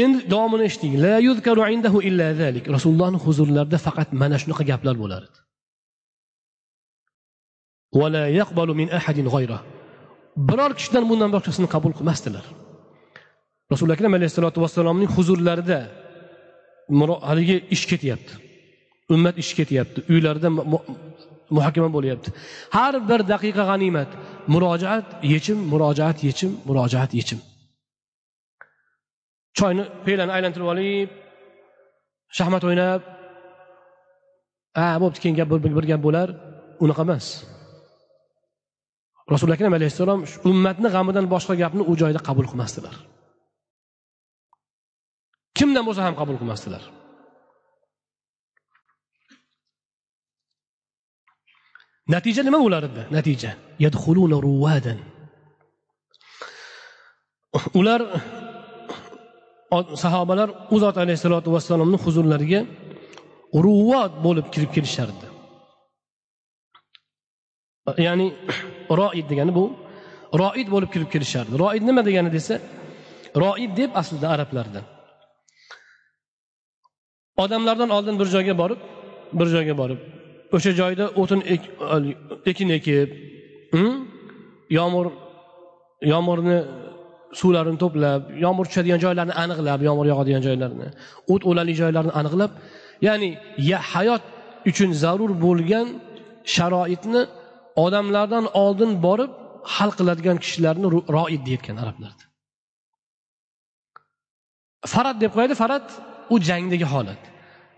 [0.03, 0.95] Endi davomini eshiting
[2.77, 5.39] rasulullohni huzurlarida faqat mana shunaqa gaplar bo'lar edi.
[10.49, 12.45] Biror kishidan bundan boshqasini qabul qilmasdilar.
[13.73, 15.81] Rasuli akram alayhissalotu vassalomning huzurlarida
[17.29, 18.33] haligi ish ketyapti.
[19.15, 19.99] Ummat ish ketyapti.
[20.13, 20.49] Uylarida
[21.57, 22.29] muhokama bo'lyapti.
[22.77, 24.11] Har bir daqiqa g'animat.
[24.55, 27.41] Murojaat yechim murojaat yechim murojaat yechim.
[29.59, 31.09] Choyni pelani aylantirib olib
[32.39, 33.01] shaxmat o'ynab
[34.79, 36.29] ha bo'pti keyin gap bir gap bo'lar
[36.85, 37.27] unaqa emas.
[39.33, 40.21] Rasuli akram alayhissalom
[40.51, 42.95] ummatni g'amidan boshqa gapni u joyda qabul qilmasdilar.
[45.59, 46.83] Kimdan bo'lsa ham qabul qilmasdilar.
[52.15, 53.51] Natija nima bo'lar edi natija
[57.81, 58.01] ular
[60.05, 62.61] sahobalar u zot alayhissalotu vassalomni huzurlariga
[63.65, 65.27] ruvvat bo'lib kirib kelishardi.
[68.07, 68.27] Ya'ni
[69.01, 69.65] roid degani bu
[70.43, 71.55] roid bo'lib kirib kelishardi.
[71.63, 72.55] Roid nima degani desa
[73.43, 74.81] roid deb aslida arablarda.
[77.45, 78.81] Odamlardan oldin bir joyga borib
[79.39, 80.01] bir joyga borib
[80.57, 81.41] o'sha joyda o'tin
[82.51, 83.09] ekin ekib
[83.75, 83.95] hm,
[84.79, 85.07] yomg'ir
[86.13, 86.59] yomg'irni
[87.41, 90.89] suvlarini to'plab yomg'ir tushadigan joylarni aniqlab yomg'ir yog'adigan joylarni
[91.33, 92.51] o't o'lanli joylarni aniqlab
[93.07, 93.29] ya'ni
[93.93, 94.23] hayot
[94.71, 95.87] uchun zarur bo'lgan
[96.55, 97.23] sharoitni
[97.85, 99.31] odamlardan oldin borib
[99.75, 100.87] hal qiladigan kishilarni
[101.17, 102.25] roid deyotgan arablarda.
[104.95, 105.87] Farad deb qo'yadi farad
[106.35, 107.23] u jangdagi holat.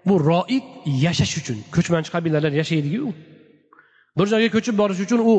[0.08, 0.66] Bu roid
[1.04, 3.10] yashash uchun ko'chmanchi qabilalar yashaydiku
[4.18, 5.34] bir joyga ko'chib borish uchun u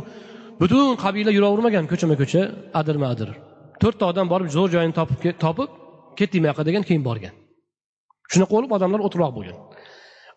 [0.61, 2.41] butun qabila yuravermagan ko'chama ko'cha
[2.79, 3.29] adirma adir
[3.81, 5.69] to'rtta odam borib zo'r joyini topib topib
[6.19, 7.33] ketdik buyoqqa degan keyin borgan.
[8.31, 9.57] Shunaqa bo'lib odamlar o'tiroq bo'lgan.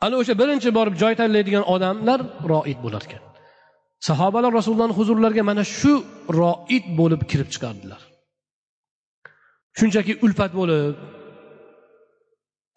[0.04, 2.20] Ana o'sha birinchi borib joy tanlaydigan odamlar
[2.52, 3.22] roid bo'lar ekan.
[4.08, 5.92] Sahobalar rasulullohni huzurlariga mana shu
[6.40, 8.00] roid bo'lib kirib chiqardilar.
[9.78, 10.94] Shunchaki ulfat bo'lib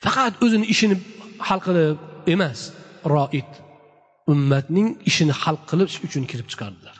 [0.05, 0.95] faqat o'zini ishini
[1.47, 1.97] hal qilib
[2.33, 2.59] emas
[3.15, 3.51] roid
[4.33, 6.97] ummatning ishini hal qilish uchun kirib chiqardilar.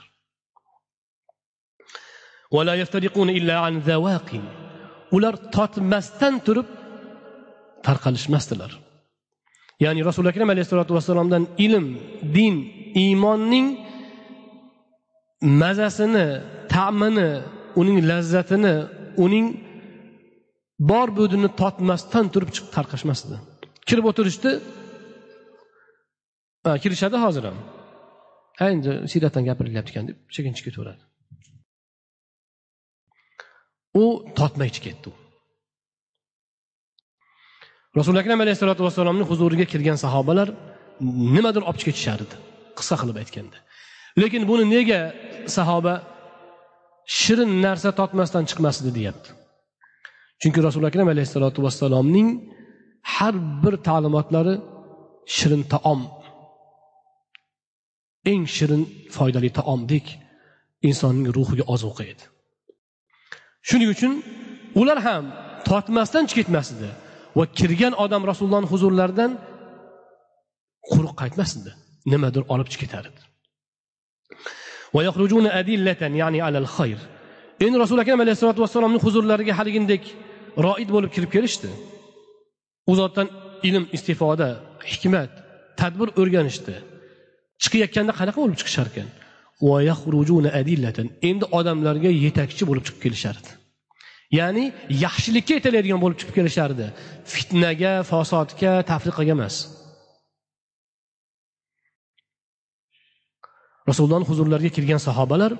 [5.16, 6.68] Ular tortmasdan turib
[7.86, 8.72] tarqalishmasdilar.
[9.84, 11.86] Ya'ni rasuli akram alayhissalotu vassalomdan ilm
[12.38, 12.56] din
[13.04, 13.68] iymonning
[15.62, 16.28] mazasini
[16.74, 17.30] ta'mini
[17.82, 18.76] uning lazzatini
[19.26, 19.48] uning
[20.92, 23.36] bor budini totmasdan turib chiqib tarqashmasdi.
[23.88, 24.52] Kirib o'tirishdi.
[26.84, 27.58] Kirishadi hozir ham.
[28.60, 31.05] Ha endi siyratdan gapirilyapti ekan deb sekin chiqib ketaveradi.
[34.04, 34.06] U
[34.40, 35.12] totmay ichib ketdi
[37.98, 40.48] rasuli akram alayhissalotu vassalomni huzuriga kirgan sahobalar
[41.36, 42.36] nimadir olib chiqib ketishardi.
[42.78, 43.58] Qisqa qilib aytganda.
[44.22, 45.00] Lekin buni nega
[45.58, 45.94] sahoba
[47.20, 49.30] shirin narsa totmasdan chiqmasdi deyapti.
[50.42, 52.30] Chunki rasuli akram alayhissalotu vassalomning
[53.16, 54.56] har bir ta'limotlari
[55.38, 56.02] shirin taom.
[58.32, 58.84] Eng shirin
[59.16, 60.06] foydali taomdek
[60.90, 62.24] insonning ruhiga ozuqa edi.
[63.70, 64.14] Shuning uchun
[64.82, 65.24] ular ham
[65.68, 66.90] tortmasdan chiqib ketmas edi
[67.38, 69.32] va kirgan odam rasulullohni huzurlaridan
[70.90, 71.72] quruq qaytmas edi.
[72.12, 73.22] Nimadir olib chiqib ketar edi
[77.66, 80.04] endi rasuli akram alayhissalotu vassalomni huzurlariga haligindek
[80.66, 81.70] roid bo'lib kirib kelishdi.
[82.92, 83.28] U zotdan
[83.68, 84.50] ilm istifoda
[84.92, 85.32] hikmat
[85.80, 86.76] tadbir o'rganishdi.
[87.64, 89.08] Chiqayotganda qanaqa bo'lib chiqishar ekan
[91.30, 93.50] endi odamlarga yetakchi bo'lib chiqib kelishardi.
[94.40, 94.66] Ya'ni
[95.06, 96.86] yaxshilikka yetaklaydigan bo'lib chiqib kelishardi.
[97.34, 99.56] Fitnaga fasodga tafriqaga emas.
[103.90, 105.54] Rasulullohni huzurlariga kirgan sahobalar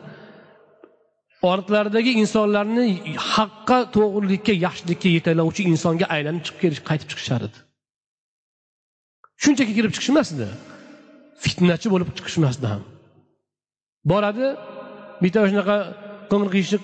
[1.52, 2.86] ortlaridagi insonlarni
[3.34, 7.60] haqqa to'g'rilikka yaxshilikka yetaklovchi insonga aylanib chiqib kelish qaytib chiqishar edi
[9.44, 10.48] shunchaki kirib chiqishmasdi
[11.44, 12.82] fitnachi bo'lib chiqishmasdi ham.
[14.12, 14.48] Boradi
[15.24, 15.78] bitta shunaqa
[16.32, 16.84] ko'ngil qiyshiq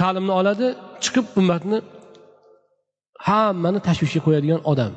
[0.00, 0.66] ta'limni oladi
[1.04, 1.78] chiqib ummatni
[3.26, 4.92] hammani tashvishga qo'yadigan odam.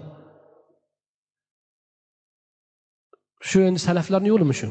[3.48, 4.68] Shu endi salaflarni yo'limi shu?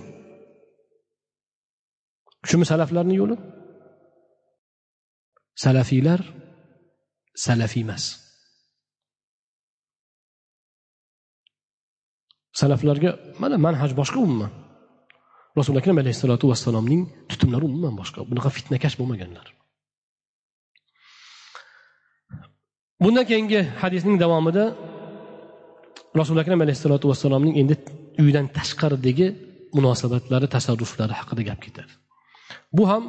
[2.49, 3.37] Shumi salaflarni yo'li?
[5.65, 6.21] Salafiylar
[7.47, 8.05] salafiy emas.
[12.61, 13.11] Salaflarga
[13.43, 14.53] mana manhaj boshqa umuman.
[15.59, 18.21] Rasuli akram alayhissalotu vassalomning tutumlari umuman boshqa.
[18.31, 19.47] Bunaqa fitnakash bo'lmaganlar.
[23.05, 24.65] Bundan keyingi hadisning davomida
[26.21, 27.75] rasuli akram alayhissalotu vassalomning endi
[28.25, 29.27] uydan tashqaridagi
[29.77, 31.93] munosabatlari tasarruflari haqida gap ketadi.
[32.77, 33.05] Bu ham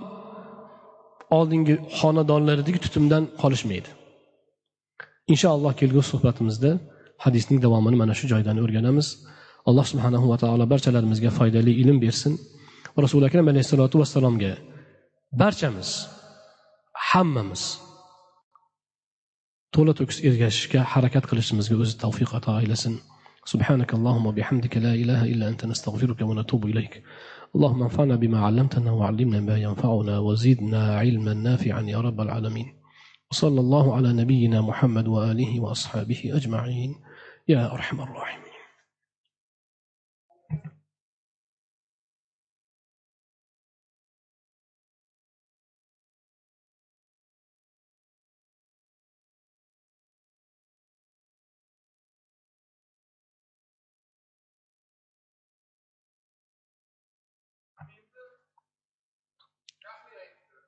[1.37, 3.89] oldingi xonadonlaridagi tutumdan qolishmaydi.
[5.33, 6.71] Inshaalloh kelgusi suhbatimizda
[7.25, 9.07] hadisning davomini mana shu joydan o'rganamiz.
[9.69, 12.33] Alloh subhanahu va taolo barchalarimizga foydali ilm bersin
[13.05, 14.51] rasuli akram alayhissalotu vassalomga
[15.41, 15.89] barchamiz
[17.09, 17.63] hammamiz
[19.75, 22.95] to'la to'kis ergashishga harakat qilishimizga o'zi tavfiq ato aylasin
[23.53, 27.03] سبحانك اللهم وبحمدك لا إله إلا أنت نستغفرك ونتوب إليك
[27.55, 32.67] اللهم انفعنا بما علمتنا وعلمنا ما ينفعنا وزدنا علما نافعا يا رب العالمين
[33.31, 36.91] وصلى الله على نبينا محمد وآله وأصحابه أجمعين
[37.47, 38.46] يا أرحم الراحمين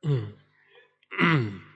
[0.03, 0.33] 嗯。
[1.19, 1.61] 嗯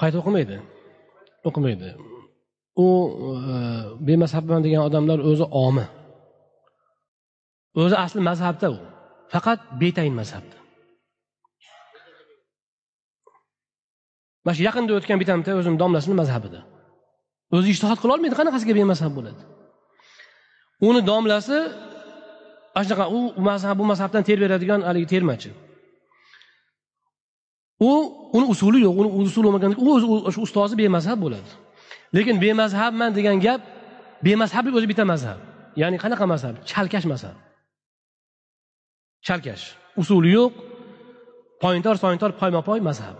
[0.00, 0.56] qayta o'qimaydi.
[1.48, 1.88] O'qimaydi.
[2.84, 2.86] U
[3.52, 3.54] e,
[4.08, 5.86] bemazhabman degan odamlar o'zi omi.
[7.82, 8.78] O'zi asli mazhabda u.
[9.32, 10.56] Faqat betayin mazhabda.
[14.44, 16.60] Mana shu yaqinda o'tgan bitamda o'zim domlasini mazhabida.
[17.56, 19.42] O'zi ishtihod qilolmaydi qanaqasiga bemazhab bo'ladi?
[20.88, 21.58] Uni domlasi
[22.76, 23.18] ana shunaqa u
[23.48, 25.50] mazhab bu mazhabdan ter beradigan haligi termachi.
[27.80, 27.90] U
[28.36, 31.50] uni usuli yo'q uni usuli bo'lmagan u o'zi shu ustozi bemazhab bo'ladi.
[32.16, 33.60] Lekin bemazhabman degan gap
[34.26, 35.38] bemazhablik o'zi bitta mazhab.
[35.80, 36.54] Ya'ni qanaqa mazhab?
[36.70, 37.36] Chalkash mazhab.
[39.26, 39.64] Chalkash.
[40.02, 40.52] Usuli yo'q
[41.62, 43.16] poyintor soyintor poyma poy mazhab.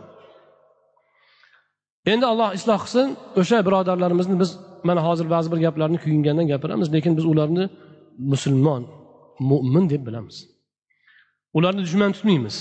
[2.12, 3.08] Endi alloh isloh qilsin
[3.40, 4.50] o'sha birodarlarimizni biz
[4.88, 7.64] mana hozir ba'zi bir gaplarni kuyingandan gapiramiz lekin biz ularni
[8.32, 8.82] musulmon
[9.50, 10.36] mo'min deb bilamiz.
[11.58, 12.56] Ularni dushman tutmaymiz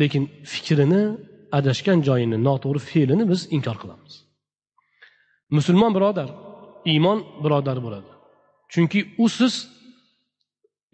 [0.00, 0.22] lekin
[0.52, 1.02] fikrini
[1.58, 4.14] adashgan joyini noto'g'ri fe'lini biz inkor qilamiz.
[5.56, 6.30] Musulmon birodar
[6.92, 8.10] iymon birodari bo'ladi.
[8.72, 9.54] Chunki u siz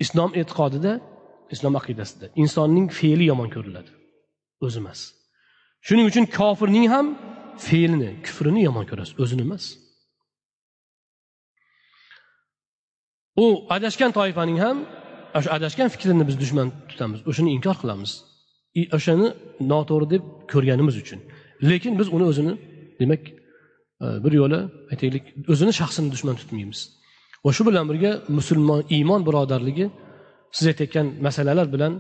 [0.05, 0.93] islom e'tiqodida
[1.55, 3.91] islom aqidasida insonning fe'li yomon ko'riladi.
[4.67, 5.01] O'zi emas.
[5.87, 7.07] Shuning uchun kofirning ham
[7.67, 9.65] fe'lini kufrini yomon ko'rasiz o'zini emas.
[13.45, 14.77] U adashgan toifaning ham
[15.39, 18.13] o'sha adashgan fikrini biz dushman tutamiz o'shani inkor qilamiz.
[18.97, 19.29] O'shani
[19.73, 20.23] noto'g'ri deb
[20.53, 21.21] ko'rganimiz uchun.
[21.71, 22.55] Lekin biz uni o'zini
[23.01, 23.23] demak
[24.05, 24.61] e, bir yo'la
[24.93, 26.81] aytaylik o'zini shaxsini dushman tutmaymiz.
[27.45, 29.87] Va shu bilan birga musulmon iymon birodarligi
[30.57, 31.93] siz aytayotgan masalalar bilan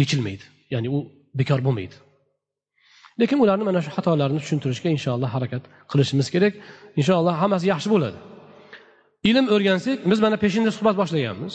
[0.00, 0.44] yechilmaydi.
[0.74, 0.98] Ya'ni u
[1.38, 1.96] bekor bo'lmaydi.
[3.20, 6.54] Lekin ularni mana shu xatolarini tushuntirishga inshaalloh harakat qilishimiz kerak.
[7.00, 8.18] Inshaalloh hammasi yaxshi bo'ladi.
[9.30, 11.54] Ilm o'rgansak biz mana peshinda suhbat boshlaganmiz.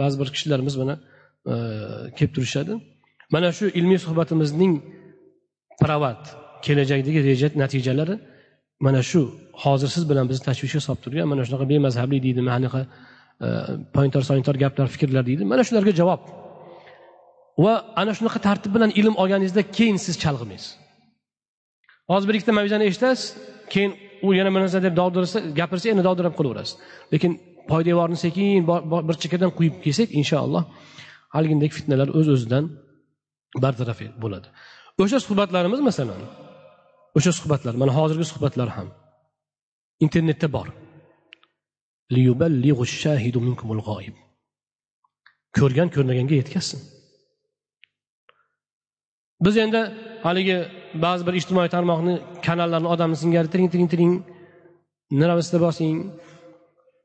[0.00, 0.94] Ba'zi bir kishilarimiz mana
[1.46, 1.54] E,
[2.16, 2.72] kelib turishadi.
[3.34, 4.72] Mana shu ilmiy suhbatimizning
[5.82, 6.22] provat
[6.64, 8.16] kelajakdagi reja natijalari
[8.80, 9.20] mana shu
[9.64, 12.80] hozir siz bilan bizni tashvishga solib turgan mana shunaqa bemazhablik deydi mana anaqa
[13.44, 13.48] e,
[13.94, 15.42] pointor sointor gaplar fikrlar deydi.
[15.52, 16.20] Mana shularga javob.
[17.64, 20.70] Va ana shunaqa tartib bilan ilm olganingizda keyin siz chalg'imaysiz.
[22.10, 23.26] Hozir bir ikkita mavzani eshitasiz
[23.72, 23.92] keyin
[24.22, 26.74] u yana bir narsa deb dovdirasa gapirsa endi dovdirab qilaverasiz
[27.12, 27.32] lekin
[27.70, 28.66] poydevorni sekin
[29.08, 30.64] bir chekkadan quyib kelsak inshaalloh
[31.34, 32.64] haligidek fitnalar o'z o'zidan
[33.64, 34.48] bartaraf bo'ladi.
[35.02, 36.20] O'sha suhbatlarimiz masalan
[37.18, 38.88] o'sha suhbatlar mana hozirgi suhbatlar ham
[40.04, 40.68] internetda bor.
[45.58, 46.80] Ko'rgan ko'rmaganga yetkazsin.
[49.44, 49.80] Biz endi
[50.26, 50.58] haligi
[51.04, 52.14] ba'zi bir ijtimoiy tarmoqni
[52.46, 54.14] kanallarni odamni singari tiring tiring tiring
[55.20, 55.96] niravasida bosing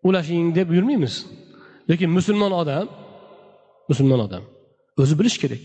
[0.08, 1.16] ulashing deb yurmaymiz
[1.90, 2.86] lekin musulmon odam
[3.90, 4.44] musulmon odam.
[5.02, 5.64] O'zi bilishi kerak.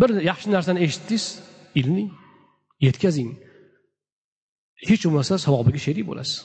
[0.00, 1.24] Bir yaxshi narsani eshitdingiz
[1.80, 2.10] ilming
[2.86, 3.30] yetkazing.
[4.88, 6.36] Hech bo'lmasa savobiga sherik bo'lasiz.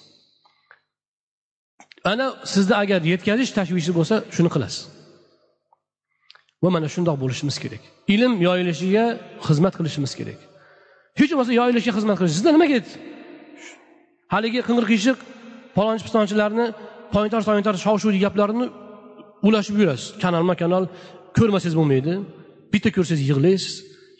[2.11, 4.81] Ana sizda agar yetkazish tashvishi bo'lsa shuni qilasiz.
[6.63, 7.83] Va mana shundoq bo'lishimiz kerak.
[8.13, 9.05] Ilm yoyilishiga
[9.47, 10.39] xizmat qilishimiz kerak.
[11.19, 12.35] Hech bo'lmasa yoyilishiga xizmat qilish.
[12.37, 12.93] Sizda nima ketdi
[14.33, 15.17] haligi qing'ir qiyshiq
[15.77, 16.65] palonchi pistonchilarni
[17.13, 18.67] poyintar soyintar shov shuvli gaplarini
[19.47, 20.83] ulashib yurasiz kanalma kanal.
[21.37, 22.13] Ko'rmasangiz bo'lmaydi.
[22.73, 23.75] Bitta ko'rsangiz yig'laysiz.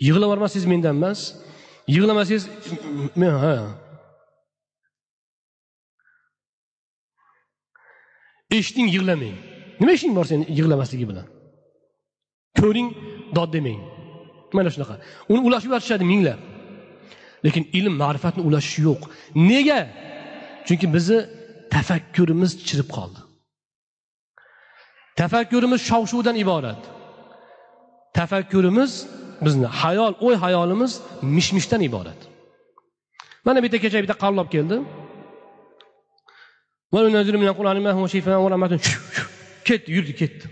[0.07, 0.31] Yig'lab
[0.71, 1.19] mendan emas.
[1.95, 2.43] Yig'lamasangiz
[3.21, 3.55] men ha.
[8.57, 9.35] Eshiting yig'lamang.
[9.79, 11.27] Nima ishing bor seni yig'lamasligi bilan?
[12.59, 12.89] Ko'ring
[13.35, 13.81] dod demang.
[14.55, 14.95] Mana shunaqa.
[15.31, 16.39] Uni ulashib yotishadi minglab.
[17.45, 19.01] Lekin ilm ma'rifatni ulashish yo'q.
[19.49, 19.79] Nega?
[20.67, 21.19] Chunki bizni
[21.73, 23.19] tafakkurimiz chirib qoldi.
[25.19, 26.81] Tafakkurimiz shov shuvdan iborat.
[28.17, 28.91] Tafakkurimiz
[29.45, 30.91] bizni hayol o'y hayolimiz
[31.35, 32.19] mish mishdan iborat.
[33.45, 34.77] Mana bitta kecha bitta qallob keldi.
[39.67, 40.45] Ketdi yurdi ketdi.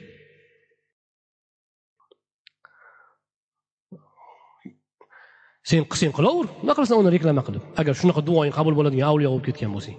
[5.70, 6.46] Sen qilsang qilaver.
[6.62, 7.64] Nima qilasan uni reklama qilib?
[7.82, 9.98] Agar shunaqa duoying qabul bo'ladigan avliyo bo'lib ketgan bo'lsang.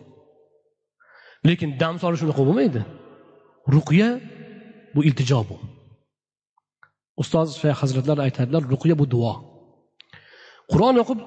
[1.48, 2.80] Lekin dam solish unaqa bo'lmaydi.
[3.74, 4.08] Ruqya
[4.94, 5.56] bu iltijo bu.
[7.22, 9.32] Ustoz shayx hazratlar aytadilar ruqya bu duo.
[10.72, 11.20] Qur'on o'qib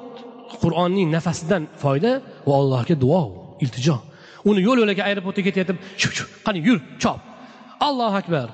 [0.64, 2.12] qur'onning nafasidan foyda
[2.48, 3.22] va allohga duo
[3.64, 3.96] iltijo.
[4.50, 7.20] Uni yo'l yo'lakay aeroportga ketayotib shu shu qani yur chop.
[7.88, 8.48] Allohu akbar.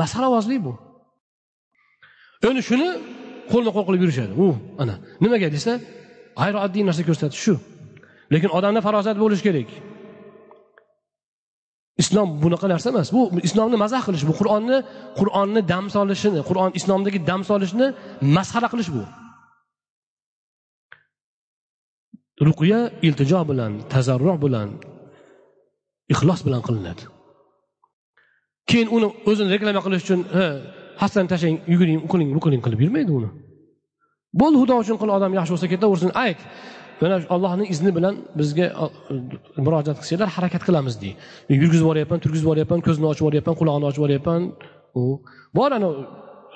[0.00, 0.72] Masalavozlik bu.
[2.48, 2.88] Endi shuni
[3.52, 4.32] qo'lma qo'l qilib yurishadi.
[4.44, 4.46] U
[4.82, 5.72] ana nimaga desa
[6.40, 7.54] g'ayrioddiy narsa ko'rsatish shu.
[8.32, 9.70] Lekin odamda farosat bo'lishi kerak.
[12.02, 13.08] Islom bunaqa narsa emas.
[13.16, 14.78] Bu islomni mazax qilish bu qur'onni
[15.18, 17.86] qur'onni dam solishini qur'on islomdagi dam solishni
[18.36, 19.02] masxara qilish bu.
[22.46, 24.68] Ruqya iltijo bilan tazarru bilan
[26.12, 27.02] ixlos bilan qilinadi.
[28.68, 30.20] Keyin uni o'zini reklama qilish uchun
[31.02, 33.30] hassani tashlang yuguring u qiling bu qiling qilib yurmaydi uni.
[34.40, 36.10] Bo'ldi xudo uchun qil odam yaxshi bo'lsa ketaversin.
[36.24, 36.40] Ayt
[37.02, 38.86] mana allohni izni bilan bizga e,
[39.66, 41.16] murojaat qilsanglar harakat qilamiz deydi
[41.62, 44.42] yurgizib yuboryapman turgizib yuboryapman ko'zini ochib yuboryapman qulog'ini ochib yuboryapman
[45.00, 45.04] u
[45.58, 45.88] bor ana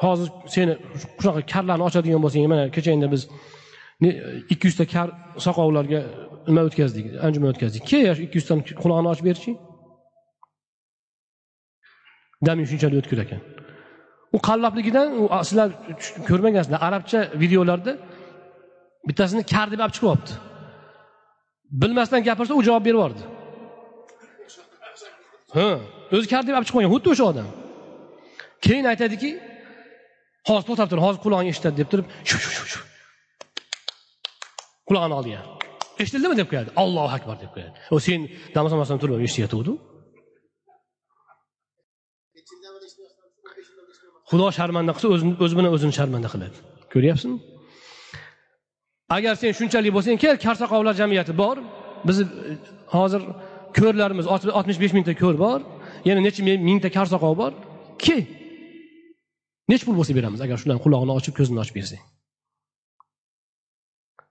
[0.05, 0.73] hozir seni
[1.21, 3.23] shunaqa karlarni ochadigan bo'lsang mana kechagina biz
[4.53, 5.09] ikki yuzta kar
[5.47, 6.01] soqovlarga
[6.49, 7.83] nima o'tkazdik anjuman o'tkazdik.
[7.91, 9.53] Kel ikki yuztani qulog'ini ochib berchi
[12.47, 13.41] daming shunchalik o'tkir ekan.
[14.37, 15.09] U qallobligidan
[15.49, 15.69] sizlar
[16.29, 17.93] ko'rmagansizlar arabcha videolarda
[19.09, 20.32] bittasini kar deb olib chiqib olibdi
[21.82, 23.22] bilmasdan gapirsa u javob berib yubordi
[25.56, 25.68] ha
[26.16, 27.48] o'zi kar deb olib chiqib qo'ygan xuddi o'sha odam.
[28.66, 29.31] Keyin aytadiki
[30.48, 32.06] hozir to'xtab tur hozir qulog'ing eshitadi deb turib
[34.89, 35.40] qulog'ini oldiga
[36.02, 36.35] eshitildimi?
[36.40, 36.70] deb qo'yadi.
[36.82, 37.74] Allohu akbar deb qo'yadi.
[37.94, 38.20] U sen
[38.56, 39.72] damasamasdan turib eshityotgandi
[44.31, 45.09] xudo sharmanda qilsa
[45.44, 46.56] o'zi bilan o'zini sharmanda qiladi.
[46.93, 47.39] Ko'ryapsizmi?
[49.16, 51.57] Agar sen shunchalik bo'lsang kel karsoqovlar jamiyati bor.
[52.09, 52.55] Bizni e,
[52.95, 53.23] hozir
[53.78, 54.27] ko'rlarimiz
[54.59, 55.61] oltmish besh mingta ko'r bor.
[56.09, 57.53] Yana necha mingta karsoqov bor.
[58.05, 58.23] Kel
[59.70, 62.03] nechi pul bo'lsa beramiz agar shularni qulog'ini ochib ko'zini ochib bersang.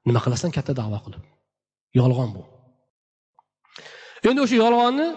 [0.07, 0.49] Nima qilasan?
[0.57, 1.23] Katta davo qilib.
[1.99, 2.43] Yolg'on bu.
[4.30, 5.07] Endi o'sha yolg'onni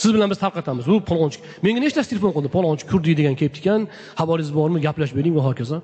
[0.00, 0.84] siz bilan biz tarqatamiz.
[0.92, 2.48] U palonchi menga nechtasi telefon qildi?
[2.56, 3.80] Palonchi kurdi degan kelibdi ekan
[4.20, 4.78] xabaringiz bormi?
[4.86, 5.78] Gaplashib bering va hokazo.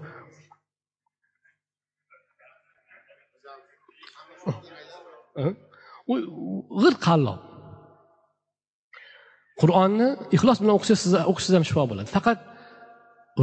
[6.81, 7.41] G'ir qallob
[9.61, 12.09] qur'onni ixlos bilan o'qisangiz siz o'qishsiz ham shifo bo'ladi.
[12.17, 12.39] Faqat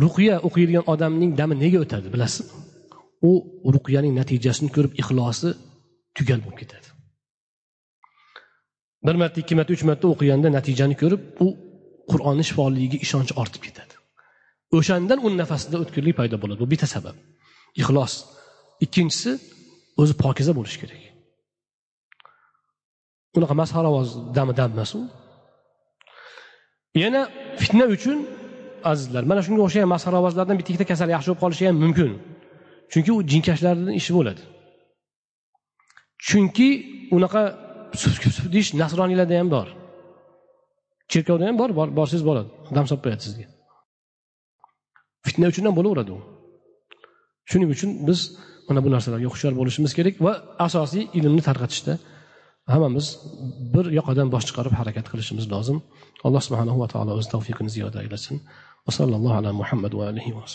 [0.03, 2.51] ruqya o'qiydigan odamning dami nega o'tadi bilasizmi?
[3.29, 3.31] U
[3.75, 5.49] ruqyaning natijasini ko'rib ixlosi
[6.17, 6.87] tugal bo'lib ketadi.
[9.05, 11.47] Bir marta ikki marta uch marta o'qiganda natijani ko'rib u
[12.11, 13.93] qur'onni shifoligiga ishonchi ortib ketadi.
[14.77, 16.59] O'shandan uni nafasida o'tkirlik paydo bo'ladi.
[16.63, 17.15] Bu bitta sabab.
[17.81, 18.13] Ixlos.
[18.85, 19.31] Ikkinchisi
[20.01, 21.06] o'zi pokiza bo'lishi kerak.
[23.37, 25.01] Unaqa masxaraboz dami dam emas u
[27.03, 27.21] yana
[27.61, 28.17] fitna uchun
[28.91, 32.11] azizlar mana shunga o'xshagan masxarabozlardan bitta ikkita kasal yaxshi bo'lib qolishi ham mumkin.
[32.91, 34.41] Chunki u jinkashlarni ishi bo'ladi.
[36.27, 36.69] Chunki
[37.15, 37.43] unaqa
[38.53, 39.67] deyish nasroniylarda ham bor.
[41.11, 43.45] Cherkovda ham bor borsangiz bo'ladi dam solib qo'yadi sizga.
[45.25, 46.19] Fitna uchun ham bo'laveradi u.
[47.49, 48.19] Shuning uchun biz
[48.67, 50.33] mana bu narsalarga hushyor bo'lishimiz kerak va
[50.67, 51.93] asosiy ilmni tarqatishda
[52.73, 53.07] hammamiz
[53.73, 55.77] bir yoqadan bosh chiqarib harakat qilishimiz lozim.
[56.27, 58.41] Alloh subhanahu va taolo o'z tavfiqini ziyoda aylasin.
[58.85, 60.45] Va sallallohu ala muhammad va alihi va